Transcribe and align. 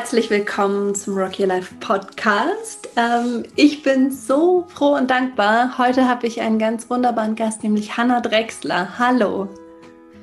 Herzlich 0.00 0.30
willkommen 0.30 0.94
zum 0.94 1.14
Rock 1.14 1.38
Your 1.38 1.48
Life 1.48 1.74
Podcast. 1.78 2.88
Ähm, 2.96 3.42
ich 3.54 3.82
bin 3.82 4.10
so 4.10 4.64
froh 4.68 4.96
und 4.96 5.10
dankbar. 5.10 5.76
Heute 5.76 6.08
habe 6.08 6.26
ich 6.26 6.40
einen 6.40 6.58
ganz 6.58 6.88
wunderbaren 6.88 7.34
Gast, 7.34 7.62
nämlich 7.62 7.98
Hanna 7.98 8.22
Drexler. 8.22 8.98
Hallo. 8.98 9.46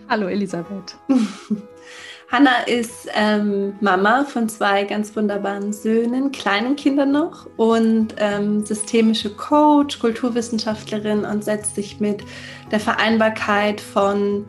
Hallo 0.10 0.30
Elisabeth. 0.30 0.98
Hanna 2.32 2.64
ist 2.66 3.08
ähm, 3.14 3.76
Mama 3.80 4.24
von 4.24 4.50
zwei 4.50 4.84
ganz 4.84 5.16
wunderbaren 5.16 5.72
Söhnen, 5.72 6.32
kleinen 6.32 6.76
Kindern 6.76 7.12
noch 7.12 7.48
und 7.58 8.16
ähm, 8.18 8.66
systemische 8.66 9.30
Coach, 9.30 10.00
Kulturwissenschaftlerin 10.00 11.24
und 11.24 11.44
setzt 11.44 11.76
sich 11.76 12.00
mit 12.00 12.24
der 12.72 12.80
Vereinbarkeit 12.80 13.80
von 13.80 14.48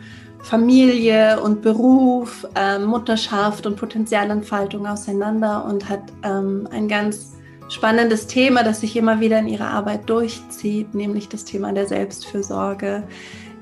Familie 0.49 1.43
und 1.43 1.61
Beruf, 1.61 2.47
ähm, 2.55 2.87
Mutterschaft 2.87 3.67
und 3.67 3.77
Potenzialentfaltung 3.77 4.87
auseinander 4.87 5.67
und 5.67 5.91
hat 5.91 6.05
ähm, 6.25 6.67
ein 6.73 6.89
ganz 6.89 7.37
spannendes 7.69 8.27
Thema, 8.27 8.63
das 8.63 8.81
sich 8.81 8.97
immer 8.97 9.21
wieder 9.21 9.39
in 9.41 9.47
ihrer 9.47 9.69
Arbeit 9.69 10.09
durchzieht, 10.09 10.95
nämlich 10.95 11.29
das 11.29 11.45
Thema 11.45 11.75
der 11.75 11.87
Selbstfürsorge 11.87 13.03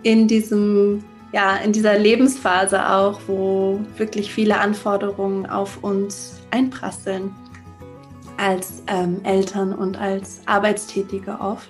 in 0.04 0.28
diesem 0.28 1.02
ja, 1.32 1.56
in 1.56 1.72
dieser 1.72 1.98
Lebensphase 1.98 2.88
auch, 2.88 3.20
wo 3.26 3.80
wirklich 3.96 4.32
viele 4.32 4.60
Anforderungen 4.60 5.44
auf 5.46 5.82
uns 5.82 6.40
einprasseln 6.52 7.34
als 8.36 8.84
ähm, 8.86 9.20
Eltern 9.24 9.72
und 9.72 9.98
als 9.98 10.40
Arbeitstätige 10.46 11.40
oft. 11.40 11.68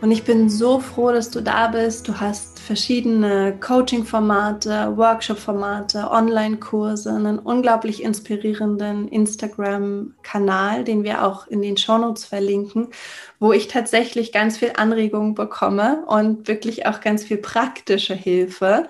Und 0.00 0.10
ich 0.12 0.24
bin 0.24 0.48
so 0.48 0.80
froh, 0.80 1.12
dass 1.12 1.30
du 1.30 1.42
da 1.42 1.68
bist. 1.68 2.08
Du 2.08 2.18
hast 2.18 2.49
verschiedene 2.70 3.58
Coaching-Formate, 3.58 4.96
Workshop-Formate, 4.96 6.08
Online-Kurse, 6.08 7.12
einen 7.12 7.40
unglaublich 7.40 8.00
inspirierenden 8.00 9.08
Instagram-Kanal, 9.08 10.84
den 10.84 11.02
wir 11.02 11.24
auch 11.24 11.48
in 11.48 11.62
den 11.62 11.76
Shownotes 11.76 12.26
verlinken, 12.26 12.90
wo 13.40 13.52
ich 13.52 13.66
tatsächlich 13.66 14.30
ganz 14.30 14.58
viel 14.58 14.74
Anregungen 14.76 15.34
bekomme 15.34 16.04
und 16.06 16.46
wirklich 16.46 16.86
auch 16.86 17.00
ganz 17.00 17.24
viel 17.24 17.38
praktische 17.38 18.14
Hilfe. 18.14 18.88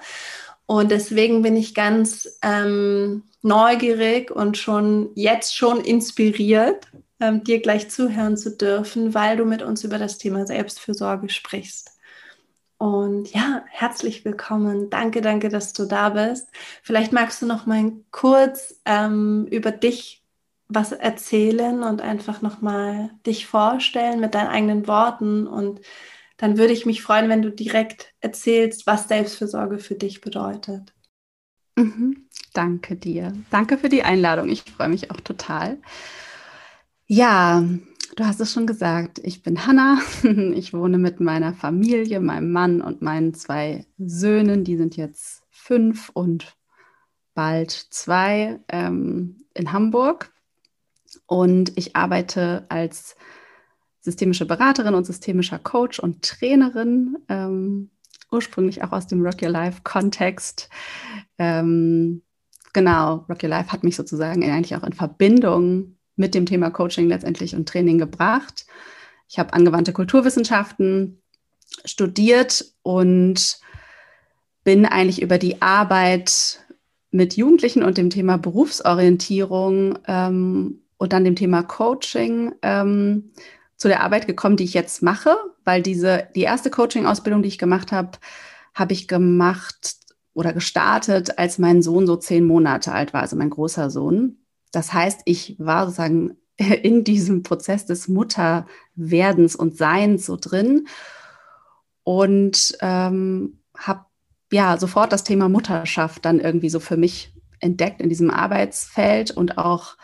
Und 0.66 0.90
deswegen 0.90 1.40
bin 1.40 1.56
ich 1.56 1.74
ganz 1.74 2.38
ähm, 2.42 3.22
neugierig 3.40 4.30
und 4.30 4.58
schon 4.58 5.08
jetzt 5.14 5.56
schon 5.56 5.80
inspiriert, 5.80 6.86
ähm, 7.18 7.44
dir 7.44 7.62
gleich 7.62 7.88
zuhören 7.88 8.36
zu 8.36 8.54
dürfen, 8.54 9.14
weil 9.14 9.38
du 9.38 9.46
mit 9.46 9.62
uns 9.62 9.84
über 9.84 9.96
das 9.96 10.18
Thema 10.18 10.46
Selbstfürsorge 10.46 11.30
sprichst. 11.30 11.96
Und 12.80 13.30
ja, 13.34 13.62
herzlich 13.68 14.24
willkommen. 14.24 14.88
Danke, 14.88 15.20
danke, 15.20 15.50
dass 15.50 15.74
du 15.74 15.84
da 15.84 16.08
bist. 16.08 16.48
Vielleicht 16.82 17.12
magst 17.12 17.42
du 17.42 17.46
noch 17.46 17.66
mal 17.66 17.92
kurz 18.10 18.80
ähm, 18.86 19.46
über 19.50 19.70
dich 19.70 20.24
was 20.66 20.92
erzählen 20.92 21.82
und 21.82 22.00
einfach 22.00 22.40
noch 22.40 22.62
mal 22.62 23.10
dich 23.26 23.46
vorstellen 23.46 24.18
mit 24.18 24.34
deinen 24.34 24.48
eigenen 24.48 24.86
Worten. 24.86 25.46
Und 25.46 25.82
dann 26.38 26.56
würde 26.56 26.72
ich 26.72 26.86
mich 26.86 27.02
freuen, 27.02 27.28
wenn 27.28 27.42
du 27.42 27.50
direkt 27.50 28.14
erzählst, 28.20 28.86
was 28.86 29.08
Selbstfürsorge 29.08 29.78
für 29.78 29.96
dich 29.96 30.22
bedeutet. 30.22 30.94
Mhm. 31.76 32.28
Danke 32.54 32.96
dir. 32.96 33.34
Danke 33.50 33.76
für 33.76 33.90
die 33.90 34.04
Einladung. 34.04 34.48
Ich 34.48 34.62
freue 34.62 34.88
mich 34.88 35.10
auch 35.10 35.20
total. 35.20 35.76
Ja, 37.06 37.62
du 38.16 38.24
hast 38.24 38.40
es 38.40 38.52
schon 38.52 38.66
gesagt. 38.66 39.20
Ich 39.22 39.42
bin 39.42 39.66
Hanna. 39.66 39.98
Ich 40.54 40.72
wohne 40.72 40.98
mit 40.98 41.20
meiner 41.20 41.54
Familie, 41.54 42.20
meinem 42.20 42.52
Mann 42.52 42.80
und 42.80 43.02
meinen 43.02 43.34
zwei 43.34 43.86
Söhnen. 43.98 44.64
Die 44.64 44.76
sind 44.76 44.96
jetzt 44.96 45.42
fünf 45.50 46.10
und 46.12 46.56
bald 47.34 47.70
zwei 47.70 48.60
ähm, 48.68 49.44
in 49.54 49.72
Hamburg. 49.72 50.32
Und 51.26 51.76
ich 51.76 51.96
arbeite 51.96 52.66
als 52.68 53.16
systemische 54.00 54.46
Beraterin 54.46 54.94
und 54.94 55.04
systemischer 55.04 55.58
Coach 55.58 55.98
und 55.98 56.22
Trainerin, 56.22 57.18
ähm, 57.28 57.90
ursprünglich 58.30 58.82
auch 58.82 58.92
aus 58.92 59.06
dem 59.06 59.22
Rock 59.22 59.42
Your 59.42 59.50
Life 59.50 59.80
Kontext. 59.84 60.70
Ähm, 61.38 62.22
genau, 62.72 63.26
Rock 63.28 63.42
Your 63.42 63.50
Life 63.50 63.72
hat 63.72 63.84
mich 63.84 63.96
sozusagen 63.96 64.42
eigentlich 64.44 64.76
auch 64.76 64.84
in 64.84 64.92
Verbindung 64.92 65.96
mit 66.20 66.34
dem 66.34 66.46
Thema 66.46 66.70
Coaching 66.70 67.08
letztendlich 67.08 67.56
und 67.56 67.68
Training 67.68 67.98
gebracht. 67.98 68.66
Ich 69.28 69.38
habe 69.38 69.54
angewandte 69.54 69.92
Kulturwissenschaften 69.92 71.20
studiert 71.84 72.64
und 72.82 73.58
bin 74.62 74.86
eigentlich 74.86 75.22
über 75.22 75.38
die 75.38 75.62
Arbeit 75.62 76.60
mit 77.10 77.36
Jugendlichen 77.36 77.82
und 77.82 77.98
dem 77.98 78.10
Thema 78.10 78.36
Berufsorientierung 78.36 79.98
ähm, 80.06 80.82
und 80.98 81.12
dann 81.12 81.24
dem 81.24 81.36
Thema 81.36 81.62
Coaching 81.62 82.52
ähm, 82.62 83.32
zu 83.76 83.88
der 83.88 84.02
Arbeit 84.02 84.26
gekommen, 84.26 84.56
die 84.56 84.64
ich 84.64 84.74
jetzt 84.74 85.02
mache, 85.02 85.34
weil 85.64 85.82
diese 85.82 86.28
die 86.34 86.42
erste 86.42 86.70
Coaching-Ausbildung, 86.70 87.42
die 87.42 87.48
ich 87.48 87.58
gemacht 87.58 87.92
habe, 87.92 88.18
habe 88.74 88.92
ich 88.92 89.08
gemacht 89.08 89.96
oder 90.34 90.52
gestartet, 90.52 91.38
als 91.38 91.58
mein 91.58 91.82
Sohn 91.82 92.06
so 92.06 92.16
zehn 92.16 92.44
Monate 92.44 92.92
alt 92.92 93.14
war, 93.14 93.22
also 93.22 93.36
mein 93.36 93.50
großer 93.50 93.90
Sohn. 93.90 94.36
Das 94.72 94.92
heißt, 94.92 95.22
ich 95.24 95.56
war 95.58 95.86
sozusagen 95.86 96.36
in 96.56 97.04
diesem 97.04 97.42
Prozess 97.42 97.86
des 97.86 98.08
Mutterwerdens 98.08 99.56
und 99.56 99.76
Seins 99.76 100.26
so 100.26 100.36
drin 100.36 100.86
und 102.04 102.76
ähm, 102.80 103.58
habe 103.76 104.04
ja 104.52 104.76
sofort 104.78 105.12
das 105.12 105.24
Thema 105.24 105.48
Mutterschaft 105.48 106.24
dann 106.24 106.40
irgendwie 106.40 106.70
so 106.70 106.80
für 106.80 106.96
mich 106.96 107.32
entdeckt 107.60 108.00
in 108.00 108.08
diesem 108.08 108.30
Arbeitsfeld 108.30 109.30
und 109.30 109.58
auch 109.58 109.96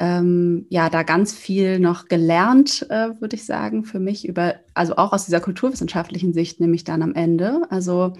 ähm, 0.00 0.66
ja 0.70 0.88
da 0.88 1.02
ganz 1.02 1.34
viel 1.34 1.78
noch 1.78 2.08
gelernt, 2.08 2.86
äh, 2.90 3.20
würde 3.20 3.36
ich 3.36 3.44
sagen, 3.44 3.84
für 3.84 4.00
mich 4.00 4.26
über, 4.26 4.56
also 4.74 4.96
auch 4.96 5.12
aus 5.12 5.26
dieser 5.26 5.40
kulturwissenschaftlichen 5.40 6.32
Sicht 6.32 6.60
nämlich 6.60 6.84
dann 6.84 7.02
am 7.02 7.14
Ende. 7.14 7.62
Also 7.70 8.14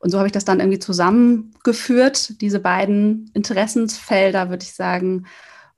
und 0.00 0.10
so 0.10 0.18
habe 0.18 0.28
ich 0.28 0.32
das 0.32 0.44
dann 0.44 0.60
irgendwie 0.60 0.78
zusammengeführt, 0.78 2.40
diese 2.40 2.60
beiden 2.60 3.30
Interessensfelder, 3.34 4.50
würde 4.50 4.64
ich 4.64 4.74
sagen. 4.74 5.26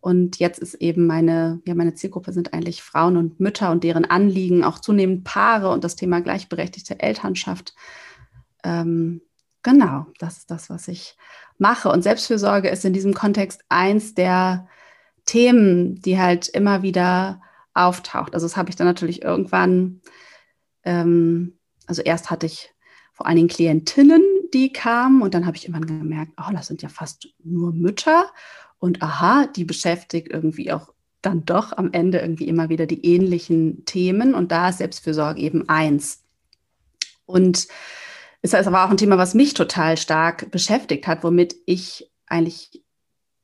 Und 0.01 0.39
jetzt 0.39 0.59
ist 0.59 0.75
eben 0.75 1.07
meine, 1.07 1.61
ja, 1.67 1.75
meine 1.75 1.95
Zielgruppe 1.95 2.33
sind 2.33 2.53
eigentlich 2.53 2.83
Frauen 2.83 3.17
und 3.17 3.41
Mütter 3.41 3.71
und 3.71 3.83
deren 3.83 4.05
Anliegen, 4.05 4.63
auch 4.63 4.79
zunehmend 4.79 5.25
Paare 5.25 5.71
und 5.71 5.85
das 5.85 5.97
Thema 5.97 6.21
gleichberechtigte 6.21 7.01
Elternschaft. 7.01 7.75
Ähm, 8.63 9.23
genau, 9.63 10.07
das 10.19 10.39
ist 10.39 10.51
das, 10.51 10.71
was 10.71 10.87
ich 10.89 11.17
mache. 11.59 11.89
Und 11.89 12.03
Selbstfürsorge 12.03 12.69
ist 12.69 12.85
in 12.85 12.93
diesem 12.93 13.15
Kontext 13.15 13.65
eins 13.69 14.15
der 14.15 14.69
Themen, 15.27 16.01
die 16.01 16.19
halt 16.19 16.49
immer 16.49 16.83
wieder 16.83 17.43
auftaucht. 17.75 18.35
Also 18.35 18.47
das 18.47 18.57
habe 18.57 18.71
ich 18.71 18.77
dann 18.77 18.87
natürlich 18.87 19.23
irgendwann, 19.23 20.01
ähm, 20.85 21.59
also 21.87 22.03
erst 22.03 22.31
hatte 22.31 22.47
ich 22.47 22.73
vor 23.13 23.27
allen 23.27 23.37
Dingen 23.37 23.49
Klientinnen, 23.49 24.23
die 24.53 24.73
kamen 24.73 25.23
und 25.23 25.35
dann 25.35 25.47
habe 25.47 25.57
ich 25.57 25.69
irgendwann 25.69 25.87
gemerkt, 25.87 26.33
oh, 26.39 26.53
das 26.53 26.67
sind 26.67 26.83
ja 26.83 26.89
fast 26.89 27.29
nur 27.43 27.73
Mütter 27.73 28.31
und 28.79 29.03
aha, 29.03 29.47
die 29.47 29.65
beschäftigt 29.65 30.29
irgendwie 30.31 30.73
auch 30.73 30.93
dann 31.23 31.45
doch 31.45 31.77
am 31.77 31.93
Ende 31.93 32.19
irgendwie 32.19 32.47
immer 32.47 32.69
wieder 32.69 32.87
die 32.87 33.05
ähnlichen 33.05 33.85
Themen 33.85 34.35
und 34.35 34.53
da 34.53 34.69
ist 34.69 34.79
Selbstfürsorge 34.79 35.41
eben 35.41 35.69
eins. 35.69 36.23
Und 37.25 37.67
es 38.43 38.53
ist 38.53 38.67
aber 38.67 38.85
auch 38.85 38.91
ein 38.91 38.97
Thema, 38.97 39.19
was 39.19 39.35
mich 39.35 39.55
total 39.55 39.97
stark 39.97 40.51
beschäftigt 40.51 41.07
hat, 41.07 41.25
womit 41.25 41.57
ich 41.67 42.11
eigentlich 42.27 42.83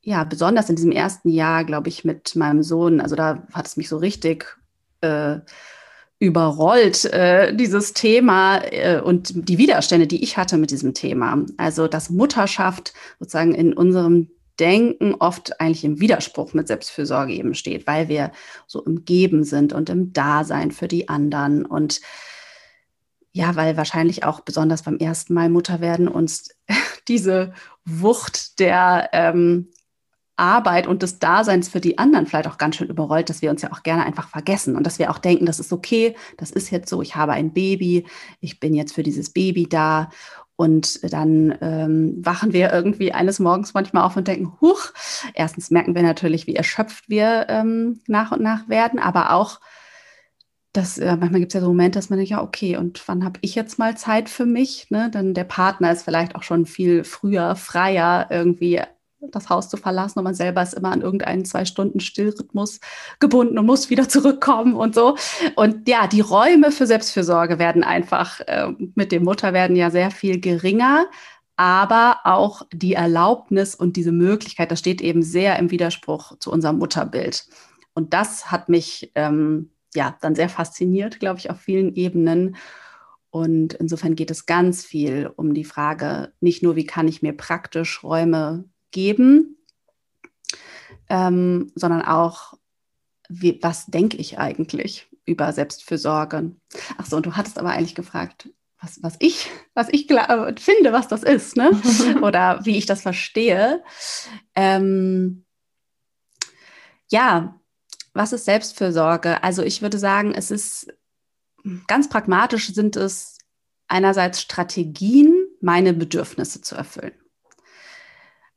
ja, 0.02 0.24
besonders 0.24 0.68
in 0.68 0.76
diesem 0.76 0.92
ersten 0.92 1.28
Jahr, 1.28 1.64
glaube 1.64 1.88
ich, 1.88 2.04
mit 2.04 2.34
meinem 2.34 2.62
Sohn, 2.62 3.00
also 3.00 3.14
da 3.14 3.46
hat 3.52 3.66
es 3.66 3.76
mich 3.76 3.88
so 3.88 3.96
richtig 3.96 4.58
äh, 5.00 5.38
überrollt, 6.18 7.04
äh, 7.06 7.54
dieses 7.54 7.94
Thema 7.94 8.58
äh, 8.64 9.00
und 9.00 9.48
die 9.48 9.58
Widerstände, 9.58 10.06
die 10.06 10.22
ich 10.22 10.36
hatte 10.36 10.56
mit 10.56 10.70
diesem 10.70 10.94
Thema. 10.94 11.44
Also, 11.56 11.88
dass 11.88 12.10
Mutterschaft 12.10 12.94
sozusagen 13.18 13.54
in 13.54 13.72
unserem 13.72 14.30
Denken 14.60 15.14
oft 15.14 15.60
eigentlich 15.60 15.84
im 15.84 16.00
Widerspruch 16.00 16.52
mit 16.52 16.68
Selbstfürsorge 16.68 17.32
eben 17.32 17.54
steht, 17.54 17.86
weil 17.86 18.08
wir 18.08 18.32
so 18.66 18.84
im 18.84 19.04
Geben 19.04 19.44
sind 19.44 19.72
und 19.72 19.88
im 19.88 20.12
Dasein 20.12 20.70
für 20.70 20.88
die 20.88 21.08
anderen 21.08 21.64
und 21.64 22.00
ja, 23.32 23.56
weil 23.56 23.76
wahrscheinlich 23.78 24.24
auch 24.24 24.40
besonders 24.40 24.82
beim 24.82 24.98
ersten 24.98 25.32
Mal 25.32 25.48
Mutter 25.48 25.80
werden 25.80 26.06
uns 26.06 26.50
diese 27.08 27.54
Wucht 27.84 28.60
der 28.60 29.08
ähm, 29.12 29.68
Arbeit 30.42 30.88
und 30.88 31.02
des 31.02 31.20
Daseins 31.20 31.68
für 31.68 31.80
die 31.80 31.98
anderen 31.98 32.26
vielleicht 32.26 32.48
auch 32.48 32.58
ganz 32.58 32.74
schön 32.74 32.88
überrollt, 32.88 33.30
dass 33.30 33.42
wir 33.42 33.50
uns 33.50 33.62
ja 33.62 33.72
auch 33.72 33.84
gerne 33.84 34.04
einfach 34.04 34.28
vergessen 34.28 34.74
und 34.74 34.84
dass 34.84 34.98
wir 34.98 35.10
auch 35.10 35.18
denken, 35.18 35.46
das 35.46 35.60
ist 35.60 35.72
okay, 35.72 36.16
das 36.36 36.50
ist 36.50 36.70
jetzt 36.70 36.88
so, 36.88 37.00
ich 37.00 37.14
habe 37.14 37.32
ein 37.32 37.52
Baby, 37.52 38.04
ich 38.40 38.58
bin 38.58 38.74
jetzt 38.74 38.92
für 38.92 39.04
dieses 39.04 39.30
Baby 39.30 39.68
da 39.68 40.10
und 40.56 41.12
dann 41.12 41.56
ähm, 41.60 42.16
wachen 42.24 42.52
wir 42.52 42.72
irgendwie 42.72 43.12
eines 43.12 43.38
Morgens 43.38 43.72
manchmal 43.72 44.02
auf 44.02 44.16
und 44.16 44.26
denken, 44.26 44.52
huch, 44.60 44.90
erstens 45.34 45.70
merken 45.70 45.94
wir 45.94 46.02
natürlich, 46.02 46.48
wie 46.48 46.56
erschöpft 46.56 47.08
wir 47.08 47.46
ähm, 47.48 48.00
nach 48.08 48.32
und 48.32 48.42
nach 48.42 48.68
werden, 48.68 48.98
aber 48.98 49.32
auch, 49.32 49.60
dass 50.72 50.98
äh, 50.98 51.16
manchmal 51.16 51.40
gibt 51.40 51.52
es 51.52 51.54
ja 51.54 51.60
so 51.60 51.68
Momente, 51.68 51.98
dass 51.98 52.10
man 52.10 52.18
denkt, 52.18 52.30
ja, 52.30 52.42
okay, 52.42 52.76
und 52.76 53.06
wann 53.06 53.24
habe 53.24 53.38
ich 53.42 53.54
jetzt 53.54 53.78
mal 53.78 53.96
Zeit 53.96 54.28
für 54.28 54.46
mich? 54.46 54.90
Ne? 54.90 55.08
Dann 55.12 55.34
der 55.34 55.44
Partner 55.44 55.92
ist 55.92 56.02
vielleicht 56.02 56.34
auch 56.34 56.42
schon 56.42 56.66
viel 56.66 57.04
früher, 57.04 57.54
freier 57.54 58.26
irgendwie 58.30 58.80
das 59.30 59.48
Haus 59.48 59.68
zu 59.68 59.76
verlassen 59.76 60.18
und 60.18 60.24
man 60.24 60.34
selber 60.34 60.62
ist 60.62 60.74
immer 60.74 60.90
an 60.90 61.02
irgendeinen 61.02 61.44
zwei 61.44 61.64
Stunden 61.64 62.00
Stillrhythmus 62.00 62.80
gebunden 63.20 63.58
und 63.58 63.66
muss 63.66 63.90
wieder 63.90 64.08
zurückkommen 64.08 64.74
und 64.74 64.94
so. 64.94 65.16
Und 65.54 65.88
ja, 65.88 66.06
die 66.06 66.20
Räume 66.20 66.72
für 66.72 66.86
Selbstfürsorge 66.86 67.58
werden 67.58 67.84
einfach 67.84 68.40
äh, 68.40 68.68
mit 68.94 69.12
dem 69.12 69.24
Mutterwerden 69.24 69.76
ja 69.76 69.90
sehr 69.90 70.10
viel 70.10 70.40
geringer, 70.40 71.06
aber 71.56 72.20
auch 72.24 72.62
die 72.72 72.94
Erlaubnis 72.94 73.74
und 73.74 73.96
diese 73.96 74.12
Möglichkeit, 74.12 74.70
das 74.70 74.80
steht 74.80 75.00
eben 75.00 75.22
sehr 75.22 75.58
im 75.58 75.70
Widerspruch 75.70 76.38
zu 76.38 76.50
unserem 76.50 76.78
Mutterbild. 76.78 77.46
Und 77.94 78.14
das 78.14 78.50
hat 78.50 78.68
mich 78.68 79.12
ähm, 79.14 79.70
ja 79.94 80.16
dann 80.20 80.34
sehr 80.34 80.48
fasziniert, 80.48 81.20
glaube 81.20 81.38
ich, 81.38 81.50
auf 81.50 81.60
vielen 81.60 81.94
Ebenen. 81.94 82.56
Und 83.30 83.74
insofern 83.74 84.14
geht 84.14 84.30
es 84.30 84.46
ganz 84.46 84.84
viel 84.84 85.30
um 85.36 85.54
die 85.54 85.64
Frage, 85.64 86.32
nicht 86.40 86.62
nur, 86.62 86.76
wie 86.76 86.86
kann 86.86 87.08
ich 87.08 87.22
mir 87.22 87.32
praktisch 87.32 88.02
Räume 88.02 88.64
geben, 88.92 89.56
ähm, 91.08 91.72
sondern 91.74 92.02
auch, 92.02 92.54
wie, 93.28 93.58
was 93.62 93.86
denke 93.86 94.16
ich 94.16 94.38
eigentlich 94.38 95.08
über 95.24 95.52
Selbstfürsorge? 95.52 96.54
Ach 96.98 97.06
so, 97.06 97.16
und 97.16 97.26
du 97.26 97.36
hattest 97.36 97.58
aber 97.58 97.70
eigentlich 97.70 97.94
gefragt, 97.94 98.48
was, 98.80 99.02
was 99.02 99.16
ich, 99.20 99.48
was 99.74 99.88
ich 99.90 100.06
finde, 100.06 100.92
was 100.92 101.08
das 101.08 101.22
ist, 101.22 101.56
ne? 101.56 101.70
Oder 102.22 102.60
wie 102.64 102.76
ich 102.76 102.86
das 102.86 103.02
verstehe. 103.02 103.82
Ähm, 104.54 105.44
ja, 107.10 107.60
was 108.12 108.32
ist 108.32 108.44
Selbstfürsorge? 108.44 109.42
Also 109.42 109.62
ich 109.62 109.82
würde 109.82 109.98
sagen, 109.98 110.34
es 110.34 110.50
ist 110.50 110.92
ganz 111.86 112.08
pragmatisch 112.08 112.72
sind 112.74 112.96
es 112.96 113.38
einerseits 113.86 114.40
Strategien, 114.40 115.34
meine 115.60 115.92
Bedürfnisse 115.92 116.60
zu 116.60 116.74
erfüllen. 116.74 117.12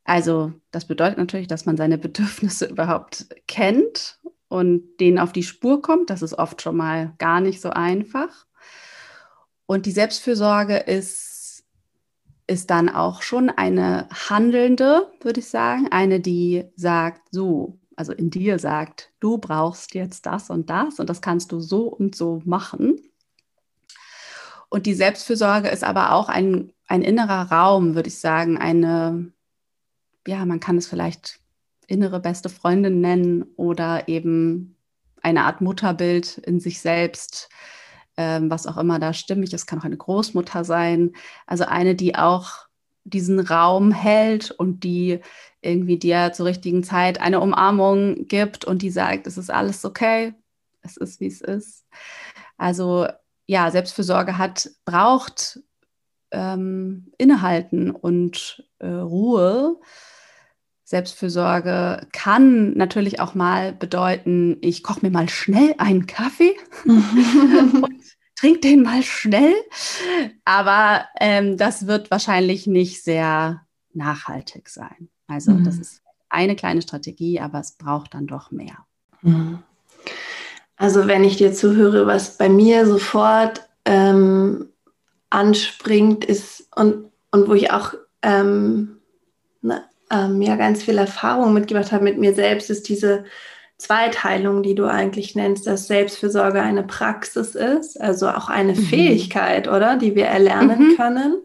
Also 0.06 0.52
das 0.70 0.86
bedeutet 0.86 1.18
natürlich, 1.18 1.48
dass 1.48 1.66
man 1.66 1.76
seine 1.76 1.98
Bedürfnisse 1.98 2.66
überhaupt 2.70 3.26
kennt 3.48 4.20
und 4.48 4.98
denen 5.00 5.18
auf 5.18 5.32
die 5.32 5.42
Spur 5.42 5.82
kommt. 5.82 6.10
Das 6.10 6.22
ist 6.22 6.38
oft 6.38 6.62
schon 6.62 6.76
mal 6.76 7.12
gar 7.18 7.40
nicht 7.40 7.60
so 7.60 7.70
einfach. 7.70 8.46
Und 9.66 9.84
die 9.84 9.90
Selbstfürsorge 9.90 10.76
ist, 10.76 11.64
ist 12.46 12.70
dann 12.70 12.88
auch 12.88 13.22
schon 13.22 13.50
eine 13.50 14.08
handelnde, 14.10 15.10
würde 15.20 15.40
ich 15.40 15.48
sagen, 15.48 15.88
eine, 15.90 16.20
die 16.20 16.64
sagt, 16.76 17.22
so, 17.32 17.80
also 17.96 18.12
in 18.12 18.30
dir 18.30 18.60
sagt, 18.60 19.10
du 19.18 19.38
brauchst 19.38 19.94
jetzt 19.94 20.26
das 20.26 20.50
und 20.50 20.70
das 20.70 21.00
und 21.00 21.10
das 21.10 21.20
kannst 21.20 21.50
du 21.50 21.58
so 21.58 21.88
und 21.88 22.14
so 22.14 22.42
machen. 22.44 23.00
Und 24.68 24.86
die 24.86 24.94
Selbstfürsorge 24.94 25.68
ist 25.68 25.82
aber 25.82 26.12
auch 26.12 26.28
ein, 26.28 26.72
ein 26.86 27.02
innerer 27.02 27.50
Raum, 27.50 27.96
würde 27.96 28.08
ich 28.08 28.20
sagen, 28.20 28.56
eine, 28.56 29.32
ja, 30.26 30.44
man 30.44 30.60
kann 30.60 30.76
es 30.76 30.86
vielleicht 30.86 31.40
innere 31.86 32.20
beste 32.20 32.48
Freundin 32.48 33.00
nennen 33.00 33.44
oder 33.56 34.08
eben 34.08 34.76
eine 35.22 35.44
Art 35.44 35.60
Mutterbild 35.60 36.38
in 36.38 36.60
sich 36.60 36.80
selbst, 36.80 37.48
ähm, 38.16 38.50
was 38.50 38.66
auch 38.66 38.76
immer 38.76 38.98
da 38.98 39.12
stimmig 39.12 39.52
ist, 39.52 39.66
kann 39.66 39.80
auch 39.80 39.84
eine 39.84 39.96
Großmutter 39.96 40.64
sein. 40.64 41.12
Also 41.46 41.64
eine, 41.64 41.94
die 41.94 42.16
auch 42.16 42.66
diesen 43.04 43.38
Raum 43.40 43.92
hält 43.92 44.50
und 44.50 44.82
die 44.84 45.20
irgendwie 45.60 45.98
dir 45.98 46.32
zur 46.32 46.46
richtigen 46.46 46.82
Zeit 46.82 47.20
eine 47.20 47.40
Umarmung 47.40 48.26
gibt 48.26 48.64
und 48.64 48.82
die 48.82 48.90
sagt, 48.90 49.26
es 49.26 49.38
ist 49.38 49.50
alles 49.50 49.84
okay, 49.84 50.34
es 50.82 50.96
ist, 50.96 51.20
wie 51.20 51.26
es 51.26 51.40
ist. 51.40 51.84
Also 52.56 53.06
ja, 53.46 53.70
Selbstfürsorge 53.70 54.38
hat, 54.38 54.70
braucht 54.84 55.60
ähm, 56.32 57.12
Innehalten 57.18 57.90
und 57.90 58.64
äh, 58.78 58.88
Ruhe. 58.88 59.78
Selbstfürsorge 60.86 62.06
kann 62.12 62.74
natürlich 62.74 63.18
auch 63.18 63.34
mal 63.34 63.72
bedeuten, 63.72 64.58
ich 64.60 64.84
koche 64.84 65.00
mir 65.02 65.10
mal 65.10 65.28
schnell 65.28 65.74
einen 65.78 66.06
Kaffee 66.06 66.56
und 66.84 68.02
trinke 68.36 68.60
den 68.60 68.84
mal 68.84 69.02
schnell. 69.02 69.52
Aber 70.44 71.06
ähm, 71.18 71.56
das 71.56 71.88
wird 71.88 72.12
wahrscheinlich 72.12 72.68
nicht 72.68 73.02
sehr 73.02 73.66
nachhaltig 73.94 74.68
sein. 74.68 75.08
Also 75.26 75.50
mhm. 75.50 75.64
das 75.64 75.78
ist 75.78 76.02
eine 76.28 76.54
kleine 76.54 76.82
Strategie, 76.82 77.40
aber 77.40 77.58
es 77.58 77.72
braucht 77.72 78.14
dann 78.14 78.28
doch 78.28 78.52
mehr. 78.52 78.86
Mhm. 79.22 79.58
Also 80.76 81.08
wenn 81.08 81.24
ich 81.24 81.36
dir 81.36 81.52
zuhöre, 81.52 82.06
was 82.06 82.38
bei 82.38 82.48
mir 82.48 82.86
sofort 82.86 83.68
ähm, 83.84 84.68
anspringt 85.30 86.24
ist 86.24 86.68
und, 86.76 87.10
und 87.32 87.48
wo 87.48 87.54
ich 87.54 87.72
auch 87.72 87.94
ähm, 88.22 88.98
na, 89.62 89.82
ähm, 90.10 90.40
ja 90.42 90.56
ganz 90.56 90.82
viel 90.82 90.98
Erfahrung 90.98 91.52
mitgebracht 91.52 91.92
habe 91.92 92.04
mit 92.04 92.18
mir 92.18 92.34
selbst, 92.34 92.70
ist 92.70 92.88
diese 92.88 93.24
Zweiteilung, 93.78 94.62
die 94.62 94.74
du 94.74 94.86
eigentlich 94.86 95.34
nennst, 95.34 95.66
dass 95.66 95.86
Selbstfürsorge 95.86 96.62
eine 96.62 96.82
Praxis 96.82 97.54
ist, 97.54 98.00
also 98.00 98.28
auch 98.28 98.48
eine 98.48 98.72
mhm. 98.72 98.82
Fähigkeit, 98.84 99.68
oder, 99.68 99.96
die 99.96 100.14
wir 100.14 100.26
erlernen 100.26 100.90
mhm. 100.90 100.96
können. 100.96 101.42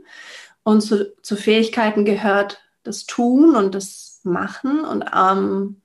Und 0.63 0.81
zu, 0.81 1.13
zu 1.21 1.35
Fähigkeiten 1.35 2.05
gehört 2.05 2.61
das 2.83 3.05
Tun 3.05 3.55
und 3.55 3.75
das 3.75 4.21
Machen 4.23 4.85
und 4.85 5.03
ähm, 5.15 5.81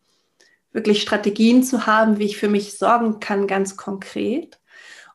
wirklich 0.72 1.02
Strategien 1.02 1.62
zu 1.62 1.86
haben, 1.86 2.18
wie 2.18 2.26
ich 2.26 2.36
für 2.36 2.48
mich 2.48 2.76
sorgen 2.76 3.18
kann, 3.18 3.46
ganz 3.46 3.76
konkret. 3.76 4.60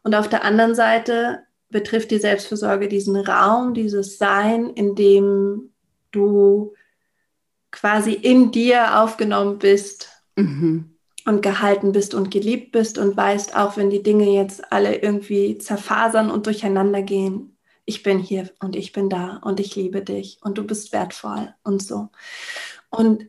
Und 0.04 0.16
auf 0.16 0.28
der 0.28 0.44
anderen 0.44 0.74
Seite 0.74 1.44
betrifft 1.70 2.12
die 2.12 2.18
Selbstfürsorge 2.18 2.88
diesen 2.88 3.16
Raum, 3.16 3.74
dieses 3.74 4.18
Sein, 4.18 4.72
in 4.72 4.96
dem 4.96 5.72
du 6.12 6.74
quasi 7.72 8.14
in 8.14 8.52
dir 8.52 9.00
aufgenommen 9.02 9.60
bist 9.60 10.10
mhm. 10.36 10.98
und 11.26 11.42
gehalten 11.42 11.92
bist 11.92 12.14
und 12.14 12.32
geliebt 12.32 12.72
bist 12.72 12.98
und 12.98 13.16
weißt, 13.16 13.56
auch 13.56 13.78
wenn 13.78 13.90
die 13.90 14.04
Dinge 14.04 14.30
jetzt 14.30 14.72
alle 14.72 14.98
irgendwie 14.98 15.58
zerfasern 15.58 16.30
und 16.30 16.46
durcheinander 16.46 17.02
gehen, 17.02 17.58
ich 17.86 18.04
bin 18.04 18.20
hier 18.20 18.50
und 18.60 18.76
ich 18.76 18.92
bin 18.92 19.10
da 19.10 19.38
und 19.38 19.60
ich 19.60 19.76
liebe 19.76 20.02
dich 20.02 20.40
und 20.42 20.58
du 20.58 20.64
bist 20.64 20.92
wertvoll 20.94 21.54
und 21.64 21.82
so. 21.82 22.10
Und 22.90 23.28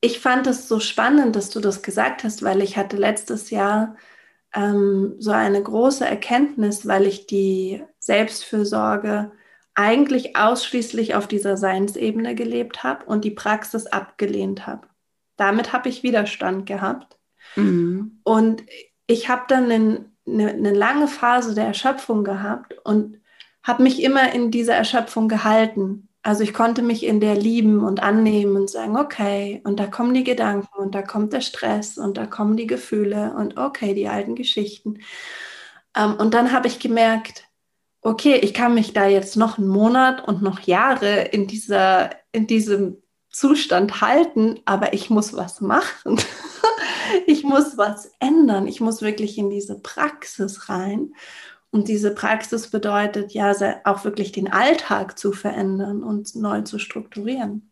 ich 0.00 0.20
fand 0.20 0.46
es 0.46 0.66
so 0.66 0.80
spannend, 0.80 1.36
dass 1.36 1.50
du 1.50 1.60
das 1.60 1.82
gesagt 1.82 2.24
hast, 2.24 2.42
weil 2.42 2.62
ich 2.62 2.76
hatte 2.76 2.96
letztes 2.96 3.50
Jahr 3.50 3.96
ähm, 4.54 5.14
so 5.18 5.30
eine 5.30 5.62
große 5.62 6.06
Erkenntnis, 6.06 6.86
weil 6.86 7.06
ich 7.06 7.26
die 7.26 7.82
Selbstfürsorge 7.98 9.32
eigentlich 9.80 10.36
ausschließlich 10.36 11.14
auf 11.14 11.26
dieser 11.26 11.56
Seinsebene 11.56 12.34
gelebt 12.34 12.84
habe 12.84 13.06
und 13.06 13.24
die 13.24 13.30
Praxis 13.30 13.86
abgelehnt 13.86 14.66
habe. 14.66 14.86
Damit 15.36 15.72
habe 15.72 15.88
ich 15.88 16.02
Widerstand 16.02 16.66
gehabt. 16.66 17.18
Mhm. 17.56 18.20
Und 18.22 18.62
ich 19.06 19.30
habe 19.30 19.44
dann 19.48 19.70
eine, 19.70 20.04
eine 20.26 20.74
lange 20.74 21.08
Phase 21.08 21.54
der 21.54 21.64
Erschöpfung 21.64 22.24
gehabt 22.24 22.74
und 22.84 23.20
habe 23.62 23.82
mich 23.82 24.02
immer 24.02 24.34
in 24.34 24.50
dieser 24.50 24.74
Erschöpfung 24.74 25.28
gehalten. 25.28 26.08
Also 26.22 26.42
ich 26.42 26.52
konnte 26.52 26.82
mich 26.82 27.06
in 27.06 27.20
der 27.20 27.34
lieben 27.34 27.82
und 27.82 28.02
annehmen 28.02 28.56
und 28.56 28.68
sagen, 28.68 28.98
okay, 28.98 29.62
und 29.64 29.80
da 29.80 29.86
kommen 29.86 30.12
die 30.12 30.24
Gedanken 30.24 30.76
und 30.76 30.94
da 30.94 31.00
kommt 31.00 31.32
der 31.32 31.40
Stress 31.40 31.96
und 31.96 32.18
da 32.18 32.26
kommen 32.26 32.58
die 32.58 32.66
Gefühle 32.66 33.32
und 33.34 33.56
okay, 33.56 33.94
die 33.94 34.08
alten 34.08 34.34
Geschichten. 34.34 34.98
Ähm, 35.96 36.16
und 36.16 36.34
dann 36.34 36.52
habe 36.52 36.68
ich 36.68 36.80
gemerkt, 36.80 37.49
okay, 38.02 38.36
ich 38.36 38.54
kann 38.54 38.74
mich 38.74 38.92
da 38.92 39.06
jetzt 39.06 39.36
noch 39.36 39.58
einen 39.58 39.68
Monat 39.68 40.26
und 40.26 40.42
noch 40.42 40.60
Jahre 40.60 41.22
in, 41.22 41.46
dieser, 41.46 42.10
in 42.32 42.46
diesem 42.46 42.96
Zustand 43.30 44.00
halten, 44.00 44.60
aber 44.64 44.92
ich 44.92 45.10
muss 45.10 45.34
was 45.34 45.60
machen. 45.60 46.20
ich 47.26 47.44
muss 47.44 47.76
was 47.76 48.10
ändern. 48.18 48.66
Ich 48.66 48.80
muss 48.80 49.02
wirklich 49.02 49.38
in 49.38 49.50
diese 49.50 49.78
Praxis 49.80 50.68
rein. 50.68 51.14
Und 51.70 51.86
diese 51.86 52.12
Praxis 52.12 52.68
bedeutet 52.68 53.32
ja 53.32 53.54
auch 53.84 54.04
wirklich 54.04 54.32
den 54.32 54.52
Alltag 54.52 55.18
zu 55.18 55.32
verändern 55.32 56.02
und 56.02 56.34
neu 56.34 56.62
zu 56.62 56.80
strukturieren. 56.80 57.69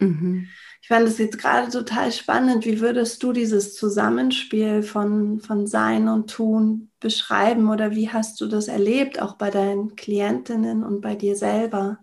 Mhm. 0.00 0.48
Ich 0.82 0.88
fand 0.88 1.06
es 1.06 1.18
jetzt 1.18 1.38
gerade 1.38 1.70
total 1.70 2.10
spannend. 2.10 2.64
Wie 2.64 2.80
würdest 2.80 3.22
du 3.22 3.32
dieses 3.32 3.76
Zusammenspiel 3.76 4.82
von, 4.82 5.40
von 5.40 5.66
Sein 5.66 6.08
und 6.08 6.30
Tun 6.30 6.90
beschreiben 7.00 7.68
oder 7.68 7.92
wie 7.92 8.08
hast 8.08 8.40
du 8.40 8.46
das 8.46 8.68
erlebt, 8.68 9.20
auch 9.20 9.34
bei 9.34 9.50
deinen 9.50 9.94
Klientinnen 9.94 10.82
und 10.82 11.00
bei 11.00 11.14
dir 11.14 11.36
selber? 11.36 11.98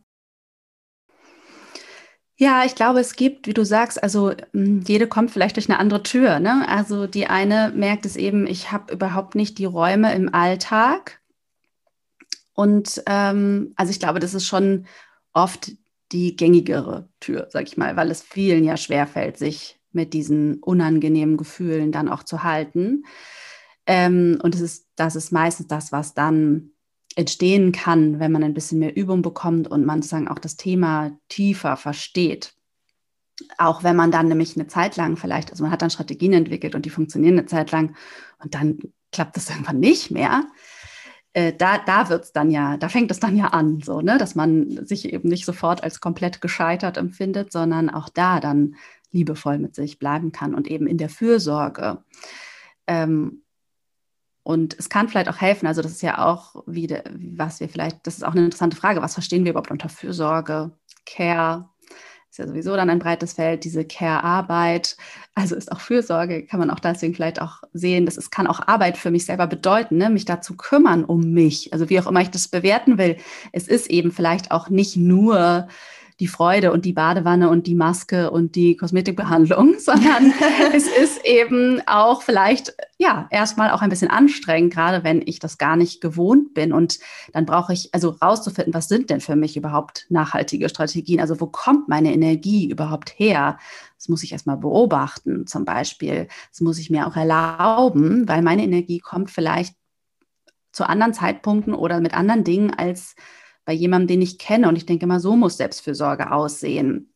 Ja, 2.40 2.64
ich 2.66 2.76
glaube, 2.76 3.00
es 3.00 3.16
gibt, 3.16 3.48
wie 3.48 3.54
du 3.54 3.66
sagst, 3.66 4.02
also 4.02 4.32
hm, 4.54 4.82
jede 4.88 5.08
kommt 5.08 5.32
vielleicht 5.32 5.56
durch 5.56 5.70
eine 5.70 5.80
andere 5.80 6.04
Tür. 6.04 6.40
Ne? 6.40 6.68
Also 6.70 7.08
die 7.08 7.28
eine 7.28 7.74
merkt 7.76 8.06
es 8.06 8.16
eben, 8.16 8.46
ich 8.46 8.72
habe 8.72 8.94
überhaupt 8.94 9.34
nicht 9.34 9.58
die 9.58 9.66
Räume 9.66 10.14
im 10.14 10.34
Alltag, 10.34 11.20
und 12.58 13.04
ähm, 13.06 13.74
also 13.76 13.92
ich 13.92 14.00
glaube, 14.00 14.20
das 14.20 14.34
ist 14.34 14.48
schon 14.48 14.88
oft 15.32 15.74
die 16.12 16.36
gängigere 16.36 17.10
Tür, 17.20 17.48
sag 17.50 17.68
ich 17.68 17.78
mal, 17.78 17.96
weil 17.96 18.12
es 18.12 18.22
vielen 18.22 18.64
ja 18.64 18.78
schwerfällt, 18.78 19.38
sich 19.38 19.80
mit 19.92 20.14
diesen 20.14 20.62
unangenehmen 20.62 21.38
Gefühlen 21.38 21.92
dann 21.92 22.10
auch 22.10 22.24
zu 22.24 22.44
halten. 22.44 23.04
Ähm, 23.86 24.40
und 24.42 24.56
es 24.56 24.62
ist, 24.62 24.88
das 24.96 25.16
ist 25.16 25.32
meistens 25.32 25.68
das, 25.68 25.92
was 25.92 26.14
dann 26.14 26.72
entstehen 27.16 27.72
kann, 27.72 28.20
wenn 28.20 28.32
man 28.32 28.44
ein 28.44 28.54
bisschen 28.54 28.80
mehr 28.80 28.96
Übung 28.96 29.22
bekommt 29.22 29.68
und 29.68 29.86
man 29.86 30.02
sozusagen 30.02 30.28
auch 30.28 30.40
das 30.40 30.56
Thema 30.56 31.18
tiefer 31.30 31.76
versteht. 31.76 32.54
Auch 33.58 33.84
wenn 33.84 33.96
man 33.96 34.12
dann 34.12 34.28
nämlich 34.28 34.56
eine 34.56 34.68
Zeit 34.68 34.98
lang 34.98 35.18
vielleicht, 35.18 35.52
also 35.52 35.64
man 35.64 35.72
hat 35.72 35.82
dann 35.82 35.90
Strategien 35.90 36.34
entwickelt 36.34 36.76
und 36.76 36.86
die 36.86 36.90
funktionieren 36.90 37.38
eine 37.38 37.48
Zeit 37.48 37.72
lang 37.72 37.96
und 38.40 38.54
dann 38.54 38.80
klappt 39.12 39.36
das 39.36 39.50
irgendwann 39.50 39.80
nicht 39.80 40.12
mehr. 40.12 40.46
Äh, 41.38 41.54
da, 41.54 41.78
da 41.78 42.10
wird 42.10 42.24
es 42.24 42.34
dann 42.34 42.50
ja, 42.50 42.78
da 42.78 42.90
fängt 42.90 43.12
es 43.12 43.20
dann 43.20 43.38
ja 43.38 43.50
an, 43.50 43.80
so, 43.84 44.02
ne, 44.02 44.18
dass 44.18 44.34
man 44.34 44.88
sich 44.88 45.14
eben 45.14 45.30
nicht 45.30 45.46
sofort 45.46 45.84
als 45.84 46.00
komplett 46.00 46.42
gescheitert 46.42 46.98
empfindet, 46.98 47.52
sondern 47.52 47.92
auch 47.92 48.10
da 48.10 48.40
dann 48.40 48.76
liebevoll 49.12 49.60
mit 49.60 49.76
sich 49.76 50.00
bleiben 50.00 50.32
kann 50.32 50.56
und 50.56 50.68
eben 50.68 50.88
in 50.88 50.98
der 50.98 51.10
Fürsorge. 51.10 52.04
Ähm, 52.88 53.44
und 54.42 54.80
es 54.80 54.90
kann 54.90 55.10
vielleicht 55.10 55.30
auch 55.30 55.40
helfen, 55.40 55.68
also 55.68 55.84
das 55.84 55.92
ist 55.92 56.02
ja 56.02 56.26
auch 56.26 56.64
wieder, 56.66 57.04
was 57.14 57.60
wir 57.60 57.70
vielleicht, 57.70 58.08
das 58.08 58.16
ist 58.16 58.24
auch 58.24 58.32
eine 58.32 58.46
interessante 58.46 58.76
Frage, 58.76 59.04
was 59.04 59.14
verstehen 59.14 59.44
wir 59.44 59.52
überhaupt 59.52 59.70
unter 59.70 59.90
Fürsorge, 59.90 60.72
Care, 61.06 61.70
ist 62.38 62.46
ja 62.46 62.48
sowieso 62.48 62.76
dann 62.76 62.90
ein 62.90 63.00
breites 63.00 63.34
Feld, 63.34 63.64
diese 63.64 63.84
Care-Arbeit. 63.84 64.96
Also 65.34 65.56
ist 65.56 65.72
auch 65.72 65.80
Fürsorge, 65.80 66.46
kann 66.46 66.60
man 66.60 66.70
auch 66.70 66.80
deswegen 66.80 67.16
vielleicht 67.16 67.42
auch 67.42 67.64
sehen, 67.74 68.06
dass 68.06 68.18
es 68.18 68.30
kann 68.30 68.46
auch 68.46 68.68
Arbeit 68.68 68.98
für 68.98 69.10
mich 69.10 69.26
selber 69.26 69.48
bedeuten, 69.48 69.98
ne? 69.98 70.10
mich 70.10 70.26
dazu 70.26 70.56
kümmern 70.56 71.04
um 71.04 71.34
mich. 71.34 71.74
Also 71.74 71.90
wie 71.90 72.00
auch 72.00 72.06
immer 72.06 72.22
ich 72.22 72.30
das 72.30 72.48
bewerten 72.48 73.00
will. 73.00 73.18
Es 73.52 73.68
ist 73.68 73.90
eben 73.90 74.12
vielleicht 74.12 74.52
auch 74.52 74.70
nicht 74.70 74.98
nur 74.98 75.68
die 76.20 76.28
Freude 76.28 76.72
und 76.72 76.84
die 76.84 76.94
Badewanne 76.94 77.50
und 77.50 77.68
die 77.68 77.76
Maske 77.76 78.32
und 78.32 78.56
die 78.56 78.76
Kosmetikbehandlung, 78.76 79.76
sondern 79.80 80.34
es 80.74 80.88
ist 80.88 81.24
eben 81.26 81.82
auch 81.86 82.24
vielleicht, 82.24 82.76
ja, 82.98 83.28
erstmal 83.30 83.72
auch 83.72 83.82
ein 83.82 83.90
bisschen 83.90 84.10
anstrengend, 84.10 84.74
gerade 84.74 85.04
wenn 85.04 85.22
ich 85.26 85.40
das 85.40 85.58
gar 85.58 85.76
nicht 85.76 86.02
gewohnt 86.02 86.54
bin. 86.54 86.74
Und 86.74 87.00
dann 87.34 87.46
brauche 87.46 87.74
ich 87.74 87.94
also 87.94 88.10
rauszufinden, 88.10 88.74
was 88.74 88.88
sind 88.88 89.10
denn 89.10 89.22
für 89.22 89.36
mich 89.36 89.58
überhaupt 89.58 90.08
nachhaltige 90.10 90.70
Strategien? 90.70 91.20
Also 91.20 91.40
wo 91.40 91.46
kommt 91.46 91.88
meine 91.88 92.14
Energie 92.14 92.70
überhaupt 92.70 93.14
her? 93.18 93.60
Das 93.98 94.10
muss 94.10 94.24
ich 94.24 94.32
erstmal 94.32 94.58
beobachten, 94.58 95.46
zum 95.46 95.66
Beispiel. 95.66 96.28
Das 96.50 96.62
muss 96.62 96.80
ich 96.80 96.90
mir 96.90 97.08
auch 97.08 97.16
erlauben, 97.16 98.28
weil 98.28 98.42
meine 98.42 98.64
Energie 98.64 99.00
kommt 99.00 99.30
vielleicht 99.30 99.76
zu 100.72 100.88
anderen 100.88 101.14
Zeitpunkten 101.14 101.74
oder 101.74 102.00
mit 102.02 102.14
anderen 102.14 102.44
Dingen 102.44 102.72
als 102.72 103.16
bei 103.68 103.74
jemandem, 103.74 104.08
den 104.08 104.22
ich 104.22 104.40
kenne. 104.40 104.70
Und 104.70 104.78
ich 104.78 104.86
denke 104.86 105.04
immer, 105.04 105.20
so 105.20 105.36
muss 105.36 105.58
Selbstfürsorge 105.58 106.32
aussehen. 106.32 107.14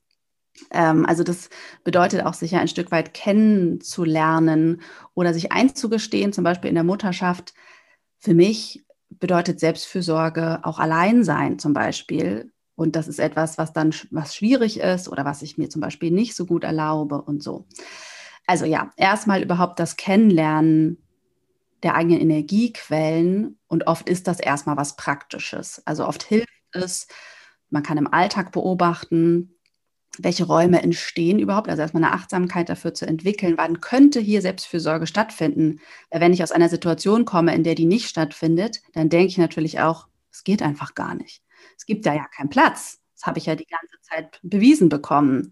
Ähm, 0.69 1.05
also 1.05 1.23
das 1.23 1.49
bedeutet 1.85 2.25
auch 2.25 2.33
sicher 2.33 2.59
ein 2.59 2.67
Stück 2.67 2.91
weit 2.91 3.13
kennenzulernen 3.13 4.81
oder 5.13 5.33
sich 5.33 5.53
einzugestehen, 5.53 6.33
zum 6.33 6.43
Beispiel 6.43 6.67
in 6.67 6.75
der 6.75 6.83
Mutterschaft. 6.83 7.53
Für 8.19 8.33
mich 8.33 8.83
bedeutet 9.09 9.61
Selbstfürsorge 9.61 10.59
auch 10.63 10.77
Alleinsein 10.77 11.57
zum 11.57 11.71
Beispiel. 11.71 12.51
Und 12.75 12.97
das 12.97 13.07
ist 13.07 13.19
etwas, 13.19 13.57
was 13.57 13.71
dann 13.71 13.93
was 14.11 14.35
schwierig 14.35 14.81
ist 14.81 15.07
oder 15.07 15.23
was 15.23 15.43
ich 15.43 15.57
mir 15.57 15.69
zum 15.69 15.79
Beispiel 15.79 16.11
nicht 16.11 16.35
so 16.35 16.45
gut 16.45 16.65
erlaube 16.65 17.21
und 17.21 17.41
so. 17.41 17.65
Also 18.45 18.65
ja, 18.65 18.91
erstmal 18.97 19.41
überhaupt 19.41 19.79
das 19.79 19.95
Kennenlernen 19.95 20.97
der 21.83 21.95
eigenen 21.95 22.21
Energiequellen 22.21 23.59
und 23.67 23.87
oft 23.87 24.07
ist 24.07 24.27
das 24.27 24.39
erstmal 24.39 24.77
was 24.77 24.95
Praktisches. 24.95 25.81
Also 25.85 26.07
oft 26.07 26.23
hilft 26.23 26.47
es, 26.73 27.07
man 27.69 27.83
kann 27.83 27.97
im 27.97 28.11
Alltag 28.11 28.51
beobachten, 28.51 29.55
welche 30.17 30.43
Räume 30.43 30.81
entstehen 30.81 31.39
überhaupt, 31.39 31.69
also 31.69 31.81
erstmal 31.81 32.03
eine 32.03 32.13
Achtsamkeit 32.13 32.69
dafür 32.69 32.93
zu 32.93 33.07
entwickeln, 33.07 33.57
wann 33.57 33.79
könnte 33.79 34.19
hier 34.19 34.41
Selbstfürsorge 34.41 35.07
stattfinden. 35.07 35.79
Weil 36.09 36.21
wenn 36.21 36.33
ich 36.33 36.43
aus 36.43 36.51
einer 36.51 36.69
Situation 36.69 37.25
komme, 37.25 37.55
in 37.55 37.63
der 37.63 37.75
die 37.75 37.85
nicht 37.85 38.09
stattfindet, 38.09 38.81
dann 38.93 39.09
denke 39.09 39.27
ich 39.27 39.37
natürlich 39.37 39.79
auch, 39.79 40.07
es 40.31 40.43
geht 40.43 40.61
einfach 40.61 40.95
gar 40.95 41.15
nicht. 41.15 41.41
Es 41.77 41.85
gibt 41.85 42.05
da 42.05 42.13
ja 42.13 42.25
keinen 42.35 42.49
Platz. 42.49 42.99
Das 43.15 43.25
habe 43.25 43.39
ich 43.39 43.45
ja 43.45 43.55
die 43.55 43.67
ganze 43.67 43.95
Zeit 44.01 44.39
bewiesen 44.43 44.89
bekommen. 44.89 45.51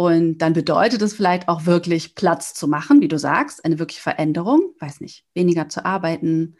Und 0.00 0.38
dann 0.38 0.54
bedeutet 0.54 1.02
es 1.02 1.12
vielleicht 1.12 1.46
auch 1.46 1.66
wirklich 1.66 2.14
Platz 2.14 2.54
zu 2.54 2.66
machen, 2.66 3.02
wie 3.02 3.08
du 3.08 3.18
sagst, 3.18 3.66
eine 3.66 3.78
wirkliche 3.78 4.00
Veränderung, 4.00 4.72
weiß 4.80 5.02
nicht, 5.02 5.26
weniger 5.34 5.68
zu 5.68 5.84
arbeiten, 5.84 6.56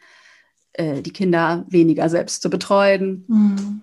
äh, 0.73 1.01
die 1.01 1.11
Kinder 1.11 1.65
weniger 1.67 2.07
selbst 2.07 2.43
zu 2.43 2.51
betreuen, 2.51 3.25
mhm. 3.27 3.81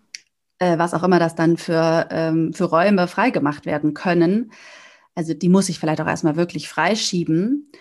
äh, 0.60 0.78
was 0.78 0.94
auch 0.94 1.02
immer 1.02 1.18
das 1.18 1.34
dann 1.34 1.56
für, 1.56 2.06
ähm, 2.12 2.52
für 2.52 2.66
Räume 2.66 3.08
freigemacht 3.08 3.66
werden 3.66 3.94
können. 3.94 4.52
Also 5.16 5.34
die 5.34 5.48
muss 5.48 5.68
ich 5.68 5.80
vielleicht 5.80 6.00
auch 6.00 6.06
erstmal 6.06 6.36
wirklich 6.36 6.68
freischieben. 6.68 7.72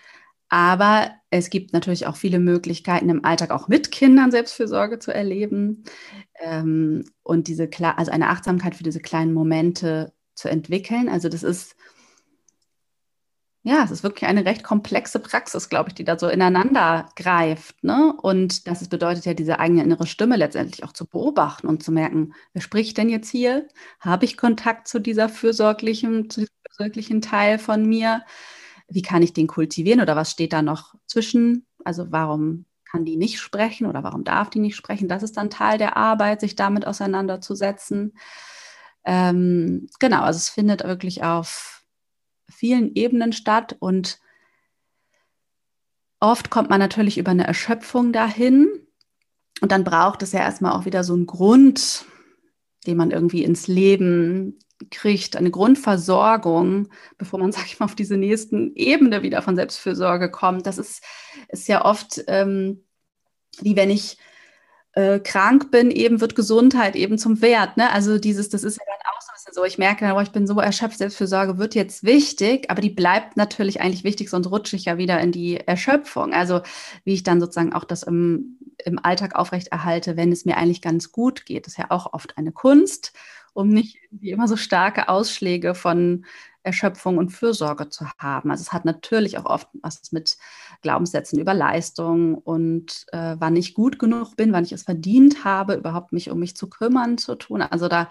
Aber 0.50 1.12
es 1.30 1.52
gibt 1.52 1.74
natürlich 1.74 2.08
auch 2.08 2.16
viele 2.16 2.40
Möglichkeiten 2.40 3.10
im 3.10 3.24
Alltag 3.24 3.52
auch 3.52 3.68
mit 3.68 3.92
Kindern 3.92 4.32
Selbstfürsorge 4.32 4.98
zu 4.98 5.14
erleben 5.14 5.84
ähm, 6.40 7.06
und 7.22 7.48
diese 7.48 7.70
also 7.84 8.12
eine 8.12 8.30
Achtsamkeit 8.30 8.74
für 8.74 8.84
diese 8.84 9.02
kleinen 9.02 9.34
Momente 9.36 10.14
zu 10.38 10.50
entwickeln. 10.50 11.10
Also 11.10 11.28
das 11.30 11.44
ist, 11.44 11.76
ja, 13.64 13.84
es 13.84 13.92
ist 13.92 14.04
wirklich 14.04 14.30
eine 14.30 14.46
recht 14.46 14.64
komplexe 14.64 15.20
Praxis, 15.20 15.68
glaube 15.68 15.90
ich, 15.90 15.96
die 15.96 16.06
da 16.06 16.18
so 16.18 16.30
ineinander 16.30 17.10
greift. 17.18 17.84
Ne? 17.84 18.14
Und 18.22 18.68
das 18.68 18.88
bedeutet 18.88 19.26
ja, 19.26 19.34
diese 19.34 19.60
eigene 19.60 19.84
innere 19.84 20.08
Stimme 20.08 20.38
letztendlich 20.38 20.86
auch 20.86 20.94
zu 20.94 21.06
beobachten 21.06 21.68
und 21.68 21.84
zu 21.84 21.92
merken, 21.92 22.34
wer 22.54 22.62
spricht 22.62 22.98
denn 22.98 23.10
jetzt 23.10 23.30
hier? 23.30 23.68
Habe 24.00 24.26
ich 24.26 24.38
Kontakt 24.38 24.88
zu 24.88 25.00
dieser 25.00 25.28
fürsorglichen, 25.28 26.30
zu 26.30 26.42
diesem 26.42 26.56
fürsorglichen 26.70 27.22
Teil 27.22 27.60
von 27.60 27.86
mir? 27.86 28.24
Wie 28.88 29.02
kann 29.02 29.22
ich 29.22 29.34
den 29.34 29.48
kultivieren 29.48 30.00
oder 30.00 30.16
was 30.16 30.32
steht 30.32 30.54
da 30.54 30.62
noch 30.62 30.96
zwischen? 31.08 31.66
Also 31.84 32.12
warum 32.12 32.66
kann 32.90 33.04
die 33.04 33.18
nicht 33.18 33.40
sprechen 33.40 33.86
oder 33.86 34.02
warum 34.04 34.24
darf 34.24 34.50
die 34.50 34.60
nicht 34.60 34.78
sprechen? 34.78 35.10
Das 35.10 35.24
ist 35.24 35.36
dann 35.36 35.50
Teil 35.50 35.78
der 35.78 35.98
Arbeit, 35.98 36.40
sich 36.40 36.56
damit 36.56 36.88
auseinanderzusetzen. 36.88 38.14
Ähm, 39.08 39.88
genau, 40.00 40.22
also 40.22 40.38
es 40.38 40.50
findet 40.50 40.84
wirklich 40.84 41.24
auf 41.24 41.86
vielen 42.50 42.94
Ebenen 42.94 43.32
statt 43.32 43.76
und 43.80 44.20
oft 46.20 46.50
kommt 46.50 46.70
man 46.70 46.80
natürlich 46.80 47.18
über 47.18 47.32
eine 47.32 47.48
Erschöpfung 47.48 48.12
dahin 48.12 48.68
und 49.62 49.72
dann 49.72 49.86
braucht 49.86 50.24
es 50.24 50.34
ja 50.34 50.42
erstmal 50.42 50.74
auch 50.74 50.84
wieder 50.84 51.06
so 51.06 51.14
einen 51.14 51.26
Grund, 51.26 52.04
den 52.86 52.98
man 52.98 53.12
irgendwie 53.12 53.44
ins 53.44 53.68
Leben 53.68 54.60
kriegt, 54.92 55.38
eine 55.38 55.52
Grundversorgung, 55.52 56.90
bevor 57.18 57.40
man, 57.40 57.52
sag 57.54 57.66
ich 57.66 57.80
mal, 57.80 57.86
auf 57.86 57.96
diese 57.96 58.18
nächsten 58.18 58.76
Ebene 58.76 59.24
wieder 59.24 59.42
von 59.42 59.56
Selbstfürsorge 59.56 60.30
kommt. 60.30 60.68
Das 60.68 60.78
ist, 60.78 61.02
ist 61.48 61.70
ja 61.70 61.86
oft 61.86 62.24
ähm, 62.28 62.84
wie 63.62 63.76
wenn 63.76 63.90
ich 63.90 64.18
äh, 64.98 65.20
krank 65.20 65.70
bin, 65.70 65.92
eben 65.92 66.22
wird 66.22 66.36
Gesundheit 66.36 66.96
eben 66.96 67.20
zum 67.20 67.40
Wert. 67.44 67.78
Ne? 67.78 67.92
Also 67.92 68.18
dieses, 68.18 68.50
das 68.50 68.64
ist 68.64 68.78
ja 68.78 68.84
dann 68.88 69.14
auch 69.14 69.22
so 69.22 69.30
ein 69.30 69.36
bisschen 69.36 69.54
so, 69.54 69.64
ich 69.64 69.78
merke, 69.78 70.12
oh, 70.16 70.22
ich 70.22 70.32
bin 70.32 70.48
so 70.48 70.60
erschöpft, 70.60 70.98
Selbstfürsorge 70.98 71.60
wird 71.60 71.76
jetzt 71.76 72.04
wichtig, 72.04 72.72
aber 72.72 72.82
die 72.82 72.90
bleibt 72.90 73.38
natürlich 73.38 73.80
eigentlich 73.80 74.04
wichtig, 74.04 74.32
sonst 74.32 74.50
rutsche 74.50 74.76
ich 74.76 74.86
ja 74.86 74.98
wieder 74.98 75.20
in 75.20 75.32
die 75.32 75.58
Erschöpfung. 75.58 76.34
Also 76.34 76.62
wie 77.04 77.14
ich 77.14 77.22
dann 77.22 77.40
sozusagen 77.40 77.74
auch 77.74 77.84
das 77.84 78.02
im, 78.02 78.58
im 78.84 78.98
Alltag 78.98 79.36
aufrechterhalte, 79.36 80.18
wenn 80.18 80.32
es 80.32 80.46
mir 80.46 80.58
eigentlich 80.58 80.82
ganz 80.82 81.12
gut 81.12 81.46
geht, 81.46 81.68
das 81.68 81.74
ist 81.74 81.78
ja 81.78 81.92
auch 81.92 82.14
oft 82.14 82.36
eine 82.40 82.52
Kunst, 82.52 83.14
um 83.54 83.70
nicht 83.70 84.00
immer 84.20 84.48
so 84.48 84.56
starke 84.56 85.10
Ausschläge 85.10 85.76
von 85.76 86.26
Erschöpfung 86.68 87.18
und 87.18 87.30
Fürsorge 87.30 87.90
zu 87.90 88.06
haben. 88.20 88.52
Also 88.52 88.62
es 88.62 88.74
hat 88.74 88.86
natürlich 88.86 89.38
auch 89.40 89.46
oft 89.46 89.68
was 89.82 90.12
mit 90.12 90.38
Glaubenssätzen 90.84 91.40
über 91.40 91.54
Leistung 91.54 92.36
und 92.36 93.06
äh, 93.12 93.36
wann 93.40 93.56
ich 93.56 93.74
gut 93.74 93.98
genug 93.98 94.36
bin, 94.36 94.54
wann 94.54 94.64
ich 94.64 94.74
es 94.74 94.84
verdient 94.84 95.44
habe, 95.44 95.74
überhaupt 95.74 96.14
mich 96.14 96.30
um 96.30 96.40
mich 96.40 96.56
zu 96.56 96.70
kümmern 96.70 97.18
zu 97.18 97.36
tun. 97.36 97.62
Also 97.62 97.88
da, 97.88 98.10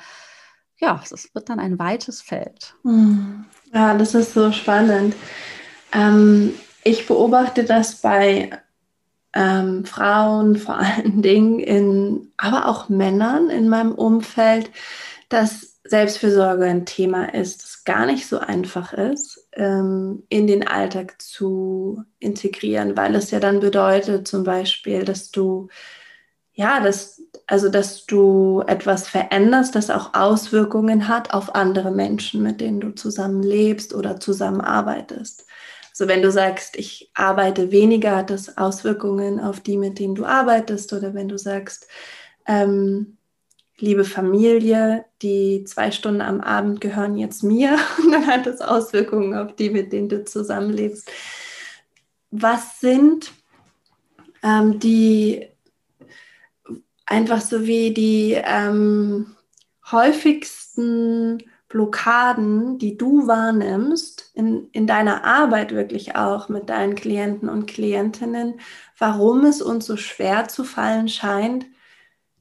ja, 0.78 1.00
es 1.04 1.34
wird 1.34 1.48
dann 1.48 1.60
ein 1.60 1.78
weites 1.78 2.22
Feld. 2.22 2.74
Hm. 2.82 3.44
Ja, 3.72 3.96
das 3.96 4.14
ist 4.14 4.34
so 4.34 4.50
spannend. 4.50 5.14
Ähm, 5.92 6.54
ich 6.82 7.06
beobachte 7.06 7.64
das 7.64 7.96
bei 7.96 8.50
ähm, 9.32 9.84
Frauen 9.84 10.56
vor 10.56 10.76
allen 10.78 11.22
Dingen, 11.22 11.60
in, 11.60 12.32
aber 12.36 12.68
auch 12.68 12.88
Männern 12.88 13.50
in 13.50 13.68
meinem 13.68 13.92
Umfeld, 13.92 14.70
dass 15.28 15.75
Selbstfürsorge 15.88 16.64
ein 16.64 16.86
Thema 16.86 17.32
ist, 17.34 17.62
das 17.62 17.84
gar 17.84 18.06
nicht 18.06 18.26
so 18.26 18.38
einfach 18.38 18.92
ist, 18.92 19.48
ähm, 19.52 20.24
in 20.28 20.46
den 20.46 20.66
Alltag 20.66 21.20
zu 21.20 22.02
integrieren, 22.18 22.96
weil 22.96 23.14
es 23.14 23.30
ja 23.30 23.40
dann 23.40 23.60
bedeutet 23.60 24.26
zum 24.26 24.44
Beispiel, 24.44 25.04
dass 25.04 25.30
du, 25.30 25.68
ja, 26.52 26.80
dass, 26.80 27.22
also 27.46 27.68
dass 27.68 28.06
du 28.06 28.62
etwas 28.66 29.08
veränderst, 29.08 29.74
das 29.74 29.90
auch 29.90 30.14
Auswirkungen 30.14 31.08
hat 31.08 31.32
auf 31.32 31.54
andere 31.54 31.90
Menschen, 31.90 32.42
mit 32.42 32.60
denen 32.60 32.80
du 32.80 32.90
zusammenlebst 32.90 33.94
oder 33.94 34.18
zusammenarbeitest. 34.20 35.46
Also 35.90 36.08
wenn 36.08 36.22
du 36.22 36.30
sagst, 36.30 36.76
ich 36.76 37.10
arbeite 37.14 37.70
weniger, 37.70 38.16
hat 38.16 38.30
das 38.30 38.58
Auswirkungen 38.58 39.40
auf 39.40 39.60
die, 39.60 39.78
mit 39.78 39.98
denen 39.98 40.14
du 40.14 40.26
arbeitest, 40.26 40.92
oder 40.92 41.14
wenn 41.14 41.28
du 41.28 41.38
sagst, 41.38 41.86
ähm, 42.46 43.15
liebe 43.78 44.04
Familie, 44.04 45.04
die 45.22 45.64
zwei 45.64 45.90
Stunden 45.90 46.20
am 46.20 46.40
Abend 46.40 46.80
gehören 46.80 47.16
jetzt 47.16 47.42
mir 47.42 47.78
und 47.98 48.12
dann 48.12 48.26
hat 48.26 48.46
das 48.46 48.60
Auswirkungen 48.60 49.34
auf 49.34 49.54
die, 49.56 49.70
mit 49.70 49.92
denen 49.92 50.08
du 50.08 50.24
zusammenlebst. 50.24 51.10
Was 52.30 52.80
sind 52.80 53.32
ähm, 54.42 54.78
die 54.78 55.46
einfach 57.06 57.40
so 57.40 57.66
wie 57.66 57.92
die 57.92 58.32
ähm, 58.32 59.36
häufigsten 59.90 61.42
Blockaden, 61.68 62.78
die 62.78 62.96
du 62.96 63.26
wahrnimmst, 63.26 64.30
in, 64.34 64.68
in 64.72 64.86
deiner 64.86 65.24
Arbeit 65.24 65.72
wirklich 65.72 66.16
auch 66.16 66.48
mit 66.48 66.68
deinen 66.68 66.94
Klienten 66.94 67.48
und 67.48 67.66
Klientinnen, 67.66 68.60
warum 68.98 69.44
es 69.44 69.62
uns 69.62 69.86
so 69.86 69.96
schwer 69.96 70.48
zu 70.48 70.64
fallen 70.64 71.08
scheint, 71.08 71.66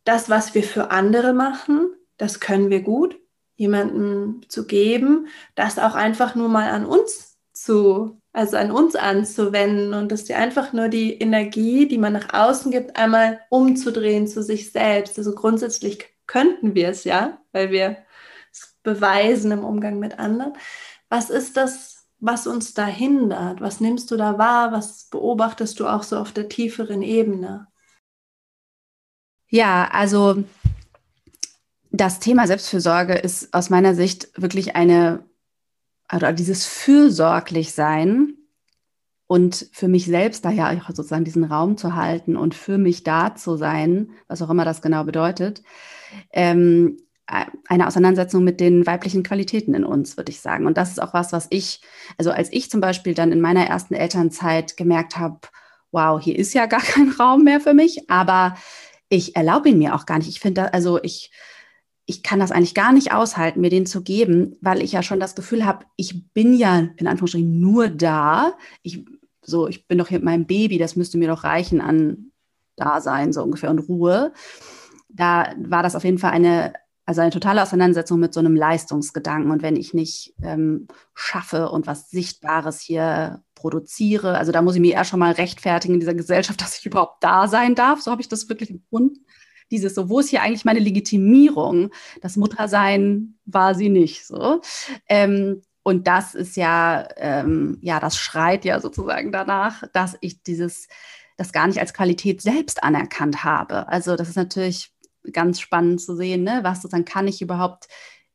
das, 0.05 0.29
was 0.29 0.55
wir 0.55 0.63
für 0.63 0.91
andere 0.91 1.33
machen, 1.33 1.89
das 2.17 2.39
können 2.39 2.69
wir 2.69 2.81
gut, 2.81 3.19
jemandem 3.55 4.41
zu 4.47 4.65
geben, 4.65 5.27
das 5.55 5.79
auch 5.79 5.95
einfach 5.95 6.35
nur 6.35 6.47
mal 6.47 6.69
an 6.69 6.85
uns 6.85 7.37
zu, 7.53 8.21
also 8.33 8.57
an 8.57 8.71
uns 8.71 8.95
anzuwenden 8.95 9.93
und 9.93 10.11
dass 10.11 10.25
die 10.25 10.33
einfach 10.33 10.73
nur 10.73 10.89
die 10.89 11.13
Energie, 11.13 11.87
die 11.87 11.97
man 11.97 12.13
nach 12.13 12.33
außen 12.33 12.71
gibt, 12.71 12.97
einmal 12.97 13.41
umzudrehen 13.49 14.27
zu 14.27 14.43
sich 14.43 14.71
selbst. 14.71 15.17
Also 15.17 15.33
grundsätzlich 15.33 16.05
könnten 16.27 16.75
wir 16.75 16.89
es 16.89 17.03
ja, 17.05 17.39
weil 17.51 17.71
wir 17.71 17.97
es 18.51 18.77
beweisen 18.83 19.51
im 19.51 19.63
Umgang 19.63 19.99
mit 19.99 20.19
anderen. 20.19 20.53
Was 21.09 21.29
ist 21.29 21.55
das, 21.55 22.07
was 22.19 22.45
uns 22.45 22.73
da 22.73 22.85
hindert? 22.85 23.61
Was 23.61 23.79
nimmst 23.79 24.11
du 24.11 24.17
da 24.17 24.37
wahr? 24.37 24.71
Was 24.71 25.05
beobachtest 25.09 25.79
du 25.79 25.87
auch 25.87 26.03
so 26.03 26.17
auf 26.17 26.33
der 26.33 26.49
tieferen 26.49 27.01
Ebene? 27.01 27.67
Ja, 29.55 29.87
also 29.89 30.43
das 31.89 32.19
Thema 32.19 32.45
Selbstfürsorge 32.45 33.13
ist 33.13 33.53
aus 33.53 33.69
meiner 33.69 33.95
Sicht 33.95 34.27
wirklich 34.35 34.75
eine, 34.75 35.23
oder 36.13 36.33
dieses 36.33 36.65
fürsorglich 36.65 37.71
sein 37.71 38.33
und 39.27 39.69
für 39.71 39.87
mich 39.87 40.07
selbst 40.07 40.43
da 40.43 40.49
ja 40.49 40.71
auch 40.71 40.89
sozusagen 40.89 41.23
diesen 41.23 41.45
Raum 41.45 41.77
zu 41.77 41.95
halten 41.95 42.35
und 42.35 42.53
für 42.53 42.77
mich 42.77 43.03
da 43.03 43.33
zu 43.33 43.55
sein, 43.55 44.09
was 44.27 44.41
auch 44.41 44.49
immer 44.49 44.65
das 44.65 44.81
genau 44.81 45.05
bedeutet, 45.05 45.63
ähm, 46.33 46.97
eine 47.25 47.87
Auseinandersetzung 47.87 48.43
mit 48.43 48.59
den 48.59 48.85
weiblichen 48.85 49.23
Qualitäten 49.23 49.73
in 49.73 49.85
uns, 49.85 50.17
würde 50.17 50.33
ich 50.33 50.41
sagen. 50.41 50.65
Und 50.65 50.75
das 50.75 50.89
ist 50.89 51.01
auch 51.01 51.13
was, 51.13 51.31
was 51.31 51.47
ich, 51.49 51.79
also 52.17 52.31
als 52.31 52.51
ich 52.51 52.69
zum 52.69 52.81
Beispiel 52.81 53.13
dann 53.13 53.31
in 53.31 53.39
meiner 53.39 53.65
ersten 53.65 53.93
Elternzeit 53.93 54.75
gemerkt 54.75 55.15
habe, 55.15 55.39
wow, 55.91 56.21
hier 56.21 56.37
ist 56.37 56.53
ja 56.53 56.65
gar 56.65 56.81
kein 56.81 57.09
Raum 57.11 57.45
mehr 57.45 57.61
für 57.61 57.73
mich, 57.73 58.09
aber 58.09 58.57
ich 59.09 59.35
erlaube 59.35 59.69
ihn 59.69 59.77
mir 59.77 59.95
auch 59.95 60.05
gar 60.05 60.17
nicht. 60.17 60.29
Ich 60.29 60.39
finde, 60.39 60.73
also 60.73 61.01
ich, 61.01 61.31
ich 62.05 62.23
kann 62.23 62.39
das 62.39 62.51
eigentlich 62.51 62.73
gar 62.73 62.93
nicht 62.93 63.13
aushalten, 63.13 63.61
mir 63.61 63.69
den 63.69 63.85
zu 63.85 64.03
geben, 64.03 64.57
weil 64.61 64.81
ich 64.81 64.91
ja 64.91 65.03
schon 65.03 65.19
das 65.19 65.35
Gefühl 65.35 65.65
habe, 65.65 65.85
ich 65.95 66.31
bin 66.33 66.55
ja 66.55 66.87
in 66.97 67.07
Anführungsstrichen 67.07 67.59
nur 67.59 67.89
da. 67.89 68.53
Ich, 68.83 69.05
so, 69.41 69.67
ich 69.67 69.87
bin 69.87 69.97
doch 69.97 70.07
hier 70.07 70.19
mit 70.19 70.25
meinem 70.25 70.45
Baby, 70.45 70.77
das 70.77 70.95
müsste 70.95 71.17
mir 71.17 71.27
doch 71.27 71.43
reichen 71.43 71.81
an 71.81 72.31
Dasein, 72.75 73.33
so 73.33 73.43
ungefähr, 73.43 73.69
und 73.69 73.79
Ruhe. 73.79 74.33
Da 75.09 75.53
war 75.57 75.81
das 75.81 75.95
auf 75.95 76.03
jeden 76.03 76.17
Fall 76.17 76.31
eine, 76.31 76.73
also 77.05 77.21
eine 77.21 77.31
totale 77.31 77.61
Auseinandersetzung 77.61 78.19
mit 78.19 78.33
so 78.33 78.39
einem 78.39 78.55
Leistungsgedanken. 78.55 79.51
Und 79.51 79.61
wenn 79.61 79.75
ich 79.75 79.93
nicht 79.93 80.33
ähm, 80.41 80.87
schaffe 81.13 81.69
und 81.69 81.87
was 81.87 82.09
Sichtbares 82.09 82.79
hier 82.79 83.43
produziere, 83.53 84.37
also 84.37 84.51
da 84.51 84.61
muss 84.61 84.75
ich 84.75 84.81
mir 84.81 84.93
eher 84.93 85.05
schon 85.05 85.19
mal 85.19 85.33
rechtfertigen 85.33 85.95
in 85.95 85.99
dieser 85.99 86.15
Gesellschaft, 86.15 86.61
dass 86.61 86.79
ich 86.79 86.85
überhaupt 86.85 87.23
da 87.23 87.47
sein 87.47 87.75
darf. 87.75 88.01
So 88.01 88.11
habe 88.11 88.21
ich 88.21 88.29
das 88.29 88.49
wirklich 88.49 88.71
empfunden 88.71 89.25
dieses 89.71 89.95
so, 89.95 90.09
wo 90.09 90.19
ist 90.19 90.29
hier 90.29 90.41
eigentlich 90.41 90.65
meine 90.65 90.79
Legitimierung? 90.79 91.91
Das 92.21 92.37
Muttersein 92.37 93.35
war 93.45 93.75
sie 93.75 93.89
nicht 93.89 94.25
so. 94.25 94.61
Ähm, 95.09 95.61
und 95.83 96.07
das 96.07 96.35
ist 96.35 96.55
ja, 96.55 97.07
ähm, 97.17 97.77
ja, 97.81 97.99
das 97.99 98.17
schreit 98.17 98.65
ja 98.65 98.79
sozusagen 98.79 99.31
danach, 99.31 99.83
dass 99.93 100.17
ich 100.21 100.41
dieses, 100.43 100.87
das 101.37 101.51
gar 101.51 101.67
nicht 101.67 101.79
als 101.79 101.93
Qualität 101.93 102.41
selbst 102.41 102.83
anerkannt 102.83 103.43
habe. 103.43 103.87
Also 103.87 104.15
das 104.15 104.29
ist 104.29 104.35
natürlich 104.35 104.91
ganz 105.31 105.59
spannend 105.59 106.01
zu 106.01 106.15
sehen, 106.15 106.43
ne? 106.43 106.59
was 106.63 106.81
sozusagen 106.81 107.05
kann 107.05 107.27
ich 107.27 107.41
überhaupt, 107.41 107.87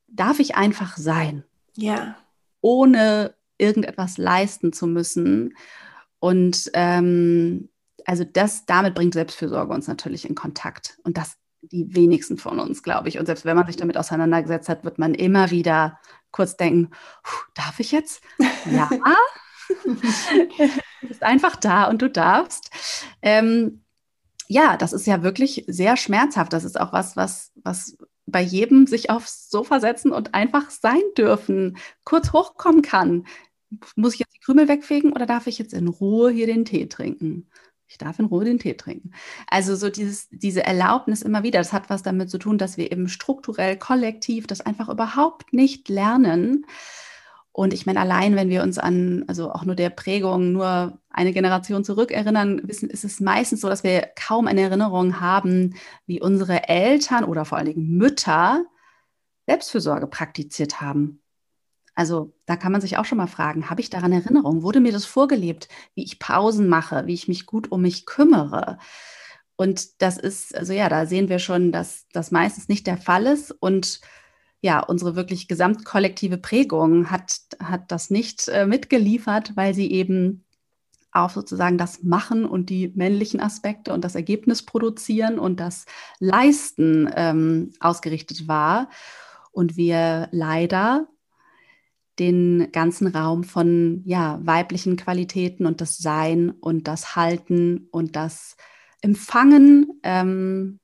darf 0.06 0.38
ich 0.38 0.56
einfach 0.56 0.96
sein? 0.96 1.44
Ja. 1.76 2.16
Ohne 2.60 3.34
irgendetwas 3.58 4.18
leisten 4.18 4.72
zu 4.72 4.86
müssen. 4.86 5.54
Und 6.18 6.70
ähm, 6.74 7.68
also 8.04 8.24
das, 8.24 8.66
damit 8.66 8.94
bringt 8.94 9.14
Selbstfürsorge 9.14 9.72
uns 9.72 9.88
natürlich 9.88 10.28
in 10.28 10.34
Kontakt. 10.34 10.98
Und 11.04 11.16
das 11.16 11.36
die 11.62 11.94
wenigsten 11.94 12.38
von 12.38 12.58
uns, 12.58 12.82
glaube 12.82 13.08
ich. 13.08 13.18
Und 13.18 13.26
selbst 13.26 13.44
wenn 13.44 13.56
man 13.56 13.66
sich 13.66 13.76
damit 13.76 13.96
auseinandergesetzt 13.96 14.68
hat, 14.68 14.84
wird 14.84 14.98
man 14.98 15.14
immer 15.14 15.50
wieder 15.50 15.98
kurz 16.30 16.56
denken, 16.56 16.90
darf 17.54 17.80
ich 17.80 17.92
jetzt? 17.92 18.22
Ja. 18.70 18.88
du 19.84 21.08
bist 21.08 21.22
einfach 21.22 21.56
da 21.56 21.84
und 21.84 22.02
du 22.02 22.08
darfst. 22.08 22.70
Ähm, 23.22 23.79
ja, 24.50 24.76
das 24.76 24.92
ist 24.92 25.06
ja 25.06 25.22
wirklich 25.22 25.64
sehr 25.68 25.96
schmerzhaft. 25.96 26.52
Das 26.52 26.64
ist 26.64 26.78
auch 26.78 26.92
was, 26.92 27.14
was, 27.14 27.52
was 27.54 27.96
bei 28.26 28.42
jedem 28.42 28.88
sich 28.88 29.08
aufs 29.08 29.48
Sofa 29.48 29.78
setzen 29.78 30.10
und 30.10 30.34
einfach 30.34 30.70
sein 30.70 31.02
dürfen, 31.16 31.78
kurz 32.02 32.32
hochkommen 32.32 32.82
kann. 32.82 33.26
Muss 33.94 34.14
ich 34.14 34.18
jetzt 34.20 34.34
die 34.34 34.40
Krümel 34.40 34.66
wegfegen 34.66 35.12
oder 35.12 35.24
darf 35.24 35.46
ich 35.46 35.60
jetzt 35.60 35.72
in 35.72 35.86
Ruhe 35.86 36.32
hier 36.32 36.46
den 36.46 36.64
Tee 36.64 36.88
trinken? 36.88 37.48
Ich 37.86 37.96
darf 37.96 38.18
in 38.18 38.24
Ruhe 38.24 38.44
den 38.44 38.58
Tee 38.58 38.74
trinken. 38.74 39.12
Also 39.46 39.76
so 39.76 39.88
dieses, 39.88 40.28
diese 40.30 40.64
Erlaubnis 40.64 41.22
immer 41.22 41.44
wieder, 41.44 41.60
das 41.60 41.72
hat 41.72 41.88
was 41.88 42.02
damit 42.02 42.28
zu 42.28 42.38
tun, 42.38 42.58
dass 42.58 42.76
wir 42.76 42.90
eben 42.90 43.06
strukturell, 43.06 43.76
kollektiv 43.78 44.48
das 44.48 44.60
einfach 44.60 44.88
überhaupt 44.88 45.52
nicht 45.52 45.88
lernen. 45.88 46.66
Und 47.52 47.72
ich 47.74 47.84
meine, 47.84 48.00
allein 48.00 48.36
wenn 48.36 48.48
wir 48.48 48.62
uns 48.62 48.78
an, 48.78 49.24
also 49.26 49.52
auch 49.52 49.64
nur 49.64 49.74
der 49.74 49.90
Prägung, 49.90 50.52
nur 50.52 50.98
eine 51.10 51.32
Generation 51.32 51.84
zurückerinnern, 51.84 52.60
wissen, 52.64 52.88
ist 52.88 53.04
es 53.04 53.20
meistens 53.20 53.60
so, 53.60 53.68
dass 53.68 53.82
wir 53.82 54.08
kaum 54.14 54.46
eine 54.46 54.60
Erinnerung 54.62 55.20
haben, 55.20 55.74
wie 56.06 56.20
unsere 56.20 56.68
Eltern 56.68 57.24
oder 57.24 57.44
vor 57.44 57.58
allen 57.58 57.66
Dingen 57.66 57.96
Mütter 57.96 58.64
Selbstfürsorge 59.46 60.06
praktiziert 60.06 60.80
haben. 60.80 61.20
Also 61.96 62.32
da 62.46 62.56
kann 62.56 62.70
man 62.72 62.80
sich 62.80 62.96
auch 62.96 63.04
schon 63.04 63.18
mal 63.18 63.26
fragen, 63.26 63.68
habe 63.68 63.80
ich 63.80 63.90
daran 63.90 64.12
Erinnerung? 64.12 64.62
Wurde 64.62 64.80
mir 64.80 64.92
das 64.92 65.04
vorgelebt, 65.04 65.68
wie 65.94 66.04
ich 66.04 66.20
Pausen 66.20 66.68
mache, 66.68 67.06
wie 67.06 67.14
ich 67.14 67.26
mich 67.26 67.46
gut 67.46 67.72
um 67.72 67.82
mich 67.82 68.06
kümmere? 68.06 68.78
Und 69.56 70.00
das 70.00 70.16
ist, 70.16 70.56
also 70.56 70.72
ja, 70.72 70.88
da 70.88 71.04
sehen 71.04 71.28
wir 71.28 71.40
schon, 71.40 71.72
dass 71.72 72.06
das 72.12 72.30
meistens 72.30 72.68
nicht 72.68 72.86
der 72.86 72.96
Fall 72.96 73.26
ist. 73.26 73.50
Und 73.50 74.00
ja, 74.60 74.80
unsere 74.80 75.16
wirklich 75.16 75.48
gesamtkollektive 75.48 76.36
Prägung 76.36 77.10
hat, 77.10 77.40
hat 77.62 77.90
das 77.90 78.10
nicht 78.10 78.48
äh, 78.48 78.66
mitgeliefert, 78.66 79.56
weil 79.56 79.74
sie 79.74 79.90
eben 79.90 80.44
auf 81.12 81.32
sozusagen 81.32 81.78
das 81.78 82.02
Machen 82.02 82.44
und 82.44 82.70
die 82.70 82.92
männlichen 82.94 83.40
Aspekte 83.40 83.92
und 83.92 84.04
das 84.04 84.14
Ergebnis 84.14 84.64
produzieren 84.64 85.38
und 85.38 85.58
das 85.58 85.86
Leisten 86.18 87.10
ähm, 87.16 87.72
ausgerichtet 87.80 88.46
war. 88.46 88.88
Und 89.50 89.76
wir 89.76 90.28
leider 90.30 91.08
den 92.18 92.70
ganzen 92.70 93.08
Raum 93.08 93.44
von 93.44 94.02
ja, 94.04 94.38
weiblichen 94.42 94.96
Qualitäten 94.96 95.66
und 95.66 95.80
das 95.80 95.96
Sein 95.96 96.50
und 96.50 96.86
das 96.86 97.16
Halten 97.16 97.88
und 97.90 98.14
das 98.14 98.56
Empfangen 99.00 100.00
ähm, 100.02 100.78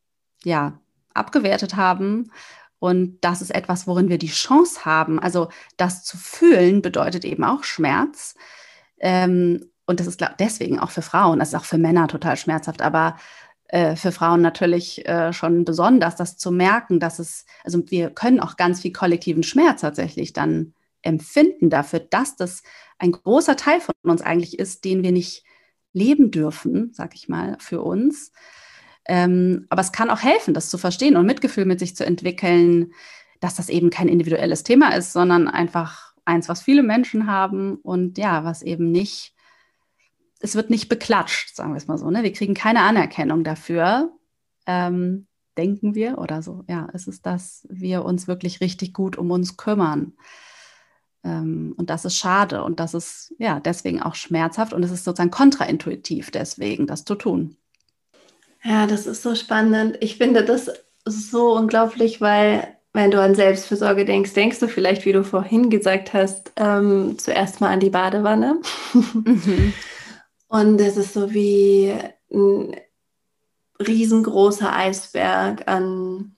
ja, 0.44 0.80
abgewertet 1.12 1.76
haben. 1.76 2.32
Und 2.78 3.18
das 3.22 3.42
ist 3.42 3.54
etwas, 3.54 3.86
worin 3.86 4.08
wir 4.08 4.18
die 4.18 4.28
Chance 4.28 4.84
haben. 4.84 5.18
Also 5.18 5.48
das 5.76 6.04
zu 6.04 6.16
fühlen 6.16 6.82
bedeutet 6.82 7.24
eben 7.24 7.44
auch 7.44 7.64
Schmerz. 7.64 8.34
Ähm, 8.98 9.70
und 9.86 10.00
das 10.00 10.06
ist 10.06 10.24
deswegen 10.38 10.78
auch 10.78 10.90
für 10.90 11.02
Frauen, 11.02 11.38
das 11.38 11.48
ist 11.48 11.54
auch 11.54 11.64
für 11.64 11.78
Männer 11.78 12.08
total 12.08 12.36
schmerzhaft, 12.36 12.82
aber 12.82 13.16
äh, 13.68 13.96
für 13.96 14.12
Frauen 14.12 14.42
natürlich 14.42 15.06
äh, 15.06 15.32
schon 15.32 15.64
besonders, 15.64 16.16
das 16.16 16.36
zu 16.36 16.50
merken, 16.50 17.00
dass 17.00 17.18
es, 17.18 17.46
also 17.64 17.82
wir 17.90 18.10
können 18.10 18.40
auch 18.40 18.56
ganz 18.56 18.80
viel 18.80 18.92
kollektiven 18.92 19.42
Schmerz 19.42 19.80
tatsächlich 19.82 20.32
dann 20.32 20.74
empfinden 21.02 21.70
dafür, 21.70 22.00
dass 22.00 22.36
das 22.36 22.62
ein 22.98 23.12
großer 23.12 23.56
Teil 23.56 23.80
von 23.80 23.94
uns 24.02 24.22
eigentlich 24.22 24.58
ist, 24.58 24.84
den 24.84 25.02
wir 25.02 25.12
nicht 25.12 25.44
leben 25.92 26.30
dürfen, 26.30 26.90
sag 26.92 27.14
ich 27.14 27.28
mal, 27.28 27.56
für 27.60 27.80
uns. 27.82 28.32
Ähm, 29.08 29.66
aber 29.68 29.80
es 29.80 29.92
kann 29.92 30.10
auch 30.10 30.22
helfen, 30.22 30.54
das 30.54 30.68
zu 30.68 30.78
verstehen 30.78 31.16
und 31.16 31.26
Mitgefühl 31.26 31.64
mit 31.64 31.78
sich 31.78 31.94
zu 31.96 32.04
entwickeln, 32.04 32.92
dass 33.40 33.54
das 33.54 33.68
eben 33.68 33.90
kein 33.90 34.08
individuelles 34.08 34.64
Thema 34.64 34.94
ist, 34.94 35.12
sondern 35.12 35.48
einfach 35.48 36.14
eins, 36.24 36.48
was 36.48 36.62
viele 36.62 36.82
Menschen 36.82 37.26
haben 37.26 37.76
und 37.76 38.18
ja, 38.18 38.44
was 38.44 38.62
eben 38.62 38.90
nicht, 38.90 39.34
es 40.40 40.54
wird 40.54 40.70
nicht 40.70 40.88
beklatscht, 40.88 41.54
sagen 41.54 41.72
wir 41.72 41.76
es 41.76 41.86
mal 41.86 41.98
so. 41.98 42.10
Ne? 42.10 42.22
Wir 42.22 42.32
kriegen 42.32 42.54
keine 42.54 42.82
Anerkennung 42.82 43.44
dafür, 43.44 44.12
ähm, 44.66 45.26
denken 45.56 45.94
wir 45.94 46.18
oder 46.18 46.42
so. 46.42 46.64
Ja, 46.68 46.88
es 46.92 47.06
ist, 47.06 47.24
dass 47.26 47.66
wir 47.70 48.04
uns 48.04 48.26
wirklich 48.26 48.60
richtig 48.60 48.92
gut 48.92 49.16
um 49.16 49.30
uns 49.30 49.56
kümmern. 49.56 50.14
Ähm, 51.24 51.74
und 51.76 51.90
das 51.90 52.04
ist 52.04 52.16
schade 52.16 52.62
und 52.64 52.80
das 52.80 52.94
ist 52.94 53.34
ja 53.38 53.60
deswegen 53.60 54.02
auch 54.02 54.14
schmerzhaft 54.14 54.72
und 54.72 54.82
es 54.82 54.90
ist 54.90 55.04
sozusagen 55.04 55.30
kontraintuitiv 55.30 56.30
deswegen, 56.30 56.86
das 56.86 57.04
zu 57.04 57.14
tun. 57.14 57.56
Ja, 58.66 58.86
das 58.86 59.06
ist 59.06 59.22
so 59.22 59.34
spannend. 59.34 59.96
Ich 60.00 60.16
finde 60.16 60.44
das 60.44 60.70
so 61.04 61.54
unglaublich, 61.54 62.20
weil 62.20 62.76
wenn 62.92 63.12
du 63.12 63.20
an 63.20 63.34
Selbstfürsorge 63.34 64.04
denkst, 64.04 64.32
denkst 64.32 64.58
du 64.58 64.68
vielleicht, 64.68 65.04
wie 65.04 65.12
du 65.12 65.22
vorhin 65.22 65.70
gesagt 65.70 66.12
hast, 66.12 66.50
ähm, 66.56 67.16
zuerst 67.18 67.60
mal 67.60 67.70
an 67.70 67.80
die 67.80 67.90
Badewanne. 67.90 68.60
Mhm. 68.92 69.72
Und 70.48 70.80
es 70.80 70.96
ist 70.96 71.12
so 71.12 71.32
wie 71.32 71.94
ein 72.32 72.74
riesengroßer 73.78 74.74
Eisberg 74.74 75.68
an, 75.68 76.34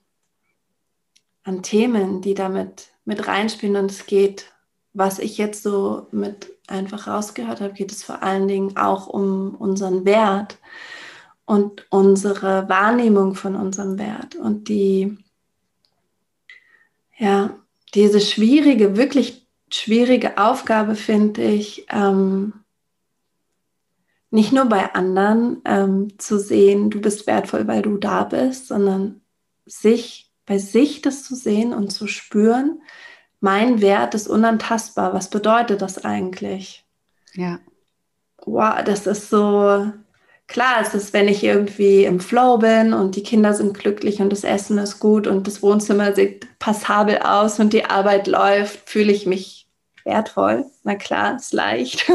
an 1.43 1.63
Themen, 1.63 2.21
die 2.21 2.33
damit 2.33 2.89
mit 3.05 3.27
reinspielen 3.27 3.77
und 3.77 3.91
es 3.91 4.07
geht, 4.07 4.51
was 4.93 5.19
ich 5.19 5.37
jetzt 5.37 5.63
so 5.63 6.07
mit 6.11 6.51
einfach 6.67 7.07
rausgehört 7.07 7.61
habe, 7.61 7.73
geht 7.73 7.91
es 7.91 8.03
vor 8.03 8.23
allen 8.23 8.47
Dingen 8.47 8.75
auch 8.77 9.07
um 9.07 9.55
unseren 9.55 10.05
Wert 10.05 10.57
und 11.49 11.87
unsere 11.89 12.69
Wahrnehmung 12.69 13.33
von 13.33 13.55
unserem 13.55 13.97
Wert 13.97 14.35
und 14.35 14.69
die, 14.69 15.17
ja, 17.17 17.57
diese 17.95 18.21
schwierige, 18.21 18.95
wirklich 18.95 19.47
schwierige 19.71 20.37
Aufgabe 20.37 20.93
finde 20.93 21.41
ich, 21.41 21.87
ähm, 21.89 22.53
nicht 24.29 24.53
nur 24.53 24.65
bei 24.65 24.93
anderen 24.93 25.63
ähm, 25.65 26.19
zu 26.19 26.37
sehen, 26.37 26.91
du 26.91 27.01
bist 27.01 27.25
wertvoll, 27.25 27.67
weil 27.67 27.81
du 27.81 27.97
da 27.97 28.25
bist, 28.25 28.67
sondern 28.67 29.21
sich 29.65 30.31
bei 30.45 30.59
sich 30.59 31.01
das 31.01 31.23
zu 31.23 31.33
sehen 31.33 31.73
und 31.73 31.89
zu 31.89 32.05
spüren, 32.05 32.79
mein 33.39 33.81
Wert 33.81 34.13
ist 34.13 34.27
unantastbar. 34.27 35.15
Was 35.15 35.31
bedeutet 35.31 35.81
das 35.81 36.05
eigentlich? 36.05 36.85
Ja. 37.33 37.59
Wow, 38.45 38.83
das 38.85 39.07
ist 39.07 39.31
so 39.31 39.91
klar, 40.49 40.81
es 40.81 40.93
ist, 40.93 41.13
wenn 41.13 41.29
ich 41.29 41.43
irgendwie 41.43 42.03
im 42.03 42.19
Flow 42.19 42.57
bin 42.57 42.93
und 42.93 43.15
die 43.15 43.23
Kinder 43.23 43.53
sind 43.53 43.77
glücklich 43.77 44.21
und 44.21 44.31
das 44.31 44.43
Essen 44.43 44.77
ist 44.77 44.99
gut 44.99 45.27
und 45.27 45.47
das 45.47 45.61
Wohnzimmer 45.61 46.13
sieht 46.13 46.47
passabel 46.59 47.19
aus 47.19 47.59
und 47.59 47.71
die 47.71 47.85
Arbeit 47.85 48.27
läuft, 48.27 48.89
fühle 48.89 49.13
ich 49.13 49.25
mich 49.25 49.67
wertvoll. 50.03 50.65
Na 50.83 50.95
klar, 50.95 51.37
ist 51.37 51.53
leicht. 51.53 52.11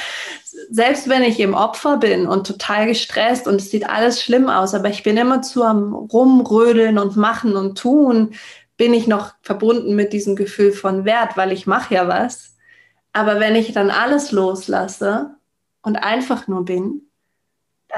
selbst 0.70 1.08
wenn 1.08 1.22
ich 1.22 1.40
im 1.40 1.54
Opfer 1.54 1.98
bin 1.98 2.26
und 2.26 2.46
total 2.46 2.86
gestresst 2.86 3.46
und 3.46 3.56
es 3.56 3.70
sieht 3.70 3.88
alles 3.88 4.22
schlimm 4.22 4.48
aus, 4.48 4.74
aber 4.74 4.88
ich 4.88 5.02
bin 5.02 5.16
immer 5.16 5.40
zu 5.40 5.62
am 5.62 5.94
Rumrödeln 5.94 6.98
und 6.98 7.16
Machen 7.16 7.56
und 7.56 7.78
Tun, 7.78 8.34
bin 8.76 8.92
ich 8.92 9.06
noch 9.06 9.34
verbunden 9.42 9.94
mit 9.94 10.12
diesem 10.12 10.36
Gefühl 10.36 10.72
von 10.72 11.04
Wert, 11.04 11.36
weil 11.36 11.52
ich 11.52 11.66
mache 11.66 11.94
ja 11.94 12.08
was. 12.08 12.56
Aber 13.12 13.40
wenn 13.40 13.56
ich 13.56 13.72
dann 13.72 13.90
alles 13.90 14.32
loslasse 14.32 15.36
und 15.82 15.96
einfach 15.96 16.48
nur 16.48 16.64
bin, 16.64 17.07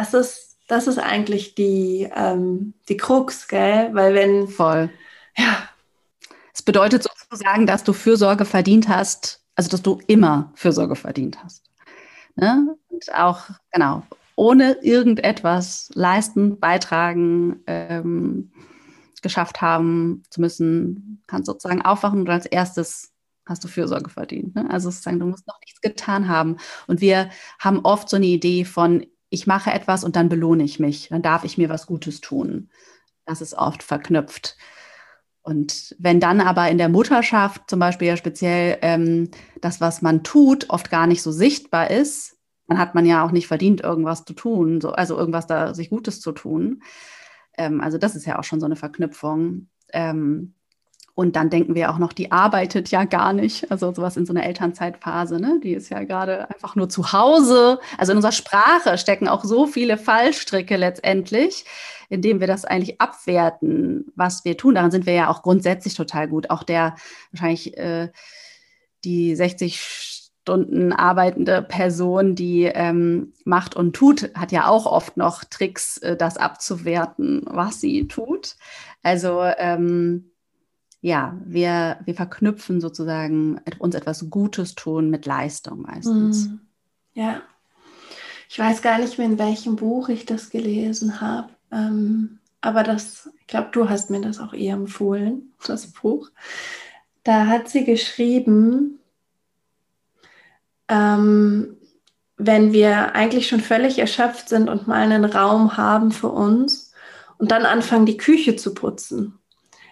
das 0.00 0.14
ist, 0.14 0.58
das 0.66 0.86
ist 0.86 0.98
eigentlich 0.98 1.54
die, 1.54 2.08
ähm, 2.14 2.74
die 2.88 2.96
Krux, 2.96 3.48
gell? 3.48 3.90
Weil 3.92 4.14
wenn. 4.14 4.48
Voll. 4.48 4.90
Ja. 5.36 5.68
Es 6.52 6.62
bedeutet 6.62 7.02
sozusagen, 7.02 7.66
dass 7.66 7.84
du 7.84 7.92
Fürsorge 7.92 8.44
verdient 8.44 8.88
hast, 8.88 9.42
also 9.54 9.68
dass 9.70 9.82
du 9.82 10.00
immer 10.06 10.52
Fürsorge 10.54 10.96
verdient 10.96 11.42
hast. 11.42 11.64
Ne? 12.34 12.76
Und 12.88 13.14
auch, 13.14 13.44
genau, 13.72 14.02
ohne 14.36 14.78
irgendetwas 14.82 15.90
leisten, 15.94 16.58
beitragen, 16.58 17.62
ähm, 17.66 18.52
geschafft 19.22 19.60
haben 19.60 20.22
zu 20.30 20.40
müssen, 20.40 21.22
kannst 21.26 21.46
sozusagen 21.46 21.82
aufwachen 21.82 22.20
und 22.20 22.30
als 22.30 22.46
erstes 22.46 23.12
hast 23.46 23.62
du 23.64 23.68
Fürsorge 23.68 24.08
verdient. 24.08 24.54
Ne? 24.54 24.68
Also 24.70 24.90
sozusagen, 24.90 25.18
du 25.18 25.26
musst 25.26 25.46
noch 25.46 25.60
nichts 25.60 25.80
getan 25.80 26.28
haben. 26.28 26.56
Und 26.86 27.00
wir 27.00 27.30
haben 27.58 27.80
oft 27.80 28.08
so 28.08 28.16
eine 28.16 28.26
Idee 28.26 28.64
von, 28.64 29.06
ich 29.30 29.46
mache 29.46 29.70
etwas 29.70 30.04
und 30.04 30.16
dann 30.16 30.28
belohne 30.28 30.64
ich 30.64 30.78
mich, 30.78 31.08
dann 31.08 31.22
darf 31.22 31.44
ich 31.44 31.56
mir 31.56 31.68
was 31.68 31.86
Gutes 31.86 32.20
tun. 32.20 32.68
Das 33.24 33.40
ist 33.40 33.54
oft 33.54 33.82
verknüpft. 33.82 34.56
Und 35.42 35.96
wenn 35.98 36.20
dann 36.20 36.40
aber 36.40 36.68
in 36.68 36.78
der 36.78 36.88
Mutterschaft 36.88 37.62
zum 37.70 37.78
Beispiel 37.78 38.08
ja 38.08 38.16
speziell 38.16 38.78
ähm, 38.82 39.30
das, 39.60 39.80
was 39.80 40.02
man 40.02 40.22
tut, 40.22 40.68
oft 40.68 40.90
gar 40.90 41.06
nicht 41.06 41.22
so 41.22 41.32
sichtbar 41.32 41.90
ist, 41.90 42.36
dann 42.66 42.78
hat 42.78 42.94
man 42.94 43.06
ja 43.06 43.24
auch 43.24 43.32
nicht 43.32 43.46
verdient, 43.46 43.80
irgendwas 43.80 44.24
zu 44.24 44.34
tun, 44.34 44.80
so, 44.80 44.92
also 44.92 45.16
irgendwas 45.16 45.46
da 45.46 45.74
sich 45.74 45.90
Gutes 45.90 46.20
zu 46.20 46.32
tun. 46.32 46.82
Ähm, 47.56 47.80
also 47.80 47.98
das 47.98 48.14
ist 48.14 48.26
ja 48.26 48.38
auch 48.38 48.44
schon 48.44 48.60
so 48.60 48.66
eine 48.66 48.76
Verknüpfung. 48.76 49.68
Ähm, 49.92 50.54
und 51.20 51.36
dann 51.36 51.50
denken 51.50 51.74
wir 51.74 51.90
auch 51.90 51.98
noch, 51.98 52.14
die 52.14 52.32
arbeitet 52.32 52.90
ja 52.90 53.04
gar 53.04 53.34
nicht. 53.34 53.70
Also 53.70 53.92
sowas 53.92 54.16
in 54.16 54.24
so 54.24 54.32
einer 54.32 54.46
Elternzeitphase, 54.46 55.38
ne? 55.38 55.60
Die 55.62 55.74
ist 55.74 55.90
ja 55.90 56.02
gerade 56.02 56.48
einfach 56.48 56.76
nur 56.76 56.88
zu 56.88 57.12
Hause. 57.12 57.78
Also 57.98 58.12
in 58.12 58.16
unserer 58.16 58.32
Sprache 58.32 58.96
stecken 58.96 59.28
auch 59.28 59.44
so 59.44 59.66
viele 59.66 59.98
Fallstricke 59.98 60.78
letztendlich, 60.78 61.66
indem 62.08 62.40
wir 62.40 62.46
das 62.46 62.64
eigentlich 62.64 63.02
abwerten, 63.02 64.10
was 64.16 64.46
wir 64.46 64.56
tun. 64.56 64.76
Daran 64.76 64.90
sind 64.90 65.04
wir 65.04 65.12
ja 65.12 65.28
auch 65.28 65.42
grundsätzlich 65.42 65.92
total 65.92 66.26
gut. 66.26 66.48
Auch 66.48 66.62
der 66.62 66.96
wahrscheinlich 67.32 67.76
äh, 67.76 68.08
die 69.04 69.36
60 69.36 69.78
Stunden 69.78 70.94
arbeitende 70.94 71.60
Person, 71.60 72.34
die 72.34 72.62
ähm, 72.64 73.34
macht 73.44 73.76
und 73.76 73.94
tut, 73.94 74.30
hat 74.34 74.52
ja 74.52 74.68
auch 74.68 74.86
oft 74.86 75.18
noch 75.18 75.44
Tricks, 75.44 75.98
äh, 75.98 76.16
das 76.16 76.38
abzuwerten, 76.38 77.42
was 77.44 77.78
sie 77.78 78.08
tut. 78.08 78.56
Also 79.02 79.42
ähm, 79.58 80.29
ja, 81.00 81.36
wir, 81.44 81.98
wir 82.04 82.14
verknüpfen 82.14 82.80
sozusagen 82.80 83.60
uns 83.78 83.94
etwas 83.94 84.28
Gutes 84.28 84.74
tun 84.74 85.08
mit 85.08 85.24
Leistung 85.24 85.82
meistens. 85.82 86.48
Mm, 86.48 86.60
ja. 87.14 87.42
Ich 88.48 88.58
weiß 88.58 88.82
gar 88.82 88.98
nicht 88.98 89.16
mehr, 89.16 89.26
in 89.26 89.38
welchem 89.38 89.76
Buch 89.76 90.08
ich 90.08 90.26
das 90.26 90.50
gelesen 90.50 91.20
habe. 91.20 91.48
Ähm, 91.72 92.40
aber 92.60 92.82
das, 92.82 93.30
ich 93.40 93.46
glaube, 93.46 93.68
du 93.72 93.88
hast 93.88 94.10
mir 94.10 94.20
das 94.20 94.40
auch 94.40 94.52
eher 94.52 94.74
empfohlen, 94.74 95.54
das 95.66 95.86
Buch. 95.86 96.30
Da 97.24 97.46
hat 97.46 97.68
sie 97.68 97.84
geschrieben, 97.84 98.98
ähm, 100.88 101.76
wenn 102.36 102.72
wir 102.72 103.14
eigentlich 103.14 103.48
schon 103.48 103.60
völlig 103.60 103.98
erschöpft 103.98 104.48
sind 104.48 104.68
und 104.68 104.86
mal 104.86 105.00
einen 105.00 105.24
Raum 105.24 105.76
haben 105.76 106.10
für 106.10 106.28
uns 106.28 106.92
und 107.38 107.50
dann 107.50 107.64
anfangen, 107.64 108.06
die 108.06 108.16
Küche 108.16 108.56
zu 108.56 108.74
putzen 108.74 109.39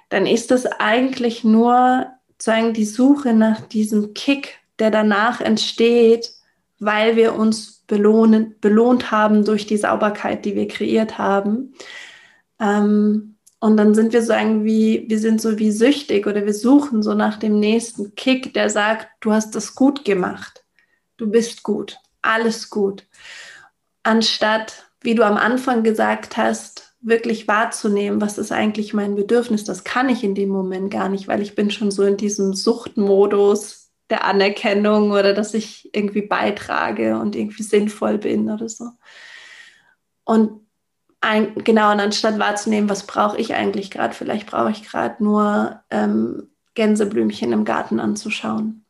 dann 0.08 0.26
ist 0.26 0.50
das 0.50 0.66
eigentlich 0.66 1.44
nur 1.44 2.06
sagen 2.40 2.72
die 2.72 2.84
Suche 2.84 3.32
nach 3.32 3.60
diesem 3.60 4.14
Kick, 4.14 4.60
der 4.78 4.90
danach 4.90 5.40
entsteht, 5.40 6.32
weil 6.78 7.16
wir 7.16 7.34
uns 7.34 7.82
belohnen, 7.86 8.54
belohnt 8.60 9.10
haben 9.10 9.44
durch 9.44 9.66
die 9.66 9.76
Sauberkeit, 9.76 10.44
die 10.44 10.54
wir 10.54 10.68
kreiert 10.68 11.18
haben. 11.18 11.74
Ähm, 12.60 13.34
und 13.60 13.76
dann 13.76 13.94
sind 13.94 14.12
wir 14.12 14.22
so 14.22 14.32
irgendwie, 14.32 15.06
wir 15.08 15.18
sind 15.18 15.40
so 15.40 15.58
wie 15.58 15.72
süchtig 15.72 16.28
oder 16.28 16.46
wir 16.46 16.54
suchen 16.54 17.02
so 17.02 17.14
nach 17.14 17.38
dem 17.38 17.58
nächsten 17.58 18.14
Kick, 18.14 18.54
der 18.54 18.70
sagt, 18.70 19.08
du 19.20 19.32
hast 19.32 19.56
das 19.56 19.74
gut 19.74 20.04
gemacht, 20.04 20.64
du 21.16 21.28
bist 21.28 21.64
gut, 21.64 21.98
alles 22.22 22.70
gut. 22.70 23.04
Anstatt, 24.04 24.86
wie 25.00 25.16
du 25.16 25.24
am 25.24 25.36
Anfang 25.36 25.82
gesagt 25.82 26.36
hast, 26.36 26.87
wirklich 27.00 27.46
wahrzunehmen, 27.46 28.20
was 28.20 28.38
ist 28.38 28.52
eigentlich 28.52 28.92
mein 28.92 29.14
Bedürfnis. 29.14 29.64
Das 29.64 29.84
kann 29.84 30.08
ich 30.08 30.24
in 30.24 30.34
dem 30.34 30.48
Moment 30.48 30.90
gar 30.90 31.08
nicht, 31.08 31.28
weil 31.28 31.42
ich 31.42 31.54
bin 31.54 31.70
schon 31.70 31.90
so 31.90 32.02
in 32.02 32.16
diesem 32.16 32.54
Suchtmodus 32.54 33.90
der 34.10 34.24
Anerkennung 34.24 35.10
oder 35.10 35.34
dass 35.34 35.54
ich 35.54 35.90
irgendwie 35.94 36.22
beitrage 36.22 37.18
und 37.18 37.36
irgendwie 37.36 37.62
sinnvoll 37.62 38.18
bin 38.18 38.50
oder 38.50 38.68
so. 38.68 38.90
Und 40.24 40.66
ein, 41.20 41.54
genau, 41.64 41.92
und 41.92 42.00
anstatt 42.00 42.38
wahrzunehmen, 42.38 42.88
was 42.88 43.06
brauche 43.06 43.38
ich 43.38 43.54
eigentlich 43.54 43.90
gerade, 43.90 44.14
vielleicht 44.14 44.46
brauche 44.46 44.70
ich 44.70 44.84
gerade 44.84 45.22
nur 45.22 45.80
ähm, 45.90 46.48
Gänseblümchen 46.74 47.52
im 47.52 47.64
Garten 47.64 48.00
anzuschauen. 48.00 48.84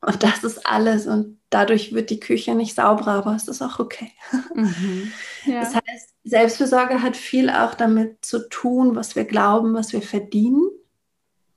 Und 0.00 0.22
das 0.22 0.44
ist 0.44 0.66
alles. 0.66 1.06
Und 1.06 1.39
dadurch 1.50 1.92
wird 1.92 2.10
die 2.10 2.20
Küche 2.20 2.54
nicht 2.54 2.74
sauberer, 2.74 3.12
aber 3.12 3.34
es 3.34 3.48
ist 3.48 3.60
auch 3.62 3.78
okay. 3.78 4.12
Mhm. 4.54 5.12
Ja. 5.46 5.60
Das 5.60 5.74
heißt, 5.74 6.14
Selbstfürsorge 6.24 7.00
hat 7.00 7.16
viel 7.16 7.48
auch 7.48 7.72
damit 7.72 8.22
zu 8.22 8.46
tun, 8.50 8.94
was 8.94 9.16
wir 9.16 9.24
glauben, 9.24 9.72
was 9.72 9.94
wir 9.94 10.02
verdienen. 10.02 10.68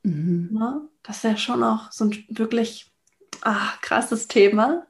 Mhm. 0.03 0.51
Ja, 0.57 0.81
das 1.03 1.17
ist 1.17 1.23
ja 1.23 1.35
schon 1.35 1.63
auch 1.65 1.91
so 1.91 2.05
ein 2.05 2.23
wirklich 2.29 2.93
ach, 3.41 3.81
krasses 3.81 4.29
Thema. 4.29 4.87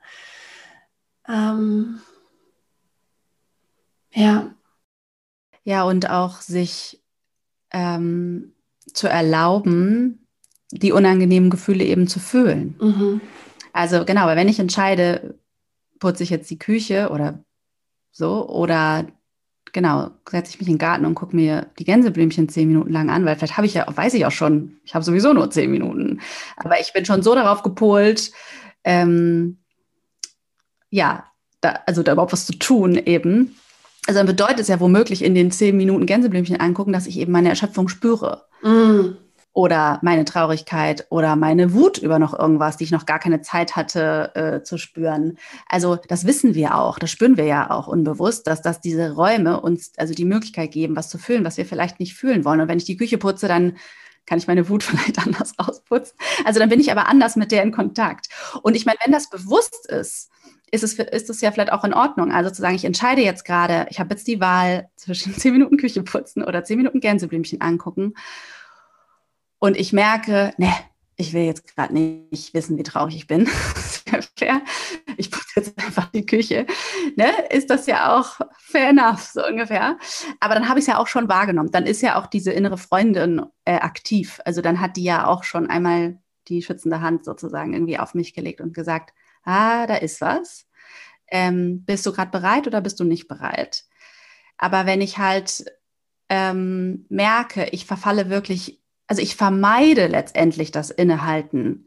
Ähm, 1.28 2.02
ja. 4.12 4.54
Ja, 5.64 5.84
und 5.84 6.10
auch 6.10 6.42
sich 6.42 7.02
ähm, 7.72 8.54
zu 8.94 9.08
erlauben, 9.08 10.28
die 10.72 10.92
unangenehmen 10.92 11.50
Gefühle 11.50 11.84
eben 11.84 12.08
zu 12.08 12.20
fühlen. 12.20 12.76
Mhm. 12.80 13.22
Also 13.74 14.06
genau, 14.06 14.28
weil 14.28 14.38
wenn 14.38 14.48
ich 14.48 14.60
entscheide, 14.60 15.38
putze 16.00 16.24
ich 16.24 16.30
jetzt 16.30 16.50
die 16.50 16.60
Küche 16.60 17.10
oder 17.10 17.44
so, 18.12 18.48
oder 18.48 19.08
genau, 19.74 20.12
setze 20.30 20.52
ich 20.52 20.60
mich 20.60 20.68
in 20.68 20.76
den 20.76 20.80
Garten 20.80 21.06
und 21.06 21.16
gucke 21.16 21.36
mir 21.36 21.68
die 21.80 21.84
Gänseblümchen 21.84 22.48
zehn 22.48 22.68
Minuten 22.68 22.94
lang 22.94 23.10
an, 23.10 23.26
weil 23.26 23.36
vielleicht 23.36 23.58
habe 23.58 23.66
ich 23.66 23.74
ja, 23.74 23.86
weiß 23.94 24.14
ich 24.14 24.26
auch 24.26 24.32
schon, 24.32 24.78
ich 24.86 24.94
habe 24.94 25.04
sowieso 25.04 25.34
nur 25.34 25.50
zehn 25.50 25.72
Minuten. 25.72 26.22
Aber 26.58 26.80
ich 26.80 26.94
bin 26.94 27.04
schon 27.04 27.24
so 27.24 27.34
darauf 27.34 27.64
gepolt, 27.64 28.32
ähm, 28.84 29.58
ja, 30.90 31.26
da, 31.60 31.80
also 31.88 32.04
da 32.04 32.14
überhaupt 32.14 32.34
was 32.34 32.46
zu 32.46 32.54
tun 32.54 32.96
eben. 32.96 33.56
Also 34.06 34.20
dann 34.20 34.28
bedeutet 34.28 34.60
es 34.60 34.68
ja 34.68 34.80
womöglich 34.80 35.24
in 35.24 35.34
den 35.34 35.50
zehn 35.50 35.76
Minuten 35.76 36.06
Gänseblümchen 36.06 36.60
angucken, 36.60 36.94
dass 36.94 37.08
ich 37.08 37.18
eben 37.18 37.32
meine 37.32 37.50
Erschöpfung 37.50 37.88
spüre. 37.88 38.46
Mm 38.62 39.23
oder 39.54 40.00
meine 40.02 40.26
Traurigkeit 40.26 41.06
oder 41.10 41.36
meine 41.36 41.74
Wut 41.74 42.00
über 42.00 42.18
noch 42.18 42.38
irgendwas, 42.38 42.78
die 42.78 42.86
ich 42.86 42.92
noch 42.92 43.06
gar 43.06 43.20
keine 43.20 43.42
Zeit 43.42 43.76
hatte 43.76 44.32
äh, 44.36 44.64
zu 44.64 44.78
spüren. 44.78 45.38
Also 45.70 45.96
das 46.08 46.26
wissen 46.26 46.56
wir 46.56 46.76
auch, 46.76 46.98
das 46.98 47.12
spüren 47.12 47.38
wir 47.38 47.46
ja 47.46 47.70
auch 47.70 47.88
unbewusst, 47.88 48.48
dass, 48.48 48.64
dass 48.64 48.82
diese 48.82 49.14
Räume 49.14 49.62
uns 49.62 49.92
also 49.98 50.16
die 50.16 50.26
Möglichkeit 50.26 50.72
geben, 50.72 50.96
was 50.96 51.10
zu 51.10 51.20
fühlen, 51.20 51.46
was 51.46 51.58
wir 51.58 51.68
vielleicht 51.68 52.00
nicht 52.00 52.16
fühlen 52.16 52.46
wollen. 52.46 52.62
Und 52.62 52.68
wenn 52.68 52.80
ich 52.80 52.86
die 52.86 52.98
Küche 52.98 53.20
putze, 53.20 53.48
dann 53.48 53.78
kann 54.26 54.40
ich 54.40 54.48
meine 54.48 54.70
Wut 54.70 54.84
vielleicht 54.84 55.20
anders 55.20 55.54
ausputzen. 55.58 56.18
Also 56.46 56.60
dann 56.60 56.70
bin 56.70 56.80
ich 56.80 56.92
aber 56.92 57.08
anders 57.08 57.36
mit 57.36 57.52
der 57.52 57.62
in 57.62 57.72
Kontakt. 57.72 58.30
Und 58.64 58.76
ich 58.76 58.86
meine, 58.86 58.98
wenn 59.06 59.14
das 59.14 59.30
bewusst 59.30 59.88
ist, 59.88 60.32
ist 60.72 60.84
es, 60.84 60.94
ist 60.94 61.30
es 61.30 61.42
ja 61.42 61.52
vielleicht 61.52 61.72
auch 61.72 61.84
in 61.84 61.94
Ordnung. 61.94 62.32
Also 62.32 62.50
zu 62.50 62.62
sagen, 62.62 62.74
ich 62.74 62.86
entscheide 62.86 63.22
jetzt 63.22 63.46
gerade, 63.46 63.86
ich 63.92 64.00
habe 64.00 64.16
jetzt 64.16 64.28
die 64.28 64.40
Wahl 64.40 64.90
zwischen 64.96 65.34
zehn 65.38 65.54
Minuten 65.54 65.78
Küche 65.78 66.02
putzen 66.02 66.44
oder 66.44 66.64
zehn 66.64 66.78
Minuten 66.78 67.00
Gänseblümchen 67.00 67.62
angucken. 67.62 68.16
Und 69.64 69.78
ich 69.78 69.94
merke, 69.94 70.54
ne, 70.58 70.74
ich 71.16 71.32
will 71.32 71.44
jetzt 71.44 71.74
gerade 71.74 71.94
nicht 71.94 72.54
wissen, 72.54 72.78
wie 72.78 72.84
traurig 72.84 73.16
ich 73.16 73.28
bin. 73.28 73.44
ich 75.18 75.32
putze 75.32 75.54
jetzt 75.56 75.80
einfach 75.80 76.08
die 76.12 76.26
Küche. 76.26 76.66
Ne? 77.16 77.32
Ist 77.50 77.70
das 77.70 77.86
ja 77.86 78.14
auch 78.14 78.42
fair 78.58 78.90
enough, 78.90 79.22
so 79.22 79.48
ungefähr. 79.48 79.98
Aber 80.42 80.54
dann 80.54 80.68
habe 80.68 80.80
ich 80.80 80.84
es 80.84 80.88
ja 80.88 80.98
auch 80.98 81.08
schon 81.08 81.30
wahrgenommen. 81.30 81.72
Dann 81.72 81.86
ist 81.86 82.02
ja 82.02 82.20
auch 82.20 82.28
diese 82.28 82.52
innere 82.52 82.78
Freundin 82.78 83.42
äh, 83.64 83.76
aktiv. 83.76 84.42
Also 84.44 84.60
dann 84.60 84.82
hat 84.82 84.98
die 84.98 85.06
ja 85.06 85.28
auch 85.28 85.46
schon 85.46 85.70
einmal 85.70 86.20
die 86.50 86.62
schützende 86.62 87.00
Hand 87.00 87.24
sozusagen 87.24 87.74
irgendwie 87.74 88.00
auf 88.00 88.16
mich 88.16 88.34
gelegt 88.34 88.60
und 88.60 88.74
gesagt, 88.74 89.14
ah, 89.46 89.88
da 89.88 89.96
ist 89.96 90.20
was. 90.20 90.68
Ähm, 91.28 91.86
bist 91.86 92.06
du 92.06 92.12
gerade 92.12 92.32
bereit 92.32 92.68
oder 92.68 92.82
bist 92.82 93.00
du 93.00 93.06
nicht 93.06 93.30
bereit? 93.30 93.86
Aber 94.58 94.86
wenn 94.86 95.00
ich 95.00 95.20
halt 95.20 95.64
ähm, 96.28 97.06
merke, 97.08 97.70
ich 97.72 97.86
verfalle 97.86 98.30
wirklich, 98.30 98.83
also 99.14 99.22
ich 99.22 99.36
vermeide 99.36 100.08
letztendlich 100.08 100.72
das 100.72 100.90
Innehalten. 100.90 101.86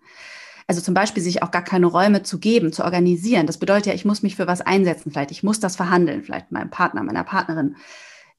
Also 0.69 0.81
zum 0.81 0.95
Beispiel 0.95 1.25
sich 1.25 1.43
auch 1.43 1.51
gar 1.51 1.65
keine 1.65 1.87
Räume 1.87 2.23
zu 2.23 2.39
geben, 2.39 2.73
zu 2.73 2.85
organisieren. 2.85 3.49
Das 3.49 3.59
bedeutet 3.59 3.87
ja, 3.87 3.95
ich 3.95 4.05
muss 4.05 4.23
mich 4.23 4.37
für 4.37 4.47
was 4.47 4.61
einsetzen, 4.61 5.11
vielleicht 5.11 5.33
ich 5.33 5.43
muss 5.43 5.59
das 5.59 5.75
verhandeln, 5.75 6.23
vielleicht 6.23 6.53
meinem 6.53 6.71
Partner, 6.71 7.03
meiner 7.03 7.25
Partnerin. 7.25 7.75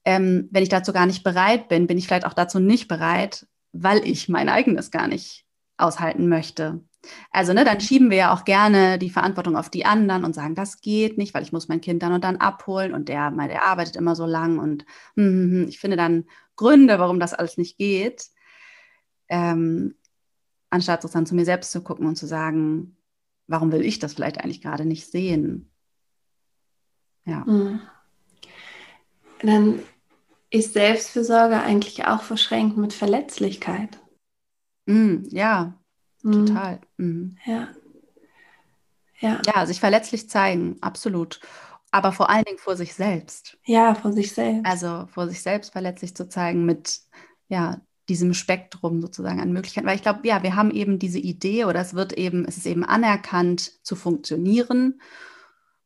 Ähm, 0.05 0.47
wenn 0.51 0.63
ich 0.63 0.69
dazu 0.69 0.93
gar 0.93 1.05
nicht 1.05 1.25
bereit 1.25 1.67
bin, 1.67 1.85
bin 1.85 1.97
ich 1.97 2.07
vielleicht 2.07 2.25
auch 2.25 2.33
dazu 2.33 2.61
nicht 2.61 2.87
bereit, 2.87 3.45
weil 3.73 4.07
ich 4.07 4.29
mein 4.29 4.47
eigenes 4.47 4.89
gar 4.89 5.09
nicht 5.09 5.43
aushalten 5.75 6.29
möchte. 6.29 6.79
Also, 7.31 7.51
ne, 7.51 7.65
dann 7.65 7.81
schieben 7.81 8.09
wir 8.09 8.17
ja 8.17 8.33
auch 8.33 8.45
gerne 8.45 8.97
die 8.99 9.09
Verantwortung 9.09 9.57
auf 9.57 9.69
die 9.69 9.85
anderen 9.85 10.23
und 10.23 10.33
sagen, 10.33 10.55
das 10.55 10.79
geht 10.79 11.17
nicht, 11.17 11.33
weil 11.33 11.43
ich 11.43 11.51
muss 11.51 11.67
mein 11.67 11.81
Kind 11.81 12.03
dann 12.03 12.13
und 12.13 12.23
dann 12.23 12.37
abholen 12.37 12.93
und 12.93 13.09
der, 13.09 13.31
der 13.31 13.65
arbeitet 13.65 13.97
immer 13.97 14.15
so 14.15 14.25
lang 14.25 14.59
und 14.59 14.85
hm, 15.17 15.25
hm, 15.25 15.51
hm, 15.51 15.67
ich 15.67 15.77
finde 15.77 15.97
dann 15.97 16.23
Gründe, 16.55 16.99
warum 16.99 17.19
das 17.19 17.33
alles 17.33 17.57
nicht 17.57 17.77
geht, 17.77 18.29
ähm, 19.29 19.95
anstatt 20.69 21.01
sozusagen 21.01 21.25
zu 21.25 21.35
mir 21.35 21.45
selbst 21.45 21.71
zu 21.71 21.81
gucken 21.81 22.05
und 22.07 22.15
zu 22.15 22.25
sagen, 22.27 22.97
warum 23.47 23.71
will 23.71 23.81
ich 23.81 23.99
das 23.99 24.13
vielleicht 24.13 24.39
eigentlich 24.39 24.61
gerade 24.61 24.85
nicht 24.85 25.09
sehen? 25.09 25.71
Ja. 27.25 27.43
Mhm. 27.45 27.81
Dann 29.41 29.79
ist 30.49 30.73
Selbstfürsorge 30.73 31.59
eigentlich 31.59 32.05
auch 32.05 32.23
verschränkt 32.23 32.77
mit 32.77 32.93
Verletzlichkeit. 32.93 33.99
Mm, 34.85 35.23
ja, 35.29 35.77
Mhm. 36.23 36.45
Total. 36.45 36.81
Mhm. 36.97 37.37
Ja. 37.45 37.67
Ja. 39.19 39.41
Ja, 39.45 39.65
sich 39.65 39.79
verletzlich 39.79 40.29
zeigen, 40.29 40.77
absolut. 40.81 41.39
Aber 41.89 42.11
vor 42.11 42.29
allen 42.29 42.43
Dingen 42.43 42.59
vor 42.59 42.75
sich 42.75 42.93
selbst. 42.93 43.57
Ja, 43.65 43.95
vor 43.95 44.11
sich 44.11 44.33
selbst. 44.33 44.65
Also 44.65 45.07
vor 45.07 45.27
sich 45.27 45.41
selbst 45.41 45.71
verletzlich 45.71 46.15
zu 46.15 46.27
zeigen 46.27 46.65
mit 46.65 47.01
ja, 47.47 47.79
diesem 48.09 48.33
Spektrum 48.33 49.01
sozusagen 49.01 49.41
an 49.41 49.51
Möglichkeiten. 49.51 49.87
Weil 49.87 49.95
ich 49.95 50.01
glaube, 50.01 50.19
ja, 50.23 50.43
wir 50.43 50.55
haben 50.55 50.71
eben 50.71 50.99
diese 50.99 51.19
Idee 51.19 51.65
oder 51.65 51.81
es 51.81 51.93
wird 51.93 52.13
eben, 52.13 52.45
es 52.45 52.57
ist 52.57 52.65
eben 52.65 52.83
anerkannt 52.83 53.83
zu 53.83 53.95
funktionieren 53.95 54.99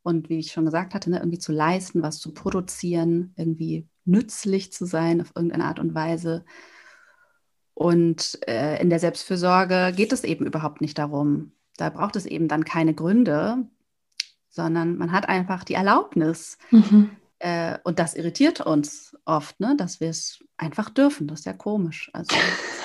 und 0.03 0.29
wie 0.29 0.39
ich 0.39 0.51
schon 0.51 0.65
gesagt 0.65 0.93
hatte, 0.93 1.09
ne, 1.09 1.17
irgendwie 1.17 1.39
zu 1.39 1.51
leisten, 1.51 2.01
was 2.01 2.19
zu 2.19 2.33
produzieren, 2.33 3.33
irgendwie 3.37 3.87
nützlich 4.05 4.73
zu 4.73 4.85
sein 4.85 5.21
auf 5.21 5.31
irgendeine 5.35 5.65
Art 5.65 5.79
und 5.79 5.93
Weise. 5.93 6.43
Und 7.73 8.39
äh, 8.47 8.81
in 8.81 8.89
der 8.89 8.99
Selbstfürsorge 8.99 9.93
geht 9.95 10.11
es 10.11 10.23
eben 10.23 10.45
überhaupt 10.45 10.81
nicht 10.81 10.97
darum. 10.97 11.53
Da 11.77 11.89
braucht 11.89 12.15
es 12.15 12.25
eben 12.25 12.47
dann 12.47 12.65
keine 12.65 12.93
Gründe, 12.93 13.65
sondern 14.49 14.97
man 14.97 15.11
hat 15.11 15.29
einfach 15.29 15.63
die 15.63 15.75
Erlaubnis. 15.75 16.57
Mhm. 16.71 17.11
Äh, 17.41 17.79
und 17.83 17.97
das 17.97 18.13
irritiert 18.13 18.61
uns 18.61 19.17
oft, 19.25 19.59
ne? 19.59 19.73
dass 19.75 19.99
wir 19.99 20.09
es 20.09 20.43
einfach 20.57 20.91
dürfen. 20.91 21.27
Das 21.27 21.39
ist 21.39 21.45
ja 21.45 21.53
komisch. 21.53 22.11
Also 22.13 22.35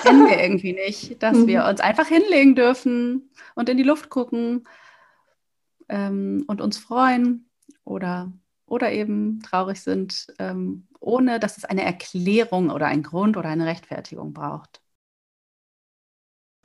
kennen 0.01 0.25
wir 0.25 0.39
irgendwie 0.43 0.73
nicht, 0.73 1.21
dass 1.21 1.37
mhm. 1.37 1.47
wir 1.47 1.65
uns 1.65 1.79
einfach 1.79 2.07
hinlegen 2.07 2.55
dürfen 2.55 3.29
und 3.53 3.69
in 3.69 3.77
die 3.77 3.83
Luft 3.83 4.09
gucken 4.09 4.67
ähm, 5.89 6.43
und 6.47 6.59
uns 6.59 6.79
freuen 6.79 7.47
oder, 7.83 8.33
oder 8.65 8.91
eben 8.91 9.41
traurig 9.41 9.79
sind, 9.81 10.25
ähm, 10.39 10.87
ohne 10.99 11.39
dass 11.39 11.57
es 11.59 11.65
eine 11.65 11.83
Erklärung 11.83 12.71
oder 12.71 12.87
einen 12.87 13.03
Grund 13.03 13.37
oder 13.37 13.49
eine 13.49 13.67
Rechtfertigung 13.67 14.33
braucht. 14.33 14.81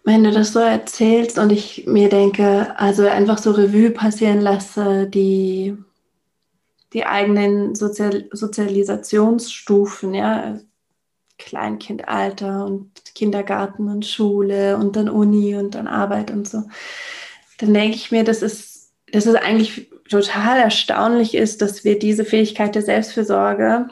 Wenn 0.03 0.25
du 0.25 0.31
das 0.31 0.55
so 0.55 0.61
erzählst 0.61 1.39
und 1.39 1.53
ich 1.53 1.87
mir 1.87 2.09
denke, 2.09 2.75
also 2.79 3.07
einfach 3.07 3.37
so 3.37 3.51
Revue 3.51 3.91
passieren 3.91 4.41
lasse, 4.41 5.07
die, 5.09 5.77
die 6.93 7.05
eigenen 7.05 7.75
Sozial 7.75 8.29
Sozialisationsstufen, 8.33 10.15
ja, 10.15 10.59
Kleinkindalter 11.39 12.65
und 12.65 12.91
Kindergarten 13.15 13.89
und 13.89 14.07
Schule 14.07 14.77
und 14.77 14.97
dann 14.97 15.09
Uni 15.09 15.57
und 15.57 15.75
dann 15.75 15.87
Arbeit 15.87 16.31
und 16.31 16.49
so, 16.49 16.63
dann 17.59 17.75
denke 17.75 17.97
ich 17.97 18.11
mir, 18.11 18.25
dass 18.25 18.43
es, 18.43 18.93
dass 19.11 19.27
es 19.27 19.35
eigentlich 19.35 19.91
total 20.09 20.59
erstaunlich 20.59 21.35
ist, 21.35 21.63
dass 21.63 21.85
wir 21.85 21.99
diese 21.99 22.25
Fähigkeit 22.25 22.75
der 22.75 22.83
Selbstfürsorge 22.83 23.89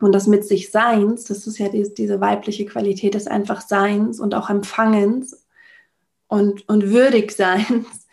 und 0.00 0.14
das 0.14 0.26
mit 0.26 0.44
sich 0.44 0.70
Seins, 0.70 1.24
das 1.24 1.46
ist 1.46 1.58
ja 1.58 1.68
die, 1.68 1.92
diese 1.92 2.20
weibliche 2.20 2.66
Qualität 2.66 3.14
des 3.14 3.26
einfach 3.26 3.60
Seins 3.60 4.20
und 4.20 4.34
auch 4.34 4.50
Empfangens 4.50 5.46
und, 6.28 6.68
und 6.68 6.90
würdig 6.90 7.32
Seins, 7.32 8.07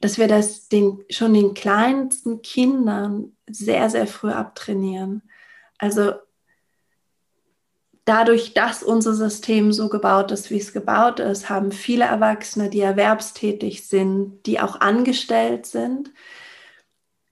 dass 0.00 0.18
wir 0.18 0.28
das 0.28 0.68
den, 0.68 1.04
schon 1.10 1.34
den 1.34 1.54
kleinsten 1.54 2.42
Kindern 2.42 3.36
sehr, 3.48 3.90
sehr 3.90 4.06
früh 4.06 4.30
abtrainieren. 4.30 5.22
Also 5.78 6.12
dadurch, 8.04 8.54
dass 8.54 8.82
unser 8.82 9.14
System 9.14 9.72
so 9.72 9.88
gebaut 9.88 10.32
ist, 10.32 10.50
wie 10.50 10.58
es 10.58 10.72
gebaut 10.72 11.20
ist, 11.20 11.50
haben 11.50 11.70
viele 11.70 12.04
Erwachsene, 12.04 12.70
die 12.70 12.80
erwerbstätig 12.80 13.86
sind, 13.86 14.46
die 14.46 14.58
auch 14.60 14.80
angestellt 14.80 15.66
sind, 15.66 16.10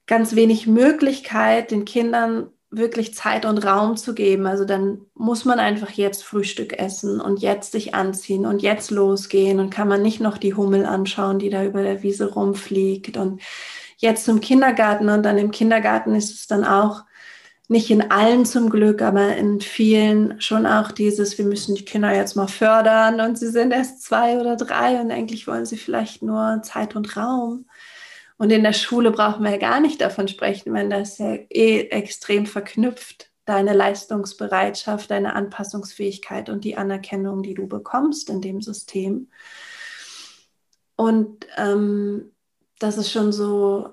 ganz 0.07 0.35
wenig 0.35 0.67
Möglichkeit, 0.67 1.71
den 1.71 1.85
Kindern 1.85 2.51
wirklich 2.71 3.15
Zeit 3.15 3.47
und 3.47 3.59
Raum 3.65 3.97
zu 3.97 4.15
geben. 4.15 4.47
Also 4.47 4.65
dann 4.65 5.01
muss 5.15 5.45
man 5.45 5.59
einfach 5.59 5.91
jetzt 5.91 6.23
Frühstück 6.25 6.79
essen 6.79 7.21
und 7.21 7.41
jetzt 7.41 7.73
sich 7.73 7.95
anziehen 7.95 8.45
und 8.45 8.61
jetzt 8.61 8.91
losgehen 8.91 9.59
und 9.59 9.71
kann 9.71 9.89
man 9.89 10.03
nicht 10.03 10.21
noch 10.21 10.39
die 10.39 10.55
Hummel 10.55 10.85
anschauen, 10.85 11.39
die 11.39 11.51
da 11.51 11.65
über 11.65 11.83
der 11.83 12.03
Wiese 12.03 12.33
rumfliegt 12.33 13.17
und 13.17 13.41
jetzt 13.97 14.25
zum 14.27 14.41
Kindergarten 14.41 15.09
und 15.09 15.23
dann 15.23 15.39
im 15.39 15.51
Kindergarten 15.51 16.15
ist 16.15 16.33
es 16.33 16.47
dann 16.47 16.65
auch 16.65 17.05
nicht 17.69 17.91
in 17.91 18.11
allen 18.11 18.47
zum 18.47 18.71
Glück, 18.71 19.03
aber 19.03 19.37
in 19.37 19.61
vielen 19.61 20.41
schon 20.41 20.65
auch 20.67 20.91
dieses, 20.91 21.37
wir 21.37 21.45
müssen 21.45 21.75
die 21.75 21.85
Kinder 21.85 22.15
jetzt 22.15 22.35
mal 22.35 22.49
fördern 22.49 23.21
und 23.21 23.39
sie 23.39 23.49
sind 23.49 23.73
erst 23.73 24.03
zwei 24.03 24.39
oder 24.41 24.57
drei 24.57 25.01
und 25.01 25.11
eigentlich 25.11 25.47
wollen 25.47 25.67
sie 25.67 25.77
vielleicht 25.77 26.23
nur 26.23 26.63
Zeit 26.63 26.97
und 26.97 27.17
Raum. 27.17 27.67
Und 28.39 28.51
in 28.51 28.63
der 28.63 28.73
Schule 28.73 29.11
brauchen 29.11 29.45
wir 29.45 29.51
ja 29.51 29.59
gar 29.59 29.81
nicht 29.81 30.01
davon 30.01 30.29
sprechen, 30.29 30.73
wenn 30.73 30.89
das 30.89 31.19
ja 31.19 31.35
eh 31.51 31.89
extrem 31.89 32.47
verknüpft, 32.47 33.31
deine 33.45 33.73
Leistungsbereitschaft, 33.73 35.11
deine 35.11 35.35
Anpassungsfähigkeit 35.35 36.49
und 36.49 36.65
die 36.65 36.77
Anerkennung, 36.77 37.43
die 37.43 37.55
du 37.55 37.67
bekommst 37.67 38.31
in 38.31 38.41
dem 38.41 38.63
System. 38.63 39.29
Und 40.95 41.47
ähm, 41.57 42.33
das 42.79 42.97
ist 42.97 43.11
schon 43.11 43.33
so, 43.33 43.91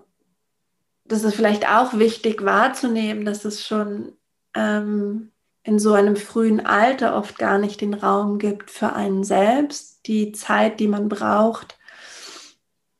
das 1.06 1.24
ist 1.24 1.36
vielleicht 1.36 1.68
auch 1.68 1.98
wichtig 1.98 2.44
wahrzunehmen, 2.46 3.26
dass 3.26 3.46
es 3.46 3.66
schon 3.66 4.14
ähm, 4.54 5.32
in 5.64 5.80
so 5.80 5.94
einem 5.94 6.16
frühen 6.16 6.64
Alter 6.64 7.16
oft 7.16 7.40
gar 7.40 7.58
nicht 7.58 7.82
den 7.82 7.96
Raum 7.96 8.38
gibt 8.38 8.70
für 8.70 8.94
einen 8.94 9.24
selbst, 9.24 10.06
die 10.06 10.34
Zeit, 10.34 10.80
die 10.80 10.88
man 10.88 11.10
braucht, 11.10 11.80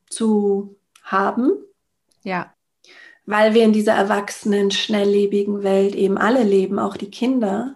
zu 0.10 0.76
haben. 1.06 1.52
Ja. 2.24 2.54
Weil 3.26 3.54
wir 3.54 3.64
in 3.64 3.74
dieser 3.74 3.94
erwachsenen, 3.94 4.72
schnelllebigen 4.72 5.64
Welt 5.64 5.96
eben 5.96 6.18
alle 6.18 6.44
leben, 6.44 6.78
auch 6.78 6.98
die 6.98 7.10
Kinder. 7.10 7.76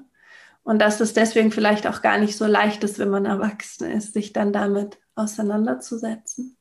Und 0.63 0.79
dass 0.79 0.99
es 0.99 1.13
deswegen 1.13 1.51
vielleicht 1.51 1.87
auch 1.87 2.01
gar 2.01 2.17
nicht 2.17 2.37
so 2.37 2.45
leicht 2.45 2.83
ist, 2.83 2.99
wenn 2.99 3.09
man 3.09 3.25
erwachsen 3.25 3.89
ist, 3.89 4.13
sich 4.13 4.33
dann 4.33 4.53
damit 4.53 4.99
auseinanderzusetzen. 5.15 6.57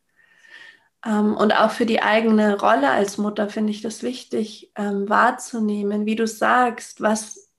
Ähm, 1.05 1.37
und 1.37 1.53
auch 1.53 1.71
für 1.71 1.87
die 1.87 2.03
eigene 2.03 2.59
Rolle 2.59 2.91
als 2.91 3.19
Mutter 3.19 3.49
finde 3.49 3.71
ich 3.71 3.83
das 3.83 4.03
wichtig 4.03 4.73
ähm, 4.77 5.09
wahrzunehmen, 5.09 6.07
wie 6.07 6.17
du 6.17 6.27
sagst, 6.27 7.01
was, 7.01 7.51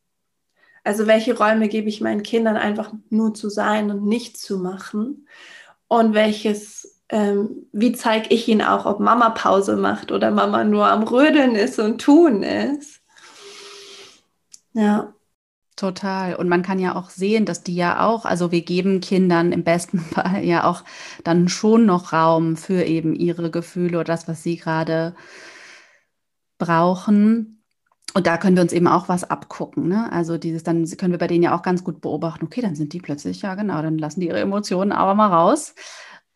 also 0.83 1.07
welche 1.07 1.37
Räume 1.37 1.69
gebe 1.69 1.89
ich 1.89 2.01
meinen 2.01 2.23
Kindern 2.23 2.57
einfach 2.57 2.93
nur 3.09 3.33
zu 3.33 3.49
sein 3.49 3.91
und 3.91 4.05
nicht 4.05 4.37
zu 4.37 4.57
machen 4.57 5.27
und 5.87 6.13
welches 6.13 6.98
ähm, 7.09 7.67
wie 7.71 7.91
zeige 7.91 8.29
ich 8.29 8.47
ihnen 8.47 8.61
auch, 8.61 8.85
ob 8.85 8.99
Mama 8.99 9.31
Pause 9.31 9.75
macht 9.75 10.11
oder 10.11 10.31
Mama 10.31 10.63
nur 10.63 10.87
am 10.87 11.03
Rödeln 11.03 11.55
ist 11.55 11.79
und 11.79 11.99
tun 12.01 12.43
ist. 12.43 13.01
Ja. 14.73 15.13
Total. 15.75 16.35
Und 16.35 16.49
man 16.49 16.61
kann 16.61 16.77
ja 16.77 16.95
auch 16.95 17.09
sehen, 17.09 17.45
dass 17.45 17.63
die 17.63 17.75
ja 17.75 18.05
auch, 18.05 18.25
also 18.25 18.51
wir 18.51 18.61
geben 18.63 18.99
Kindern 18.99 19.53
im 19.53 19.63
besten 19.63 19.99
Fall 20.13 20.43
ja 20.43 20.65
auch 20.65 20.83
dann 21.23 21.47
schon 21.47 21.85
noch 21.85 22.13
Raum 22.13 22.57
für 22.57 22.83
eben 22.83 23.15
ihre 23.15 23.49
Gefühle 23.49 23.97
oder 23.99 24.03
das, 24.03 24.27
was 24.27 24.43
sie 24.43 24.57
gerade 24.57 25.15
brauchen. 26.57 27.63
Und 28.13 28.27
da 28.27 28.37
können 28.37 28.55
wir 28.57 28.63
uns 28.63 28.73
eben 28.73 28.87
auch 28.87 29.07
was 29.07 29.23
abgucken. 29.23 29.87
Ne? 29.87 30.11
Also 30.11 30.37
dieses, 30.37 30.63
dann 30.63 30.85
können 30.97 31.13
wir 31.13 31.19
bei 31.19 31.27
denen 31.27 31.43
ja 31.43 31.55
auch 31.57 31.61
ganz 31.61 31.83
gut 31.83 32.01
beobachten, 32.01 32.45
okay, 32.45 32.61
dann 32.61 32.75
sind 32.75 32.91
die 32.93 32.99
plötzlich, 32.99 33.41
ja 33.41 33.55
genau, 33.55 33.81
dann 33.81 33.97
lassen 33.97 34.19
die 34.19 34.27
ihre 34.27 34.39
Emotionen 34.39 34.91
aber 34.91 35.15
mal 35.15 35.27
raus. 35.27 35.75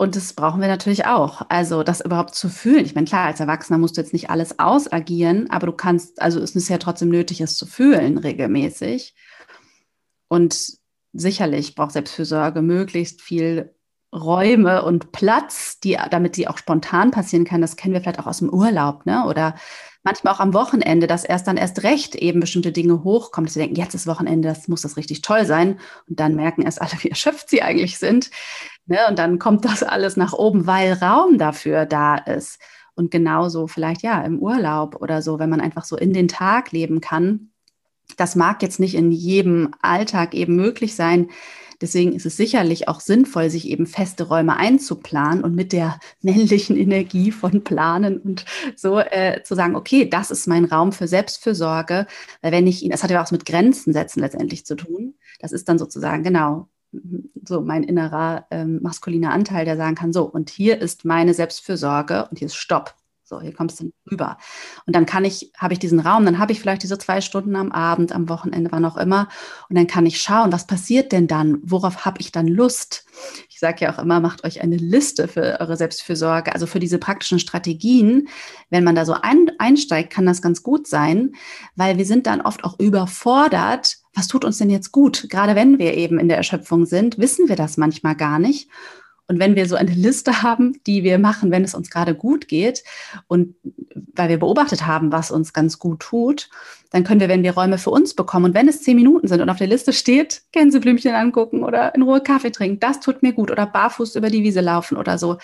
Und 0.03 0.17
das 0.17 0.33
brauchen 0.33 0.59
wir 0.59 0.67
natürlich 0.67 1.05
auch. 1.05 1.43
Also 1.47 1.81
das 1.81 2.01
überhaupt 2.01 2.35
zu 2.35 2.49
fühlen. 2.49 2.83
Ich 2.83 2.93
meine, 2.93 3.07
klar, 3.07 3.25
als 3.27 3.39
Erwachsener 3.39 3.77
musst 3.77 3.95
du 3.95 4.01
jetzt 4.01 4.11
nicht 4.11 4.29
alles 4.29 4.59
ausagieren, 4.59 5.49
aber 5.49 5.67
du 5.67 5.71
kannst, 5.71 6.21
also 6.21 6.41
es 6.41 6.57
ist 6.57 6.67
ja 6.67 6.77
trotzdem 6.77 7.07
nötig, 7.07 7.39
es 7.39 7.55
zu 7.55 7.65
fühlen 7.65 8.17
regelmäßig. 8.17 9.15
Und 10.27 10.73
sicherlich 11.13 11.75
braucht 11.75 11.93
Selbstfürsorge 11.93 12.61
möglichst 12.61 13.21
viel 13.21 13.73
Räume 14.13 14.83
und 14.83 15.11
Platz, 15.11 15.79
die, 15.79 15.97
damit 16.11 16.37
die 16.37 16.47
auch 16.47 16.57
spontan 16.57 17.11
passieren 17.11 17.45
kann. 17.45 17.61
Das 17.61 17.75
kennen 17.75 17.93
wir 17.93 18.01
vielleicht 18.01 18.19
auch 18.19 18.27
aus 18.27 18.39
dem 18.39 18.49
Urlaub, 18.49 19.05
ne? 19.05 19.25
Oder 19.25 19.55
manchmal 20.03 20.33
auch 20.33 20.39
am 20.39 20.53
Wochenende, 20.53 21.07
dass 21.07 21.23
erst 21.23 21.47
dann 21.47 21.57
erst 21.57 21.83
recht 21.83 22.15
eben 22.15 22.39
bestimmte 22.39 22.71
Dinge 22.71 23.03
hochkommen, 23.03 23.45
dass 23.45 23.53
sie 23.53 23.61
denken, 23.61 23.75
jetzt 23.75 23.95
ist 23.95 24.05
Wochenende, 24.05 24.47
das 24.47 24.67
muss 24.67 24.81
das 24.81 24.97
richtig 24.97 25.21
toll 25.21 25.45
sein. 25.45 25.79
Und 26.07 26.19
dann 26.19 26.35
merken 26.35 26.61
erst 26.61 26.81
alle, 26.81 26.91
wie 26.99 27.09
erschöpft 27.09 27.49
sie 27.49 27.61
eigentlich 27.63 27.97
sind. 27.97 28.29
Ne? 28.85 28.99
Und 29.09 29.17
dann 29.17 29.39
kommt 29.39 29.65
das 29.65 29.81
alles 29.81 30.17
nach 30.17 30.33
oben, 30.33 30.67
weil 30.67 30.93
Raum 30.93 31.37
dafür 31.37 31.85
da 31.85 32.15
ist. 32.15 32.59
Und 32.95 33.09
genauso 33.09 33.67
vielleicht 33.67 34.03
ja 34.03 34.21
im 34.21 34.39
Urlaub 34.39 35.01
oder 35.01 35.21
so, 35.21 35.39
wenn 35.39 35.49
man 35.49 35.61
einfach 35.61 35.85
so 35.85 35.97
in 35.97 36.13
den 36.13 36.27
Tag 36.27 36.71
leben 36.71 37.01
kann. 37.01 37.49
Das 38.17 38.35
mag 38.35 38.61
jetzt 38.61 38.79
nicht 38.79 38.93
in 38.93 39.11
jedem 39.11 39.71
Alltag 39.81 40.35
eben 40.35 40.55
möglich 40.55 40.95
sein. 40.95 41.29
Deswegen 41.83 42.13
ist 42.13 42.25
es 42.25 42.37
sicherlich 42.37 42.87
auch 42.87 43.01
sinnvoll, 43.01 43.49
sich 43.49 43.67
eben 43.67 43.87
feste 43.87 44.23
Räume 44.23 44.55
einzuplanen 44.55 45.43
und 45.43 45.53
mit 45.53 45.73
der 45.73 45.99
männlichen 46.21 46.77
Energie 46.77 47.29
von 47.33 47.65
Planen 47.65 48.19
und 48.19 48.45
so 48.77 48.99
äh, 48.99 49.43
zu 49.43 49.53
sagen, 49.53 49.75
okay, 49.75 50.09
das 50.09 50.31
ist 50.31 50.47
mein 50.47 50.63
Raum 50.63 50.93
für 50.93 51.09
Selbstfürsorge. 51.09 52.07
Weil 52.41 52.51
wenn 52.53 52.67
ich 52.67 52.83
ihn, 52.83 52.91
das 52.91 53.03
hat 53.03 53.11
ja 53.11 53.21
auch 53.21 53.29
mit 53.31 53.45
Grenzen 53.45 53.91
setzen 53.91 54.21
letztendlich 54.21 54.65
zu 54.65 54.77
tun. 54.77 55.15
Das 55.41 55.51
ist 55.51 55.67
dann 55.67 55.77
sozusagen, 55.77 56.23
genau, 56.23 56.69
so 57.45 57.59
mein 57.59 57.83
innerer 57.83 58.45
ähm, 58.49 58.79
maskuliner 58.81 59.33
Anteil, 59.33 59.65
der 59.65 59.75
sagen 59.75 59.95
kann, 59.95 60.13
so, 60.13 60.23
und 60.23 60.49
hier 60.49 60.79
ist 60.79 61.03
meine 61.03 61.33
Selbstfürsorge 61.33 62.29
und 62.29 62.39
hier 62.39 62.45
ist 62.45 62.55
Stopp. 62.55 62.95
So, 63.33 63.41
hier 63.41 63.53
kommst 63.53 63.79
du 63.79 63.91
rüber. 64.11 64.37
Und 64.85 64.95
dann 64.95 65.07
kann 65.07 65.25
ich, 65.25 65.51
habe 65.57 65.73
ich 65.73 65.79
diesen 65.79 65.99
Raum, 65.99 66.23
dann 66.25 66.37
habe 66.37 66.51
ich 66.51 66.59
vielleicht 66.59 66.83
diese 66.83 66.99
zwei 66.99 67.19
Stunden 67.19 67.55
am 67.55 67.71
Abend, 67.71 68.11
am 68.11 68.29
Wochenende, 68.29 68.71
wann 68.71 68.85
auch 68.85 68.97
immer. 68.97 69.27
Und 69.69 69.75
dann 69.75 69.87
kann 69.87 70.05
ich 70.05 70.21
schauen, 70.21 70.51
was 70.51 70.67
passiert 70.67 71.11
denn 71.11 71.25
dann? 71.25 71.57
Worauf 71.63 72.05
habe 72.05 72.21
ich 72.21 72.31
dann 72.31 72.47
Lust? 72.47 73.05
Ich 73.49 73.59
sage 73.59 73.85
ja 73.85 73.93
auch 73.93 73.97
immer, 73.97 74.19
macht 74.19 74.43
euch 74.43 74.61
eine 74.61 74.75
Liste 74.75 75.27
für 75.27 75.59
eure 75.59 75.77
Selbstfürsorge, 75.77 76.53
also 76.53 76.67
für 76.67 76.79
diese 76.79 76.99
praktischen 76.99 77.39
Strategien. 77.39 78.27
Wenn 78.69 78.83
man 78.83 78.93
da 78.93 79.03
so 79.03 79.13
ein, 79.13 79.51
einsteigt, 79.57 80.11
kann 80.11 80.27
das 80.27 80.43
ganz 80.43 80.61
gut 80.61 80.85
sein, 80.85 81.31
weil 81.75 81.97
wir 81.97 82.05
sind 82.05 82.27
dann 82.27 82.41
oft 82.41 82.63
auch 82.63 82.77
überfordert. 82.79 83.97
Was 84.13 84.27
tut 84.27 84.45
uns 84.45 84.59
denn 84.59 84.69
jetzt 84.69 84.91
gut? 84.91 85.25
Gerade 85.29 85.55
wenn 85.55 85.79
wir 85.79 85.95
eben 85.95 86.19
in 86.19 86.27
der 86.27 86.37
Erschöpfung 86.37 86.85
sind, 86.85 87.17
wissen 87.17 87.49
wir 87.49 87.55
das 87.55 87.77
manchmal 87.77 88.15
gar 88.15 88.37
nicht. 88.37 88.69
Und 89.27 89.39
wenn 89.39 89.55
wir 89.55 89.67
so 89.67 89.75
eine 89.75 89.91
Liste 89.91 90.43
haben, 90.43 90.79
die 90.85 91.03
wir 91.03 91.17
machen, 91.17 91.49
wenn 91.49 91.63
es 91.63 91.73
uns 91.73 91.89
gerade 91.89 92.13
gut 92.13 92.47
geht 92.47 92.83
und 93.27 93.55
weil 94.13 94.29
wir 94.29 94.39
beobachtet 94.39 94.85
haben, 94.85 95.11
was 95.11 95.31
uns 95.31 95.53
ganz 95.53 95.79
gut 95.79 96.01
tut, 96.01 96.49
dann 96.91 97.03
können 97.03 97.21
wir, 97.21 97.29
wenn 97.29 97.43
wir 97.43 97.53
Räume 97.53 97.77
für 97.77 97.89
uns 97.89 98.13
bekommen 98.13 98.45
und 98.45 98.53
wenn 98.53 98.67
es 98.67 98.83
zehn 98.83 98.95
Minuten 98.95 99.27
sind 99.27 99.41
und 99.41 99.49
auf 99.49 99.57
der 99.57 99.67
Liste 99.67 99.93
steht, 99.93 100.43
Gänseblümchen 100.51 101.13
angucken 101.13 101.63
oder 101.63 101.95
in 101.95 102.01
Ruhe 102.01 102.21
Kaffee 102.21 102.51
trinken, 102.51 102.79
das 102.79 102.99
tut 102.99 103.23
mir 103.23 103.33
gut 103.33 103.49
oder 103.49 103.65
barfuß 103.65 104.15
über 104.15 104.29
die 104.29 104.43
Wiese 104.43 104.61
laufen 104.61 104.97
oder 104.97 105.17
so. 105.17 105.37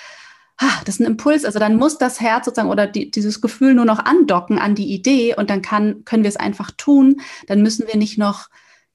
Das 0.84 0.96
ist 0.96 1.00
ein 1.00 1.08
Impuls, 1.08 1.46
also 1.46 1.58
dann 1.58 1.78
muss 1.78 1.98
das 1.98 2.20
Herz 2.20 2.46
sozusagen 2.46 2.70
oder 2.70 2.86
die, 2.86 3.10
dieses 3.10 3.40
Gefühl 3.40 3.74
nur 3.74 3.86
noch 3.86 4.04
andocken 4.04 4.60
an 4.60 4.76
die 4.76 4.94
Idee 4.94 5.34
und 5.36 5.50
dann 5.50 5.62
kann, 5.62 6.04
können 6.04 6.24
wir 6.24 6.30
es 6.30 6.36
einfach 6.36 6.72
tun. 6.72 7.22
Dann 7.48 7.62
müssen 7.62 7.88
wir 7.88 7.96
nicht 7.96 8.18
noch 8.18 8.50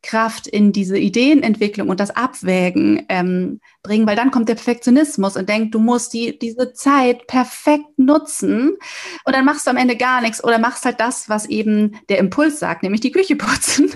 Kraft 0.05 0.47
in 0.47 0.73
diese 0.73 0.99
Ideenentwicklung 0.99 1.89
und 1.89 1.99
das 1.99 2.15
Abwägen 2.15 3.05
ähm, 3.09 3.61
bringen, 3.83 4.07
weil 4.07 4.17
dann 4.17 4.31
kommt 4.31 4.49
der 4.49 4.55
Perfektionismus 4.55 5.37
und 5.37 5.49
denkt, 5.49 5.75
du 5.75 5.79
musst 5.79 6.13
die, 6.13 6.39
diese 6.39 6.73
Zeit 6.75 7.27
perfekt 7.27 7.99
nutzen 7.99 8.77
und 9.25 9.35
dann 9.35 9.45
machst 9.45 9.67
du 9.67 9.71
am 9.71 9.77
Ende 9.77 9.97
gar 9.97 10.21
nichts 10.21 10.45
oder 10.45 10.59
machst 10.59 10.85
halt 10.85 11.01
das, 11.01 11.29
was 11.29 11.47
eben 11.47 11.99
der 12.09 12.19
Impuls 12.19 12.59
sagt, 12.59 12.83
nämlich 12.83 13.01
die 13.01 13.13
Küche 13.13 13.37
putzen. 13.37 13.91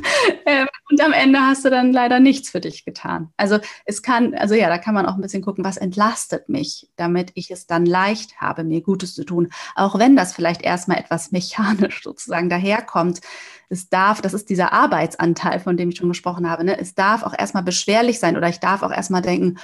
ähm, 0.47 0.67
und 0.91 1.01
am 1.03 1.13
Ende 1.13 1.41
hast 1.41 1.65
du 1.65 1.71
dann 1.71 1.93
leider 1.93 2.21
nichts 2.21 2.51
für 2.51 2.61
dich 2.61 2.85
getan. 2.85 3.31
Also 3.37 3.59
es 3.85 4.03
kann, 4.03 4.35
also 4.35 4.55
ja, 4.55 4.69
da 4.69 4.79
kann 4.79 4.95
man 4.95 5.07
auch 5.07 5.15
ein 5.15 5.21
bisschen 5.21 5.43
gucken, 5.43 5.65
was 5.65 5.77
entlastet 5.77 6.49
mich, 6.49 6.89
damit 6.97 7.33
ich 7.35 7.51
es 7.51 7.67
dann 7.67 7.85
leicht 7.85 8.41
habe, 8.41 8.65
mir 8.65 8.81
Gutes 8.81 9.15
zu 9.15 9.25
tun. 9.25 9.51
Auch 9.75 9.99
wenn 9.99 10.17
das 10.17 10.35
vielleicht 10.35 10.63
erstmal 10.63 10.99
etwas 10.99 11.33
mechanisch 11.33 12.03
sozusagen 12.03 12.49
daherkommt 12.49 13.21
es 13.69 13.89
darf, 13.89 14.21
das 14.21 14.35
ist 14.35 14.49
dieser 14.49 14.73
Arbeitsanteil, 14.73 15.61
von 15.61 15.77
dem 15.77 15.91
ich 15.91 15.99
schon 15.99 16.09
gesprochen 16.09 16.49
habe, 16.49 16.65
ne? 16.65 16.79
es 16.79 16.95
darf 16.95 17.23
auch 17.23 17.35
erstmal 17.37 17.63
beschwerlich 17.63 18.19
sein 18.19 18.37
oder 18.37 18.49
ich 18.49 18.61
darf 18.61 18.83
auch 18.83 18.93
erstmal 18.93 19.23
denken, 19.23 19.59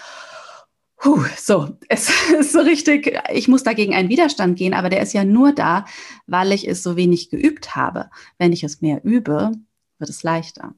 Puh, 0.96 1.22
so, 1.36 1.68
es 1.88 2.10
ist 2.32 2.52
so 2.52 2.60
richtig, 2.60 3.20
ich 3.30 3.46
muss 3.46 3.62
dagegen 3.62 3.94
einen 3.94 4.08
Widerstand 4.08 4.56
gehen, 4.56 4.72
aber 4.72 4.88
der 4.88 5.02
ist 5.02 5.12
ja 5.12 5.24
nur 5.24 5.52
da, 5.52 5.84
weil 6.26 6.50
ich 6.52 6.66
es 6.66 6.82
so 6.82 6.96
wenig 6.96 7.28
geübt 7.28 7.76
habe. 7.76 8.08
Wenn 8.38 8.52
ich 8.52 8.64
es 8.64 8.80
mehr 8.80 9.04
übe, 9.04 9.52
wird 9.98 10.10
es 10.10 10.22
leichter. 10.22 10.72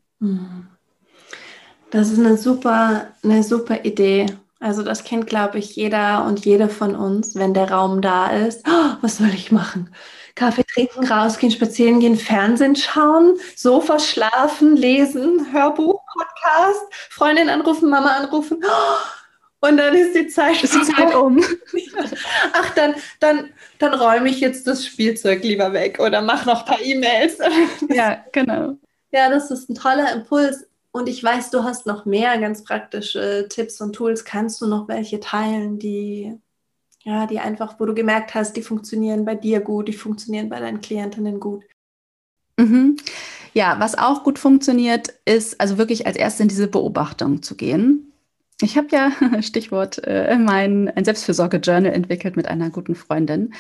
Das 1.91 2.11
ist 2.11 2.19
eine 2.19 2.37
super, 2.37 3.09
eine 3.23 3.45
super 3.45 3.85
Idee. 3.85 4.27
Also 4.59 4.83
das 4.83 5.05
kennt, 5.05 5.27
glaube 5.29 5.59
ich, 5.59 5.77
jeder 5.77 6.25
und 6.25 6.45
jede 6.45 6.69
von 6.69 6.97
uns, 6.97 7.37
wenn 7.37 7.55
der 7.55 7.71
Raum 7.71 8.03
da 8.03 8.27
ist. 8.29 8.67
Oh, 8.67 8.97
was 9.03 9.19
soll 9.19 9.29
ich 9.29 9.53
machen? 9.53 9.91
Kaffee 10.37 10.65
trinken, 10.65 11.05
rausgehen, 11.05 11.51
spazieren 11.51 11.99
gehen, 11.99 12.17
Fernsehen 12.17 12.77
schauen, 12.77 13.39
Sofa 13.57 13.99
schlafen, 13.99 14.77
lesen, 14.77 15.53
Hörbuch, 15.53 16.01
Podcast, 16.13 16.85
Freundin 17.11 17.49
anrufen, 17.49 17.91
Mama 17.91 18.11
anrufen. 18.11 18.63
Und 19.61 19.79
dann 19.79 19.95
ist 19.95 20.15
die 20.15 20.29
Zeit, 20.29 20.63
ist 20.63 20.75
die 20.75 20.83
Zeit 20.83 21.15
um. 21.15 21.43
Ach, 22.53 22.71
dann, 22.75 22.95
dann, 23.19 23.51
dann 23.79 23.95
räume 23.95 24.29
ich 24.29 24.41
jetzt 24.41 24.67
das 24.67 24.87
Spielzeug 24.87 25.43
lieber 25.43 25.73
weg 25.73 25.99
oder 25.99 26.21
mache 26.21 26.47
noch 26.47 26.61
ein 26.61 26.67
paar 26.67 26.81
E-Mails. 26.81 27.39
Ja, 27.89 28.25
genau. 28.33 28.77
Ja, 29.11 29.31
das 29.31 29.51
ist 29.51 29.69
ein 29.71 29.75
toller 29.75 30.13
Impuls. 30.13 30.67
Und 30.93 31.09
ich 31.09 31.23
weiß, 31.23 31.51
du 31.51 31.65
hast 31.65 31.87
noch 31.87 32.05
mehr 32.05 32.39
ganz 32.39 32.65
praktische 32.65 33.49
Tipps 33.49 33.81
und 33.81 33.95
Tools. 33.95 34.25
Kannst 34.25 34.61
du 34.61 34.67
noch 34.67 34.89
welche 34.89 35.21
teilen, 35.21 35.79
die 35.79 36.39
ja, 37.07 37.27
die 37.27 37.39
einfach, 37.39 37.79
wo 37.79 37.87
du 37.87 37.95
gemerkt 37.95 38.35
hast, 38.35 38.57
die 38.57 38.63
funktionieren 38.63 39.25
bei 39.25 39.37
dir 39.37 39.61
gut, 39.61 39.87
die 39.87 39.93
funktionieren 39.93 40.49
bei 40.49 40.59
deinen 40.59 40.81
Klientinnen 40.81 41.39
gut. 41.39 41.63
Mhm. 42.59 42.97
Ja, 43.55 43.79
was 43.79 43.97
auch 43.97 44.25
gut 44.25 44.41
funktioniert, 44.41 45.15
ist 45.25 45.61
also 45.61 45.79
wirklich 45.79 46.07
als 46.07 46.17
erstes 46.17 46.41
in 46.41 46.49
diese 46.49 46.67
Beobachtung 46.67 47.43
zu 47.43 47.55
gehen. 47.55 48.13
Ich 48.63 48.79
habe 48.79 48.89
ja, 48.91 49.13
Stichwort, 49.43 50.03
äh, 50.05 50.35
mein 50.39 50.89
ein 50.89 51.05
Selbstfürsorge-Journal 51.05 51.93
entwickelt 51.93 52.37
mit 52.37 52.49
einer 52.49 52.71
guten 52.71 52.95
Freundin. 52.95 53.53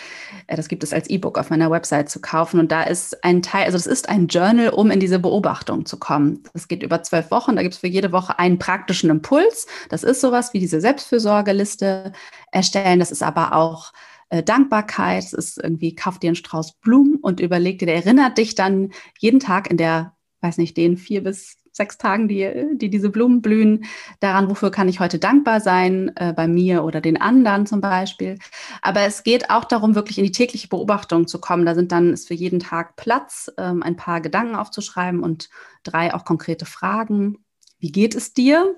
Äh, 0.46 0.56
das 0.56 0.68
gibt 0.68 0.82
es 0.82 0.94
als 0.94 1.10
E-Book 1.10 1.36
auf 1.36 1.50
meiner 1.50 1.70
Website 1.70 2.08
zu 2.08 2.18
kaufen. 2.18 2.58
Und 2.58 2.72
da 2.72 2.82
ist 2.82 3.22
ein 3.22 3.42
Teil, 3.42 3.66
also 3.66 3.76
das 3.76 3.86
ist 3.86 4.08
ein 4.08 4.26
Journal, 4.28 4.70
um 4.70 4.90
in 4.90 4.98
diese 4.98 5.18
Beobachtung 5.18 5.84
zu 5.84 5.98
kommen. 5.98 6.42
Das 6.54 6.66
geht 6.66 6.82
über 6.82 7.02
zwölf 7.02 7.30
Wochen. 7.30 7.56
Da 7.56 7.62
gibt 7.62 7.74
es 7.74 7.80
für 7.80 7.88
jede 7.88 8.10
Woche 8.10 8.38
einen 8.38 8.58
praktischen 8.58 9.10
Impuls. 9.10 9.66
Das 9.90 10.02
ist 10.02 10.22
sowas 10.22 10.54
wie 10.54 10.60
diese 10.60 10.80
Selbstfürsorgeliste 10.80 12.12
erstellen. 12.50 12.98
Das 12.98 13.12
ist 13.12 13.22
aber 13.22 13.54
auch 13.54 13.92
äh, 14.30 14.42
Dankbarkeit. 14.42 15.24
Es 15.24 15.34
ist 15.34 15.62
irgendwie, 15.62 15.94
kauf 15.94 16.18
dir 16.18 16.28
einen 16.28 16.36
Strauß 16.36 16.78
Blumen 16.80 17.16
und 17.16 17.40
überleg 17.40 17.78
dir, 17.80 17.86
der 17.86 17.96
erinnert 17.96 18.38
dich 18.38 18.54
dann 18.54 18.92
jeden 19.18 19.40
Tag 19.40 19.70
in 19.70 19.76
der, 19.76 20.16
weiß 20.40 20.56
nicht, 20.56 20.74
den 20.78 20.96
vier 20.96 21.22
bis 21.22 21.58
sechs 21.76 21.98
Tagen, 21.98 22.26
die, 22.26 22.50
die 22.74 22.90
diese 22.90 23.10
Blumen 23.10 23.42
blühen, 23.42 23.84
daran, 24.20 24.48
wofür 24.48 24.70
kann 24.70 24.88
ich 24.88 24.98
heute 24.98 25.18
dankbar 25.18 25.60
sein, 25.60 26.10
äh, 26.16 26.32
bei 26.32 26.48
mir 26.48 26.84
oder 26.84 27.00
den 27.00 27.20
anderen 27.20 27.66
zum 27.66 27.80
Beispiel. 27.80 28.38
Aber 28.82 29.02
es 29.02 29.22
geht 29.22 29.50
auch 29.50 29.64
darum, 29.64 29.94
wirklich 29.94 30.18
in 30.18 30.24
die 30.24 30.32
tägliche 30.32 30.68
Beobachtung 30.68 31.26
zu 31.26 31.40
kommen. 31.40 31.66
Da 31.66 31.74
sind 31.74 31.92
dann 31.92 32.12
ist 32.12 32.28
für 32.28 32.34
jeden 32.34 32.60
Tag 32.60 32.96
Platz, 32.96 33.52
ähm, 33.58 33.82
ein 33.82 33.96
paar 33.96 34.20
Gedanken 34.20 34.56
aufzuschreiben 34.56 35.22
und 35.22 35.50
drei 35.84 36.14
auch 36.14 36.24
konkrete 36.24 36.66
Fragen. 36.66 37.38
Wie 37.78 37.92
geht 37.92 38.14
es 38.14 38.32
dir? 38.32 38.74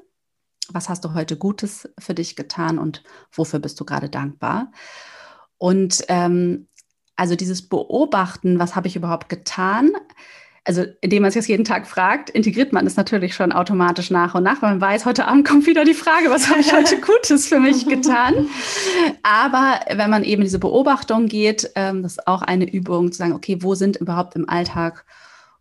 Was 0.70 0.88
hast 0.88 1.04
du 1.04 1.14
heute 1.14 1.36
Gutes 1.36 1.88
für 1.98 2.14
dich 2.14 2.36
getan 2.36 2.78
und 2.78 3.02
wofür 3.32 3.58
bist 3.58 3.80
du 3.80 3.84
gerade 3.84 4.10
dankbar? 4.10 4.72
Und 5.56 6.04
ähm, 6.08 6.68
also 7.16 7.34
dieses 7.34 7.68
Beobachten, 7.68 8.58
was 8.58 8.76
habe 8.76 8.86
ich 8.86 8.96
überhaupt 8.96 9.28
getan? 9.28 9.90
Also 10.68 10.84
indem 11.00 11.22
man 11.22 11.30
sich 11.30 11.40
das 11.40 11.48
jeden 11.48 11.64
Tag 11.64 11.86
fragt, 11.86 12.28
integriert 12.28 12.74
man 12.74 12.86
es 12.86 12.96
natürlich 12.96 13.34
schon 13.34 13.52
automatisch 13.52 14.10
nach 14.10 14.34
und 14.34 14.42
nach, 14.42 14.60
weil 14.60 14.72
man 14.72 14.80
weiß, 14.82 15.06
heute 15.06 15.26
Abend 15.26 15.48
kommt 15.48 15.66
wieder 15.66 15.82
die 15.86 15.94
Frage, 15.94 16.28
was 16.28 16.50
habe 16.50 16.60
ich 16.60 16.74
heute 16.74 17.00
Gutes 17.00 17.46
für 17.46 17.58
mich 17.58 17.86
getan? 17.86 18.48
Aber 19.22 19.80
wenn 19.90 20.10
man 20.10 20.24
eben 20.24 20.42
diese 20.42 20.58
Beobachtung 20.58 21.26
geht, 21.26 21.70
ähm, 21.74 22.02
das 22.02 22.18
ist 22.18 22.28
auch 22.28 22.42
eine 22.42 22.70
Übung, 22.70 23.10
zu 23.12 23.16
sagen, 23.18 23.32
okay, 23.32 23.56
wo 23.60 23.74
sind 23.74 23.96
überhaupt 23.96 24.36
im 24.36 24.46
Alltag 24.46 25.06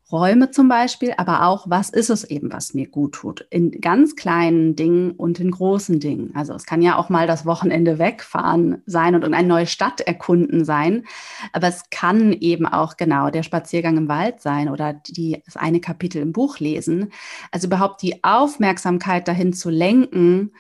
Räume 0.10 0.51
zum 0.51 0.70
Beispiel, 0.70 1.14
aber 1.18 1.45
auch, 1.45 1.70
was 1.70 1.89
ist 1.89 2.10
es 2.10 2.24
eben, 2.24 2.51
was 2.53 2.74
mir 2.74 2.88
gut 2.88 3.16
tut? 3.16 3.45
In 3.49 3.72
ganz 3.82 4.16
kleinen 4.16 4.76
Dingen 4.78 5.12
und 5.12 5.39
in 5.41 5.51
großen 5.51 5.99
Dingen. 5.99 6.32
Also 6.34 6.53
es 6.53 6.66
kann 6.66 6.82
ja 6.82 6.95
auch 6.95 7.10
mal 7.10 7.28
das 7.28 7.45
Wochenende 7.45 7.99
wegfahren 7.99 8.82
sein 8.86 9.16
und 9.16 9.26
eine 9.26 9.47
neue 9.47 9.68
Stadt 9.68 9.99
erkunden 9.99 10.64
sein. 10.64 11.03
Aber 11.51 11.68
es 11.68 11.89
kann 11.91 12.32
eben 12.32 12.66
auch 12.66 12.95
genau 12.95 13.30
der 13.30 13.43
Spaziergang 13.43 13.97
im 13.97 14.08
Wald 14.08 14.41
sein 14.41 14.70
oder 14.70 14.93
die, 14.93 15.41
das 15.45 15.58
eine 15.58 15.82
Kapitel 15.82 16.22
im 16.22 16.32
Buch 16.32 16.60
lesen. 16.60 17.12
Also 17.51 17.68
überhaupt 17.68 18.01
die 18.01 18.24
Aufmerksamkeit 18.24 19.28
dahin 19.28 19.51
zu 19.51 19.70
lenken, 19.70 20.53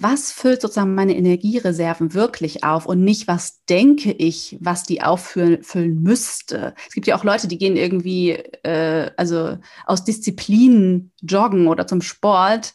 was 0.00 0.32
füllt 0.32 0.60
sozusagen 0.60 0.94
meine 0.94 1.16
Energiereserven 1.16 2.14
wirklich 2.14 2.64
auf 2.64 2.86
und 2.86 3.02
nicht, 3.02 3.28
was 3.28 3.64
denke 3.64 4.12
ich, 4.12 4.58
was 4.60 4.84
die 4.84 5.02
auffüllen 5.02 6.02
müsste. 6.02 6.74
Es 6.86 6.94
gibt 6.94 7.06
ja 7.06 7.16
auch 7.16 7.24
Leute, 7.24 7.48
die 7.48 7.58
gehen 7.58 7.76
irgendwie, 7.76 8.32
äh, 8.32 9.10
also 9.16 9.58
aus 9.86 10.04
Disziplinen 10.04 11.12
joggen 11.22 11.68
oder 11.68 11.86
zum 11.86 12.02
Sport, 12.02 12.74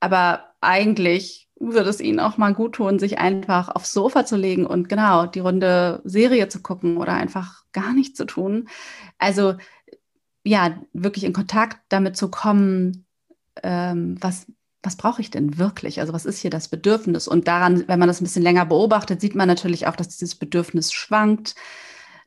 aber 0.00 0.44
eigentlich 0.60 1.48
würde 1.60 1.88
es 1.88 2.00
ihnen 2.00 2.20
auch 2.20 2.36
mal 2.36 2.52
gut 2.52 2.74
tun, 2.74 2.98
sich 2.98 3.18
einfach 3.18 3.68
aufs 3.68 3.92
Sofa 3.92 4.26
zu 4.26 4.36
legen 4.36 4.66
und 4.66 4.88
genau 4.88 5.26
die 5.26 5.40
runde 5.40 6.00
Serie 6.04 6.48
zu 6.48 6.60
gucken 6.60 6.96
oder 6.96 7.12
einfach 7.14 7.64
gar 7.72 7.92
nichts 7.94 8.16
zu 8.16 8.24
tun. 8.26 8.68
Also 9.18 9.54
ja, 10.44 10.78
wirklich 10.92 11.24
in 11.24 11.32
Kontakt 11.32 11.78
damit 11.88 12.16
zu 12.16 12.30
kommen, 12.30 13.06
ähm, 13.62 14.16
was 14.20 14.46
was 14.84 14.96
brauche 14.96 15.22
ich 15.22 15.30
denn 15.30 15.58
wirklich? 15.58 16.00
Also 16.00 16.12
was 16.12 16.26
ist 16.26 16.38
hier 16.38 16.50
das 16.50 16.68
Bedürfnis? 16.68 17.26
Und 17.26 17.48
daran, 17.48 17.88
wenn 17.88 17.98
man 17.98 18.08
das 18.08 18.20
ein 18.20 18.24
bisschen 18.24 18.42
länger 18.42 18.66
beobachtet, 18.66 19.20
sieht 19.20 19.34
man 19.34 19.48
natürlich 19.48 19.86
auch, 19.86 19.96
dass 19.96 20.08
dieses 20.08 20.34
Bedürfnis 20.34 20.92
schwankt, 20.92 21.54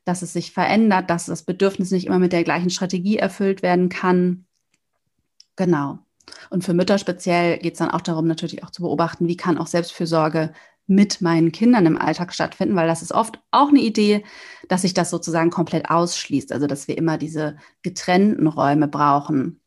dass 0.06 0.24
es 0.24 0.34
sich 0.34 0.52
verändert, 0.52 1.10
dass 1.10 1.28
das 1.28 1.44
Bedürfnis 1.44 1.92
nicht 1.92 2.08
immer 2.08 2.20
mit 2.20 2.34
der 2.34 2.44
gleichen 2.44 2.72
Strategie 2.72 3.18
erfüllt 3.18 3.62
werden 3.62 3.90
kann. 3.90 4.46
Genau. 5.56 6.00
Und 6.50 6.64
für 6.64 6.74
Mütter 6.74 6.98
speziell 6.98 7.60
geht 7.60 7.74
es 7.74 7.80
dann 7.80 7.92
auch 7.92 8.02
darum, 8.02 8.26
natürlich 8.28 8.64
auch 8.64 8.72
zu 8.72 8.82
beobachten, 8.82 9.28
wie 9.28 9.38
kann 9.38 9.58
auch 9.58 9.68
Selbstfürsorge 9.68 10.52
mit 10.88 11.22
meinen 11.22 11.52
Kindern 11.52 11.86
im 11.86 11.98
Alltag 11.98 12.34
stattfinden, 12.34 12.76
weil 12.76 12.88
das 12.88 13.02
ist 13.02 13.12
oft 13.12 13.40
auch 13.52 13.70
eine 13.70 13.82
Idee, 13.82 14.24
dass 14.68 14.82
sich 14.82 14.94
das 14.94 15.10
sozusagen 15.10 15.52
komplett 15.52 15.90
ausschließt. 15.90 16.52
Also 16.52 16.66
dass 16.66 16.88
wir 16.88 16.98
immer 16.98 17.18
diese 17.18 17.58
getrennten 17.84 18.48
Räume 18.48 18.88
brauchen 18.88 19.60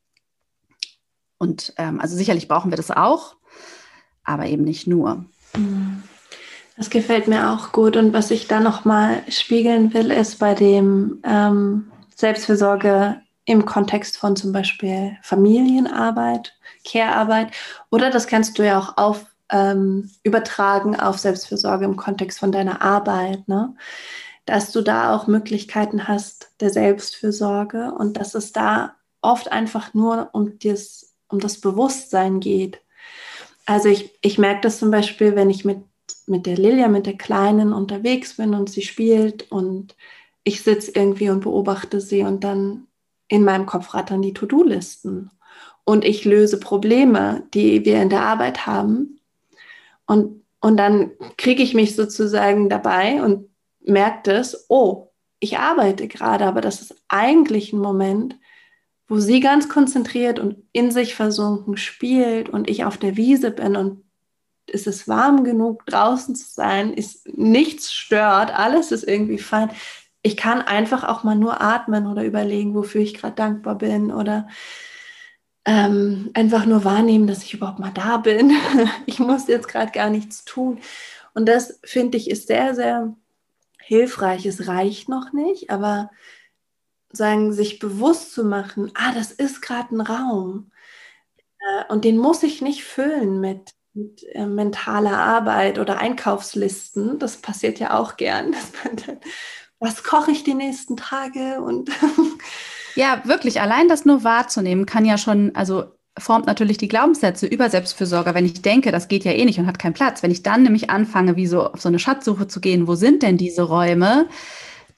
und 1.40 1.72
ähm, 1.78 2.00
also 2.00 2.16
sicherlich 2.16 2.48
brauchen 2.48 2.70
wir 2.70 2.76
das 2.76 2.90
auch, 2.90 3.34
aber 4.24 4.46
eben 4.46 4.62
nicht 4.62 4.86
nur. 4.86 5.24
Mhm. 5.56 6.02
Das 6.76 6.90
gefällt 6.90 7.28
mir 7.28 7.50
auch 7.50 7.72
gut. 7.72 7.96
Und 7.96 8.12
was 8.12 8.30
ich 8.30 8.46
da 8.46 8.60
nochmal 8.60 9.22
spiegeln 9.28 9.92
will, 9.94 10.10
ist 10.10 10.38
bei 10.38 10.54
dem 10.54 11.20
ähm, 11.24 11.90
Selbstfürsorge 12.14 13.20
im 13.46 13.64
Kontext 13.64 14.18
von 14.18 14.36
zum 14.36 14.52
Beispiel 14.52 15.16
Familienarbeit, 15.22 16.54
Care-Arbeit. 16.84 17.52
Oder 17.90 18.10
das 18.10 18.26
kannst 18.26 18.58
du 18.58 18.64
ja 18.64 18.78
auch 18.78 18.98
auf, 18.98 19.24
ähm, 19.50 20.10
übertragen 20.22 21.00
auf 21.00 21.18
Selbstfürsorge 21.18 21.86
im 21.86 21.96
Kontext 21.96 22.38
von 22.38 22.52
deiner 22.52 22.82
Arbeit. 22.82 23.48
Ne? 23.48 23.74
Dass 24.44 24.72
du 24.72 24.82
da 24.82 25.14
auch 25.14 25.26
Möglichkeiten 25.26 26.06
hast 26.06 26.50
der 26.60 26.70
Selbstfürsorge 26.70 27.92
und 27.92 28.18
dass 28.18 28.34
es 28.34 28.52
da 28.52 28.94
oft 29.22 29.50
einfach 29.52 29.94
nur 29.94 30.30
um 30.32 30.58
das 30.58 31.09
um 31.30 31.40
das 31.40 31.60
Bewusstsein 31.60 32.40
geht. 32.40 32.80
Also 33.66 33.88
ich, 33.88 34.18
ich 34.20 34.38
merke 34.38 34.62
das 34.62 34.78
zum 34.78 34.90
Beispiel, 34.90 35.36
wenn 35.36 35.50
ich 35.50 35.64
mit, 35.64 35.78
mit 36.26 36.46
der 36.46 36.56
Lilia, 36.56 36.88
mit 36.88 37.06
der 37.06 37.16
Kleinen 37.16 37.72
unterwegs 37.72 38.36
bin 38.36 38.54
und 38.54 38.70
sie 38.70 38.82
spielt 38.82 39.50
und 39.50 39.96
ich 40.44 40.62
sitze 40.62 40.92
irgendwie 40.94 41.30
und 41.30 41.40
beobachte 41.40 42.00
sie 42.00 42.22
und 42.22 42.42
dann 42.44 42.86
in 43.28 43.44
meinem 43.44 43.66
Kopf 43.66 43.94
rattern 43.94 44.22
die 44.22 44.34
To-Do-Listen 44.34 45.30
und 45.84 46.04
ich 46.04 46.24
löse 46.24 46.58
Probleme, 46.58 47.44
die 47.54 47.84
wir 47.84 48.02
in 48.02 48.10
der 48.10 48.22
Arbeit 48.22 48.66
haben 48.66 49.20
und, 50.06 50.42
und 50.60 50.76
dann 50.76 51.12
kriege 51.36 51.62
ich 51.62 51.74
mich 51.74 51.94
sozusagen 51.94 52.68
dabei 52.68 53.22
und 53.22 53.48
merke 53.80 54.32
das, 54.32 54.66
oh, 54.68 55.12
ich 55.38 55.58
arbeite 55.58 56.08
gerade, 56.08 56.44
aber 56.46 56.60
das 56.60 56.80
ist 56.80 56.96
eigentlich 57.08 57.72
ein 57.72 57.78
Moment, 57.78 58.36
wo 59.10 59.18
sie 59.18 59.40
ganz 59.40 59.68
konzentriert 59.68 60.38
und 60.38 60.62
in 60.70 60.92
sich 60.92 61.16
versunken 61.16 61.76
spielt 61.76 62.48
und 62.48 62.70
ich 62.70 62.84
auf 62.84 62.96
der 62.96 63.16
Wiese 63.16 63.50
bin 63.50 63.74
und 63.74 64.04
ist 64.68 64.86
es 64.86 65.08
warm 65.08 65.42
genug, 65.42 65.84
draußen 65.86 66.36
zu 66.36 66.48
sein, 66.48 66.92
ist 66.92 67.26
nichts 67.36 67.92
stört, 67.92 68.56
alles 68.56 68.92
ist 68.92 69.02
irgendwie 69.02 69.38
fein. 69.38 69.72
Ich 70.22 70.36
kann 70.36 70.62
einfach 70.62 71.02
auch 71.02 71.24
mal 71.24 71.34
nur 71.34 71.60
atmen 71.60 72.06
oder 72.06 72.22
überlegen, 72.22 72.72
wofür 72.72 73.00
ich 73.00 73.14
gerade 73.14 73.34
dankbar 73.34 73.78
bin 73.78 74.12
oder 74.12 74.46
ähm, 75.64 76.30
einfach 76.34 76.64
nur 76.64 76.84
wahrnehmen, 76.84 77.26
dass 77.26 77.42
ich 77.42 77.54
überhaupt 77.54 77.80
mal 77.80 77.90
da 77.92 78.18
bin. 78.18 78.52
ich 79.06 79.18
muss 79.18 79.48
jetzt 79.48 79.66
gerade 79.66 79.90
gar 79.90 80.08
nichts 80.08 80.44
tun. 80.44 80.78
Und 81.34 81.48
das 81.48 81.80
finde 81.82 82.16
ich 82.16 82.30
ist 82.30 82.46
sehr, 82.46 82.76
sehr 82.76 83.16
hilfreich. 83.80 84.46
Es 84.46 84.68
reicht 84.68 85.08
noch 85.08 85.32
nicht, 85.32 85.70
aber 85.70 86.10
sagen, 87.12 87.52
sich 87.52 87.78
bewusst 87.78 88.32
zu 88.32 88.44
machen, 88.44 88.90
ah, 88.94 89.12
das 89.12 89.32
ist 89.32 89.62
gerade 89.62 89.94
ein 89.94 90.00
Raum. 90.00 90.70
Äh, 91.60 91.92
und 91.92 92.04
den 92.04 92.18
muss 92.18 92.42
ich 92.42 92.62
nicht 92.62 92.84
füllen 92.84 93.40
mit, 93.40 93.72
mit 93.94 94.24
äh, 94.32 94.46
mentaler 94.46 95.18
Arbeit 95.18 95.78
oder 95.78 95.98
Einkaufslisten. 95.98 97.18
Das 97.18 97.36
passiert 97.38 97.78
ja 97.78 97.98
auch 97.98 98.16
gern. 98.16 98.54
Dann, 99.06 99.18
was 99.78 100.04
koche 100.04 100.30
ich 100.30 100.44
die 100.44 100.54
nächsten 100.54 100.96
Tage? 100.96 101.60
Und 101.60 101.90
ja, 102.94 103.22
wirklich, 103.24 103.60
allein 103.60 103.88
das 103.88 104.04
nur 104.04 104.24
wahrzunehmen, 104.24 104.86
kann 104.86 105.04
ja 105.04 105.18
schon, 105.18 105.54
also 105.54 105.84
formt 106.18 106.46
natürlich 106.46 106.76
die 106.76 106.88
Glaubenssätze 106.88 107.46
über 107.46 107.70
Selbstfürsorge. 107.70 108.34
Wenn 108.34 108.44
ich 108.44 108.62
denke, 108.62 108.92
das 108.92 109.08
geht 109.08 109.24
ja 109.24 109.32
eh 109.32 109.44
nicht 109.44 109.58
und 109.58 109.66
hat 109.66 109.78
keinen 109.78 109.94
Platz. 109.94 110.22
Wenn 110.22 110.30
ich 110.30 110.42
dann 110.42 110.62
nämlich 110.62 110.90
anfange, 110.90 111.36
wie 111.36 111.46
so 111.46 111.70
auf 111.70 111.80
so 111.80 111.88
eine 111.88 111.98
Schatzsuche 111.98 112.46
zu 112.46 112.60
gehen, 112.60 112.86
wo 112.86 112.94
sind 112.94 113.22
denn 113.22 113.38
diese 113.38 113.62
Räume? 113.62 114.28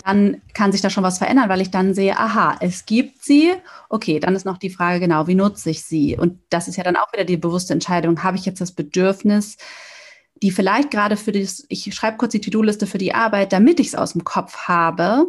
Dann 0.05 0.41
kann 0.55 0.73
sich 0.73 0.81
da 0.81 0.91
schon 0.91 1.05
was 1.05 1.19
verändern, 1.19 1.49
weil 1.49 1.61
ich 1.61 1.71
dann 1.71 1.95
sehe, 1.95 2.19
aha, 2.19 2.57
es 2.61 2.87
gibt 2.87 3.25
sie. 3.25 3.53
Okay, 3.89 4.21
dann 4.21 4.35
ist 4.35 4.45
noch 4.45 4.59
die 4.59 4.71
Frage, 4.71 5.01
genau, 5.01 5.27
wie 5.27 5.35
nutze 5.35 5.71
ich 5.71 5.83
sie? 5.85 6.17
Und 6.17 6.39
das 6.51 6.69
ist 6.69 6.77
ja 6.77 6.85
dann 6.85 6.97
auch 6.97 7.13
wieder 7.13 7.25
die 7.25 7.37
bewusste 7.37 7.73
Entscheidung. 7.73 8.23
Habe 8.23 8.37
ich 8.37 8.45
jetzt 8.45 8.61
das 8.61 8.73
Bedürfnis, 8.73 9.57
die 10.43 10.51
vielleicht 10.51 10.91
gerade 10.91 11.17
für 11.17 11.33
das, 11.33 11.65
ich 11.69 11.95
schreibe 11.95 12.17
kurz 12.17 12.33
die 12.33 12.41
To-Do-Liste 12.41 12.87
für 12.87 12.99
die 12.99 13.15
Arbeit, 13.15 13.53
damit 13.53 13.81
ich 13.81 13.89
es 13.89 13.95
aus 13.95 14.13
dem 14.13 14.25
Kopf 14.25 14.69
habe. 14.69 15.27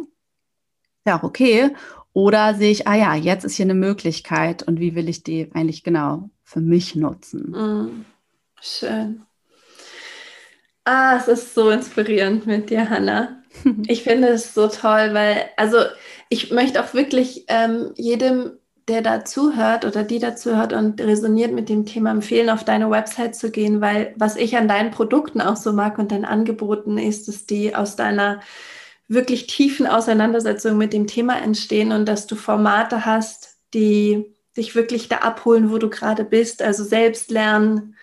Ja, 1.06 1.22
okay. 1.22 1.70
Oder 2.12 2.54
sehe 2.54 2.70
ich, 2.70 2.86
ah 2.86 2.94
ja, 2.94 3.14
jetzt 3.14 3.44
ist 3.44 3.56
hier 3.56 3.66
eine 3.66 3.74
Möglichkeit 3.74 4.62
und 4.62 4.80
wie 4.80 4.94
will 4.94 5.08
ich 5.08 5.22
die 5.22 5.50
eigentlich 5.52 5.82
genau 5.82 6.30
für 6.42 6.60
mich 6.60 6.94
nutzen? 6.94 7.50
Mm, 7.50 8.04
schön. 8.60 9.22
Ah, 10.84 11.16
es 11.16 11.28
ist 11.28 11.54
so 11.54 11.70
inspirierend 11.70 12.46
mit 12.46 12.70
dir, 12.70 12.88
Hannah. 12.88 13.42
Ich 13.86 14.02
finde 14.02 14.28
es 14.28 14.54
so 14.54 14.68
toll, 14.68 15.14
weil, 15.14 15.44
also 15.56 15.78
ich 16.28 16.50
möchte 16.50 16.82
auch 16.82 16.94
wirklich 16.94 17.44
ähm, 17.48 17.92
jedem, 17.96 18.52
der 18.88 19.00
da 19.00 19.24
zuhört 19.24 19.84
oder 19.84 20.02
die 20.02 20.18
dazu 20.18 20.56
hört 20.56 20.72
und 20.72 21.00
resoniert 21.00 21.52
mit 21.52 21.68
dem 21.68 21.86
Thema, 21.86 22.10
empfehlen, 22.10 22.50
auf 22.50 22.64
deine 22.64 22.90
Website 22.90 23.34
zu 23.34 23.50
gehen, 23.50 23.80
weil 23.80 24.12
was 24.16 24.36
ich 24.36 24.56
an 24.56 24.68
deinen 24.68 24.90
Produkten 24.90 25.40
auch 25.40 25.56
so 25.56 25.72
mag 25.72 25.98
und 25.98 26.12
deinen 26.12 26.26
Angeboten 26.26 26.98
ist, 26.98 27.28
dass 27.28 27.46
die 27.46 27.74
aus 27.74 27.96
deiner 27.96 28.40
wirklich 29.08 29.46
tiefen 29.46 29.86
Auseinandersetzung 29.86 30.76
mit 30.76 30.92
dem 30.92 31.06
Thema 31.06 31.38
entstehen 31.40 31.92
und 31.92 32.06
dass 32.06 32.26
du 32.26 32.36
Formate 32.36 33.04
hast, 33.06 33.56
die 33.72 34.34
dich 34.56 34.74
wirklich 34.74 35.08
da 35.08 35.18
abholen, 35.18 35.70
wo 35.70 35.78
du 35.78 35.90
gerade 35.90 36.24
bist, 36.24 36.62
also 36.62 36.84
selbst 36.84 37.30
lernen, 37.30 37.96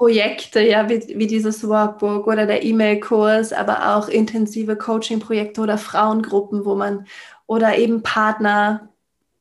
Projekte, 0.00 0.60
ja, 0.62 0.88
wie, 0.88 1.18
wie 1.18 1.26
dieses 1.26 1.68
Workbook 1.68 2.26
oder 2.26 2.46
der 2.46 2.62
E-Mail-Kurs, 2.64 3.52
aber 3.52 3.94
auch 3.94 4.08
intensive 4.08 4.74
Coaching-Projekte 4.76 5.60
oder 5.60 5.76
Frauengruppen, 5.76 6.64
wo 6.64 6.74
man 6.74 7.06
oder 7.46 7.76
eben 7.76 8.02
Partner, 8.02 8.88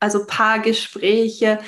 also 0.01 0.25
Paargespräche. 0.27 1.59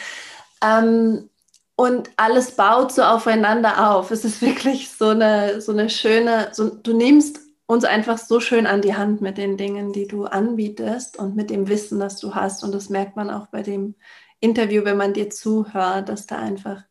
Ähm, 0.62 1.30
und 1.78 2.10
alles 2.18 2.58
baut 2.58 2.92
so 2.92 3.04
aufeinander 3.04 3.92
auf. 3.92 4.12
Es 4.12 4.26
ist 4.26 4.42
wirklich 4.42 4.90
so 4.90 5.08
eine, 5.08 5.62
so 5.62 5.72
eine 5.72 5.90
schöne, 5.90 6.50
so, 6.52 6.70
du 6.70 6.92
nimmst 6.94 7.40
uns 7.68 7.86
einfach 7.86 8.18
so 8.18 8.42
schön 8.42 8.68
an 8.68 8.82
die 8.82 8.96
Hand 8.96 9.22
mit 9.22 9.38
den 9.38 9.56
Dingen, 9.56 9.94
die 9.94 10.06
du 10.06 10.26
anbietest 10.26 11.18
und 11.18 11.38
mit 11.38 11.50
dem 11.50 11.70
Wissen, 11.70 12.02
das 12.02 12.20
du 12.20 12.36
hast. 12.36 12.62
Und 12.62 12.74
das 12.74 12.90
merkt 12.90 13.16
man 13.16 13.30
auch 13.30 13.48
bei 13.48 13.62
dem 13.62 13.96
Interview, 14.42 14.84
wenn 14.84 14.98
man 14.98 15.14
dir 15.14 15.30
zuhört, 15.30 16.10
dass 16.10 16.28
da 16.28 16.40
einfach 16.40 16.84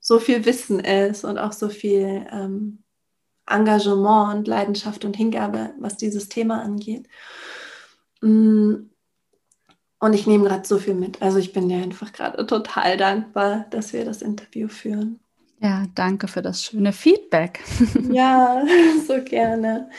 so 0.00 0.18
viel 0.18 0.44
Wissen 0.46 0.80
ist 0.80 1.24
und 1.24 1.38
auch 1.38 1.52
so 1.52 1.68
viel 1.68 2.26
ähm, 2.32 2.82
Engagement 3.46 4.38
und 4.38 4.48
Leidenschaft 4.48 5.04
und 5.04 5.16
Hingabe, 5.16 5.74
was 5.78 5.96
dieses 5.96 6.28
Thema 6.28 6.62
angeht. 6.62 7.08
Mm. 8.22 8.86
Und 10.02 10.14
ich 10.14 10.26
nehme 10.26 10.48
gerade 10.48 10.66
so 10.66 10.78
viel 10.78 10.94
mit. 10.94 11.20
Also 11.20 11.38
ich 11.38 11.52
bin 11.52 11.68
dir 11.68 11.76
einfach 11.76 12.12
gerade 12.14 12.46
total 12.46 12.96
dankbar, 12.96 13.66
dass 13.68 13.92
wir 13.92 14.06
das 14.06 14.22
Interview 14.22 14.68
führen. 14.68 15.20
Ja, 15.60 15.84
danke 15.94 16.26
für 16.26 16.40
das 16.40 16.64
schöne 16.64 16.94
Feedback. 16.94 17.60
ja, 18.10 18.64
so 19.06 19.22
gerne. 19.22 19.90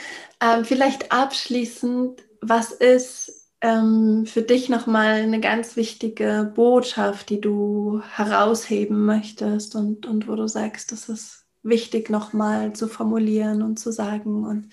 Ähm, 0.42 0.66
vielleicht 0.66 1.12
abschließend, 1.12 2.24
was 2.42 2.72
ist 2.72 3.41
ähm, 3.62 4.26
für 4.26 4.42
dich 4.42 4.70
nochmal 4.70 5.22
eine 5.22 5.40
ganz 5.40 5.76
wichtige 5.76 6.52
Botschaft, 6.56 7.30
die 7.30 7.40
du 7.40 8.02
herausheben 8.16 9.06
möchtest 9.06 9.76
und, 9.76 10.06
und 10.06 10.28
wo 10.28 10.36
du 10.36 10.48
sagst, 10.48 10.92
das 10.92 11.10
ist 11.10 11.46
wichtig 11.64 12.10
nochmal 12.10 12.74
zu 12.74 12.88
formulieren 12.88 13.62
und 13.62 13.78
zu 13.78 13.92
sagen 13.92 14.46
und 14.46 14.70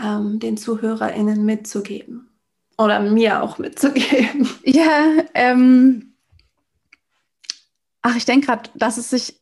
ähm, 0.00 0.38
den 0.38 0.56
ZuhörerInnen 0.56 1.44
mitzugeben? 1.44 2.30
Oder 2.78 3.00
mir 3.00 3.42
auch 3.42 3.58
mitzugeben? 3.58 4.48
Ja, 4.64 5.24
ähm, 5.34 6.14
ach, 8.02 8.16
ich 8.16 8.24
denke 8.24 8.46
gerade, 8.46 8.70
dass 8.74 8.98
es 8.98 9.10
sich 9.10 9.40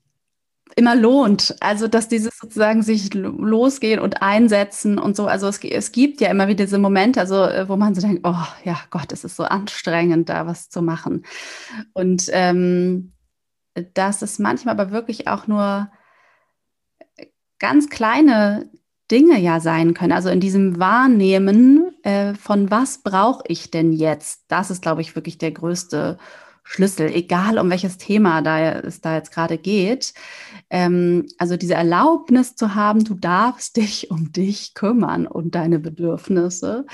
immer 0.76 0.96
lohnt. 0.96 1.56
Also, 1.60 1.88
dass 1.88 2.08
dieses 2.08 2.38
sozusagen 2.38 2.82
sich 2.82 3.14
losgehen 3.14 4.00
und 4.00 4.22
einsetzen 4.22 4.98
und 4.98 5.16
so. 5.16 5.26
Also, 5.26 5.48
es, 5.48 5.62
es 5.62 5.92
gibt 5.92 6.20
ja 6.20 6.30
immer 6.30 6.48
wieder 6.48 6.64
diese 6.64 6.78
Momente, 6.78 7.20
also, 7.20 7.44
äh, 7.44 7.68
wo 7.68 7.76
man 7.76 7.94
so 7.94 8.00
denkt, 8.00 8.22
oh 8.24 8.46
ja, 8.64 8.78
Gott, 8.90 9.12
es 9.12 9.24
ist 9.24 9.36
so 9.36 9.44
anstrengend, 9.44 10.28
da 10.28 10.46
was 10.46 10.68
zu 10.68 10.82
machen. 10.82 11.24
Und 11.92 12.28
ähm, 12.32 13.12
dass 13.94 14.22
es 14.22 14.38
manchmal 14.38 14.78
aber 14.78 14.92
wirklich 14.92 15.26
auch 15.28 15.46
nur 15.46 15.90
ganz 17.58 17.88
kleine 17.88 18.70
Dinge 19.10 19.38
ja 19.38 19.60
sein 19.60 19.94
können. 19.94 20.12
Also 20.12 20.28
in 20.30 20.40
diesem 20.40 20.78
Wahrnehmen 20.78 21.94
äh, 22.02 22.34
von 22.34 22.70
was 22.70 23.02
brauche 23.02 23.44
ich 23.48 23.70
denn 23.70 23.92
jetzt? 23.92 24.44
Das 24.48 24.70
ist, 24.70 24.82
glaube 24.82 25.02
ich, 25.02 25.14
wirklich 25.14 25.38
der 25.38 25.52
größte 25.52 26.18
Schlüssel, 26.64 27.12
egal 27.14 27.58
um 27.58 27.70
welches 27.70 27.98
Thema 27.98 28.40
da 28.42 28.72
es 28.80 29.00
da 29.00 29.14
jetzt 29.14 29.30
gerade 29.30 29.58
geht. 29.58 30.14
Ähm, 30.70 31.26
also 31.38 31.56
diese 31.56 31.74
Erlaubnis 31.74 32.56
zu 32.56 32.74
haben, 32.74 33.04
du 33.04 33.14
darfst 33.14 33.76
dich 33.76 34.10
um 34.10 34.32
dich 34.32 34.74
kümmern 34.74 35.26
und 35.26 35.54
deine 35.54 35.78
Bedürfnisse. 35.78 36.86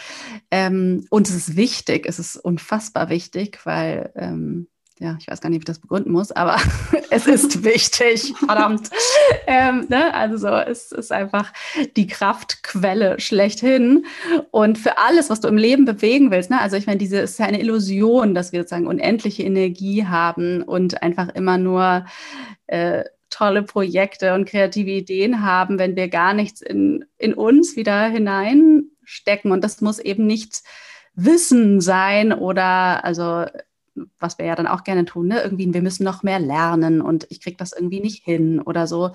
Ähm, 0.50 1.06
und 1.08 1.28
es 1.28 1.34
ist 1.34 1.56
wichtig, 1.56 2.04
es 2.06 2.18
ist 2.18 2.36
unfassbar 2.36 3.08
wichtig, 3.08 3.60
weil 3.64 4.12
ähm, 4.16 4.66
ja, 5.00 5.16
ich 5.18 5.28
weiß 5.28 5.40
gar 5.40 5.48
nicht, 5.48 5.60
wie 5.60 5.62
ich 5.62 5.64
das 5.64 5.78
begründen 5.78 6.12
muss, 6.12 6.30
aber 6.30 6.58
es 7.10 7.26
ist 7.26 7.64
wichtig, 7.64 8.34
verdammt. 8.38 8.90
ähm, 9.46 9.86
ne? 9.88 10.12
Also 10.12 10.36
so, 10.36 10.48
es 10.48 10.92
ist 10.92 11.10
einfach 11.10 11.52
die 11.96 12.06
Kraftquelle 12.06 13.18
schlechthin. 13.18 14.04
Und 14.50 14.76
für 14.76 14.98
alles, 14.98 15.30
was 15.30 15.40
du 15.40 15.48
im 15.48 15.56
Leben 15.56 15.86
bewegen 15.86 16.30
willst, 16.30 16.50
ne? 16.50 16.60
also 16.60 16.76
ich 16.76 16.86
meine, 16.86 16.98
diese 16.98 17.18
ist 17.18 17.38
ja 17.38 17.46
eine 17.46 17.60
Illusion, 17.60 18.34
dass 18.34 18.52
wir 18.52 18.60
sozusagen 18.60 18.86
unendliche 18.86 19.42
Energie 19.42 20.04
haben 20.04 20.62
und 20.62 21.02
einfach 21.02 21.30
immer 21.30 21.56
nur 21.56 22.04
äh, 22.66 23.04
tolle 23.30 23.62
Projekte 23.62 24.34
und 24.34 24.44
kreative 24.44 24.90
Ideen 24.90 25.42
haben, 25.42 25.78
wenn 25.78 25.96
wir 25.96 26.08
gar 26.08 26.34
nichts 26.34 26.60
in, 26.60 27.06
in 27.16 27.32
uns 27.32 27.74
wieder 27.74 28.06
hineinstecken. 28.08 29.50
Und 29.50 29.64
das 29.64 29.80
muss 29.80 29.98
eben 29.98 30.26
nicht 30.26 30.62
Wissen 31.14 31.80
sein 31.80 32.32
oder 32.32 33.02
also 33.04 33.46
was 34.18 34.38
wir 34.38 34.46
ja 34.46 34.54
dann 34.54 34.66
auch 34.66 34.84
gerne 34.84 35.04
tun, 35.04 35.28
ne? 35.28 35.42
irgendwie, 35.42 35.72
wir 35.72 35.82
müssen 35.82 36.04
noch 36.04 36.22
mehr 36.22 36.38
lernen 36.38 37.00
und 37.00 37.26
ich 37.30 37.40
kriege 37.40 37.56
das 37.56 37.72
irgendwie 37.72 38.00
nicht 38.00 38.24
hin 38.24 38.60
oder 38.60 38.86
so, 38.86 39.12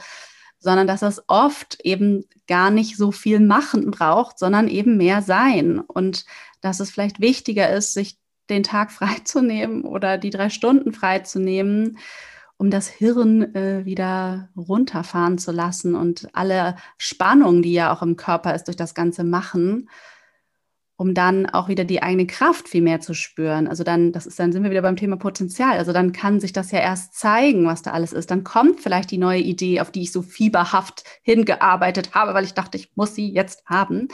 sondern 0.60 0.88
dass 0.88 1.02
es 1.02 1.24
oft 1.28 1.80
eben 1.84 2.26
gar 2.48 2.72
nicht 2.72 2.98
so 2.98 3.12
viel 3.12 3.40
machen 3.40 3.92
braucht, 3.92 4.40
sondern 4.40 4.68
eben 4.68 4.98
mehr 4.98 5.22
sein. 5.22 5.80
Und 5.80 6.26
dass 6.62 6.80
es 6.80 6.90
vielleicht 6.92 7.20
wichtiger 7.20 7.70
ist, 7.70 7.94
sich 7.94 8.18
den 8.50 8.64
Tag 8.64 8.92
freizunehmen 8.92 9.84
oder 9.84 10.18
die 10.18 10.30
drei 10.30 10.50
Stunden 10.50 10.94
freizunehmen, 10.94 11.98
um 12.58 12.72
das 12.72 12.88
Hirn 12.88 13.54
äh, 13.54 13.86
wieder 13.86 14.50
runterfahren 14.56 15.38
zu 15.38 15.52
lassen 15.52 15.94
und 15.94 16.30
alle 16.34 16.78
Spannung, 16.98 17.62
die 17.62 17.74
ja 17.74 17.94
auch 17.94 18.02
im 18.02 18.16
Körper 18.16 18.56
ist 18.56 18.66
durch 18.66 18.78
das 18.78 18.94
ganze 18.94 19.26
Machen, 19.26 19.90
um 20.98 21.14
dann 21.14 21.46
auch 21.46 21.68
wieder 21.68 21.84
die 21.84 22.02
eigene 22.02 22.26
Kraft 22.26 22.70
viel 22.70 22.82
mehr 22.82 23.02
zu 23.02 23.14
spüren. 23.14 23.68
Also 23.68 23.84
dann, 23.84 24.14
das 24.14 24.26
ist, 24.26 24.40
dann 24.40 24.54
sind 24.54 24.64
wir 24.64 24.72
wieder 24.72 24.82
beim 24.82 24.96
Thema 24.96 25.18
Potenzial. 25.18 25.78
Also 25.78 25.92
dann 25.92 26.14
kann 26.14 26.40
sich 26.40 26.54
das 26.54 26.72
ja 26.72 26.80
erst 26.80 27.16
zeigen, 27.16 27.66
was 27.66 27.82
da 27.82 27.92
alles 27.92 28.14
ist. 28.14 28.32
Dann 28.32 28.46
kommt 28.46 28.80
vielleicht 28.80 29.12
die 29.12 29.18
neue 29.18 29.42
Idee, 29.42 29.82
auf 29.82 29.92
die 29.92 30.04
ich 30.04 30.14
so 30.14 30.22
fieberhaft 30.22 31.04
hingearbeitet 31.22 32.16
habe, 32.16 32.34
weil 32.34 32.46
ich 32.46 32.54
dachte, 32.54 32.78
ich 32.78 32.96
muss 32.96 33.14
sie 33.14 33.30
jetzt 33.30 33.66
haben. 33.66 34.08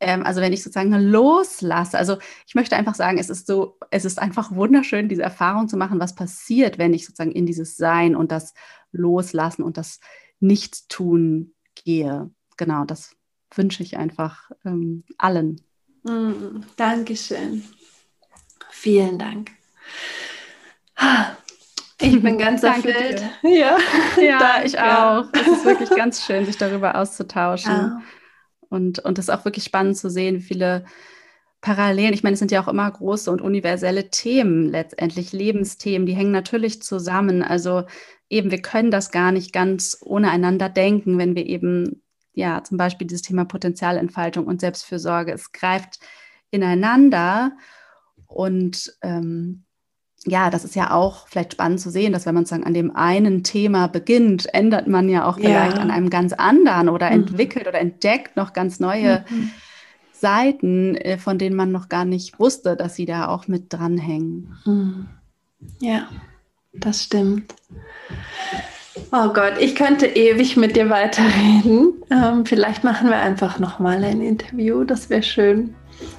Ähm, 0.00 0.24
also 0.24 0.40
wenn 0.40 0.54
ich 0.54 0.62
sozusagen 0.62 0.92
loslasse, 0.92 1.98
also 1.98 2.16
ich 2.46 2.54
möchte 2.54 2.76
einfach 2.76 2.94
sagen, 2.94 3.18
es 3.18 3.28
ist 3.28 3.46
so, 3.46 3.78
es 3.90 4.06
ist 4.06 4.18
einfach 4.18 4.54
wunderschön, 4.54 5.10
diese 5.10 5.22
Erfahrung 5.22 5.68
zu 5.68 5.76
machen, 5.76 6.00
was 6.00 6.14
passiert, 6.14 6.78
wenn 6.78 6.94
ich 6.94 7.04
sozusagen 7.04 7.32
in 7.32 7.44
dieses 7.44 7.76
Sein 7.76 8.16
und 8.16 8.32
das 8.32 8.54
Loslassen 8.90 9.62
und 9.62 9.76
das 9.76 10.00
Nichtstun 10.40 11.52
gehe. 11.74 12.30
Genau, 12.56 12.86
das 12.86 13.16
wünsche 13.54 13.82
ich 13.82 13.98
einfach 13.98 14.50
ähm, 14.64 15.04
allen. 15.18 15.60
Mm, 16.06 16.62
Dankeschön. 16.76 17.64
Vielen 18.70 19.18
Dank. 19.18 19.50
Ich 22.00 22.22
bin 22.22 22.38
ganz 22.38 22.62
erfüllt. 22.62 23.22
Ja, 23.42 23.76
ja 24.20 24.62
ich 24.64 24.78
auch. 24.78 25.24
Es 25.32 25.48
ist 25.48 25.64
wirklich 25.64 25.90
ganz 25.90 26.24
schön, 26.24 26.46
sich 26.46 26.56
darüber 26.56 26.94
auszutauschen. 26.94 27.72
Ja. 27.72 28.02
Und, 28.68 29.00
und 29.00 29.18
es 29.18 29.28
ist 29.28 29.34
auch 29.34 29.44
wirklich 29.44 29.64
spannend 29.64 29.96
zu 29.96 30.08
sehen, 30.08 30.36
wie 30.36 30.42
viele 30.42 30.84
Parallelen, 31.60 32.14
ich 32.14 32.22
meine, 32.22 32.34
es 32.34 32.38
sind 32.38 32.52
ja 32.52 32.62
auch 32.62 32.68
immer 32.68 32.88
große 32.88 33.30
und 33.30 33.40
universelle 33.40 34.10
Themen, 34.10 34.68
letztendlich 34.68 35.32
Lebensthemen, 35.32 36.06
die 36.06 36.14
hängen 36.14 36.30
natürlich 36.30 36.82
zusammen. 36.82 37.42
Also 37.42 37.84
eben, 38.28 38.52
wir 38.52 38.62
können 38.62 38.92
das 38.92 39.10
gar 39.10 39.32
nicht 39.32 39.52
ganz 39.52 39.98
ohne 40.02 40.30
einander 40.30 40.68
denken, 40.68 41.18
wenn 41.18 41.34
wir 41.34 41.46
eben 41.46 42.02
ja, 42.36 42.62
zum 42.62 42.76
Beispiel 42.76 43.06
dieses 43.06 43.22
Thema 43.22 43.46
Potenzialentfaltung 43.46 44.46
und 44.46 44.60
Selbstfürsorge. 44.60 45.32
Es 45.32 45.52
greift 45.52 45.98
ineinander 46.50 47.52
und 48.26 48.94
ähm, 49.02 49.64
ja, 50.26 50.50
das 50.50 50.64
ist 50.64 50.74
ja 50.74 50.90
auch 50.90 51.28
vielleicht 51.28 51.52
spannend 51.52 51.80
zu 51.80 51.90
sehen, 51.90 52.12
dass 52.12 52.26
wenn 52.26 52.34
man 52.34 52.44
sagen 52.44 52.64
an 52.64 52.74
dem 52.74 52.94
einen 52.94 53.42
Thema 53.42 53.86
beginnt, 53.86 54.52
ändert 54.52 54.86
man 54.86 55.08
ja 55.08 55.26
auch 55.26 55.36
vielleicht 55.36 55.76
ja. 55.76 55.82
an 55.82 55.90
einem 55.90 56.10
ganz 56.10 56.34
anderen 56.34 56.90
oder 56.90 57.06
mhm. 57.06 57.20
entwickelt 57.20 57.68
oder 57.68 57.80
entdeckt 57.80 58.36
noch 58.36 58.52
ganz 58.52 58.80
neue 58.80 59.24
mhm. 59.30 59.50
Seiten, 60.12 60.94
äh, 60.96 61.16
von 61.16 61.38
denen 61.38 61.56
man 61.56 61.72
noch 61.72 61.88
gar 61.88 62.04
nicht 62.04 62.38
wusste, 62.38 62.76
dass 62.76 62.96
sie 62.96 63.06
da 63.06 63.28
auch 63.28 63.48
mit 63.48 63.72
dranhängen. 63.72 64.58
Mhm. 64.66 65.08
Ja, 65.80 66.08
das 66.74 67.02
stimmt. 67.02 67.54
Oh 69.12 69.28
Gott, 69.32 69.54
ich 69.60 69.74
könnte 69.74 70.06
ewig 70.06 70.56
mit 70.56 70.76
dir 70.76 70.90
weiterreden. 70.90 71.92
Ähm, 72.10 72.44
vielleicht 72.44 72.84
machen 72.84 73.08
wir 73.08 73.16
einfach 73.16 73.58
nochmal 73.58 74.02
ein 74.02 74.20
Interview, 74.20 74.84
das 74.84 75.10
wäre 75.10 75.22
schön. 75.22 75.74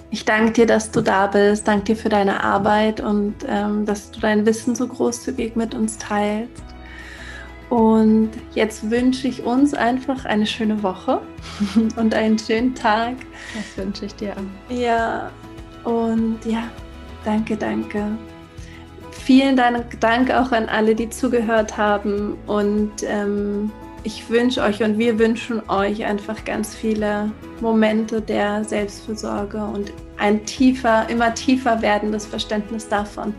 Ich 0.09 0.25
danke 0.25 0.53
dir, 0.53 0.65
dass 0.65 0.91
du 0.91 1.01
da 1.01 1.27
bist, 1.27 1.67
danke 1.67 1.85
dir 1.85 1.95
für 1.95 2.09
deine 2.09 2.43
Arbeit 2.43 3.01
und 3.01 3.35
ähm, 3.47 3.85
dass 3.85 4.11
du 4.11 4.19
dein 4.19 4.45
Wissen 4.45 4.73
so 4.73 4.87
großzügig 4.87 5.55
mit 5.55 5.75
uns 5.75 5.97
teilst. 5.97 6.63
Und 7.69 8.29
jetzt 8.55 8.89
wünsche 8.89 9.27
ich 9.27 9.43
uns 9.43 9.73
einfach 9.73 10.23
eine 10.23 10.45
schöne 10.45 10.81
Woche 10.81 11.21
und 11.97 12.13
einen 12.13 12.39
schönen 12.39 12.73
Tag. 12.73 13.15
Das 13.53 13.83
wünsche 13.83 14.05
ich 14.05 14.15
dir 14.15 14.33
auch. 14.33 14.73
Ja, 14.73 15.29
und 15.83 16.39
ja, 16.45 16.63
danke, 17.25 17.57
danke 17.57 18.17
vielen 19.17 19.55
Dank 19.55 20.31
auch 20.31 20.51
an 20.51 20.69
alle, 20.69 20.95
die 20.95 21.09
zugehört 21.09 21.77
haben. 21.77 22.37
Und 22.47 22.91
ähm, 23.03 23.71
ich 24.03 24.29
wünsche 24.29 24.61
euch 24.61 24.81
und 24.83 24.97
wir 24.97 25.19
wünschen 25.19 25.61
euch 25.69 26.05
einfach 26.05 26.45
ganz 26.45 26.73
viele 26.73 27.31
Momente 27.59 28.21
der 28.21 28.63
Selbstfürsorge 28.63 29.57
und 29.57 29.91
ein 30.17 30.45
tiefer, 30.45 31.09
immer 31.09 31.33
tiefer 31.33 31.81
werdendes 31.81 32.25
Verständnis 32.25 32.87
davon, 32.87 33.33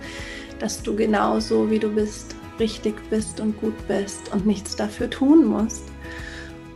dass 0.58 0.82
du 0.82 0.94
genauso 0.94 1.70
wie 1.70 1.78
du 1.78 1.88
bist, 1.88 2.36
richtig 2.58 2.96
bist 3.08 3.40
und 3.40 3.58
gut 3.60 3.74
bist 3.88 4.32
und 4.32 4.46
nichts 4.46 4.76
dafür 4.76 5.08
tun 5.08 5.46
musst. 5.46 5.84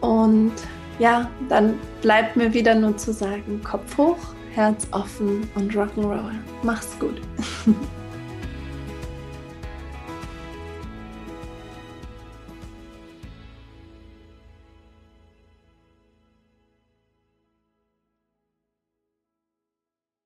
Und 0.01 0.53
ja, 0.99 1.31
dann 1.49 1.75
bleibt 2.01 2.37
mir 2.37 2.55
wieder 2.55 2.75
nur 2.75 2.97
zu 2.97 3.13
sagen, 3.13 3.61
Kopf 3.63 3.99
hoch, 3.99 4.19
Herz 4.53 4.87
offen 4.93 5.49
und 5.55 5.75
Rock'n'Roll. 5.75 6.33
Mach's 6.63 6.99
gut. 6.99 7.21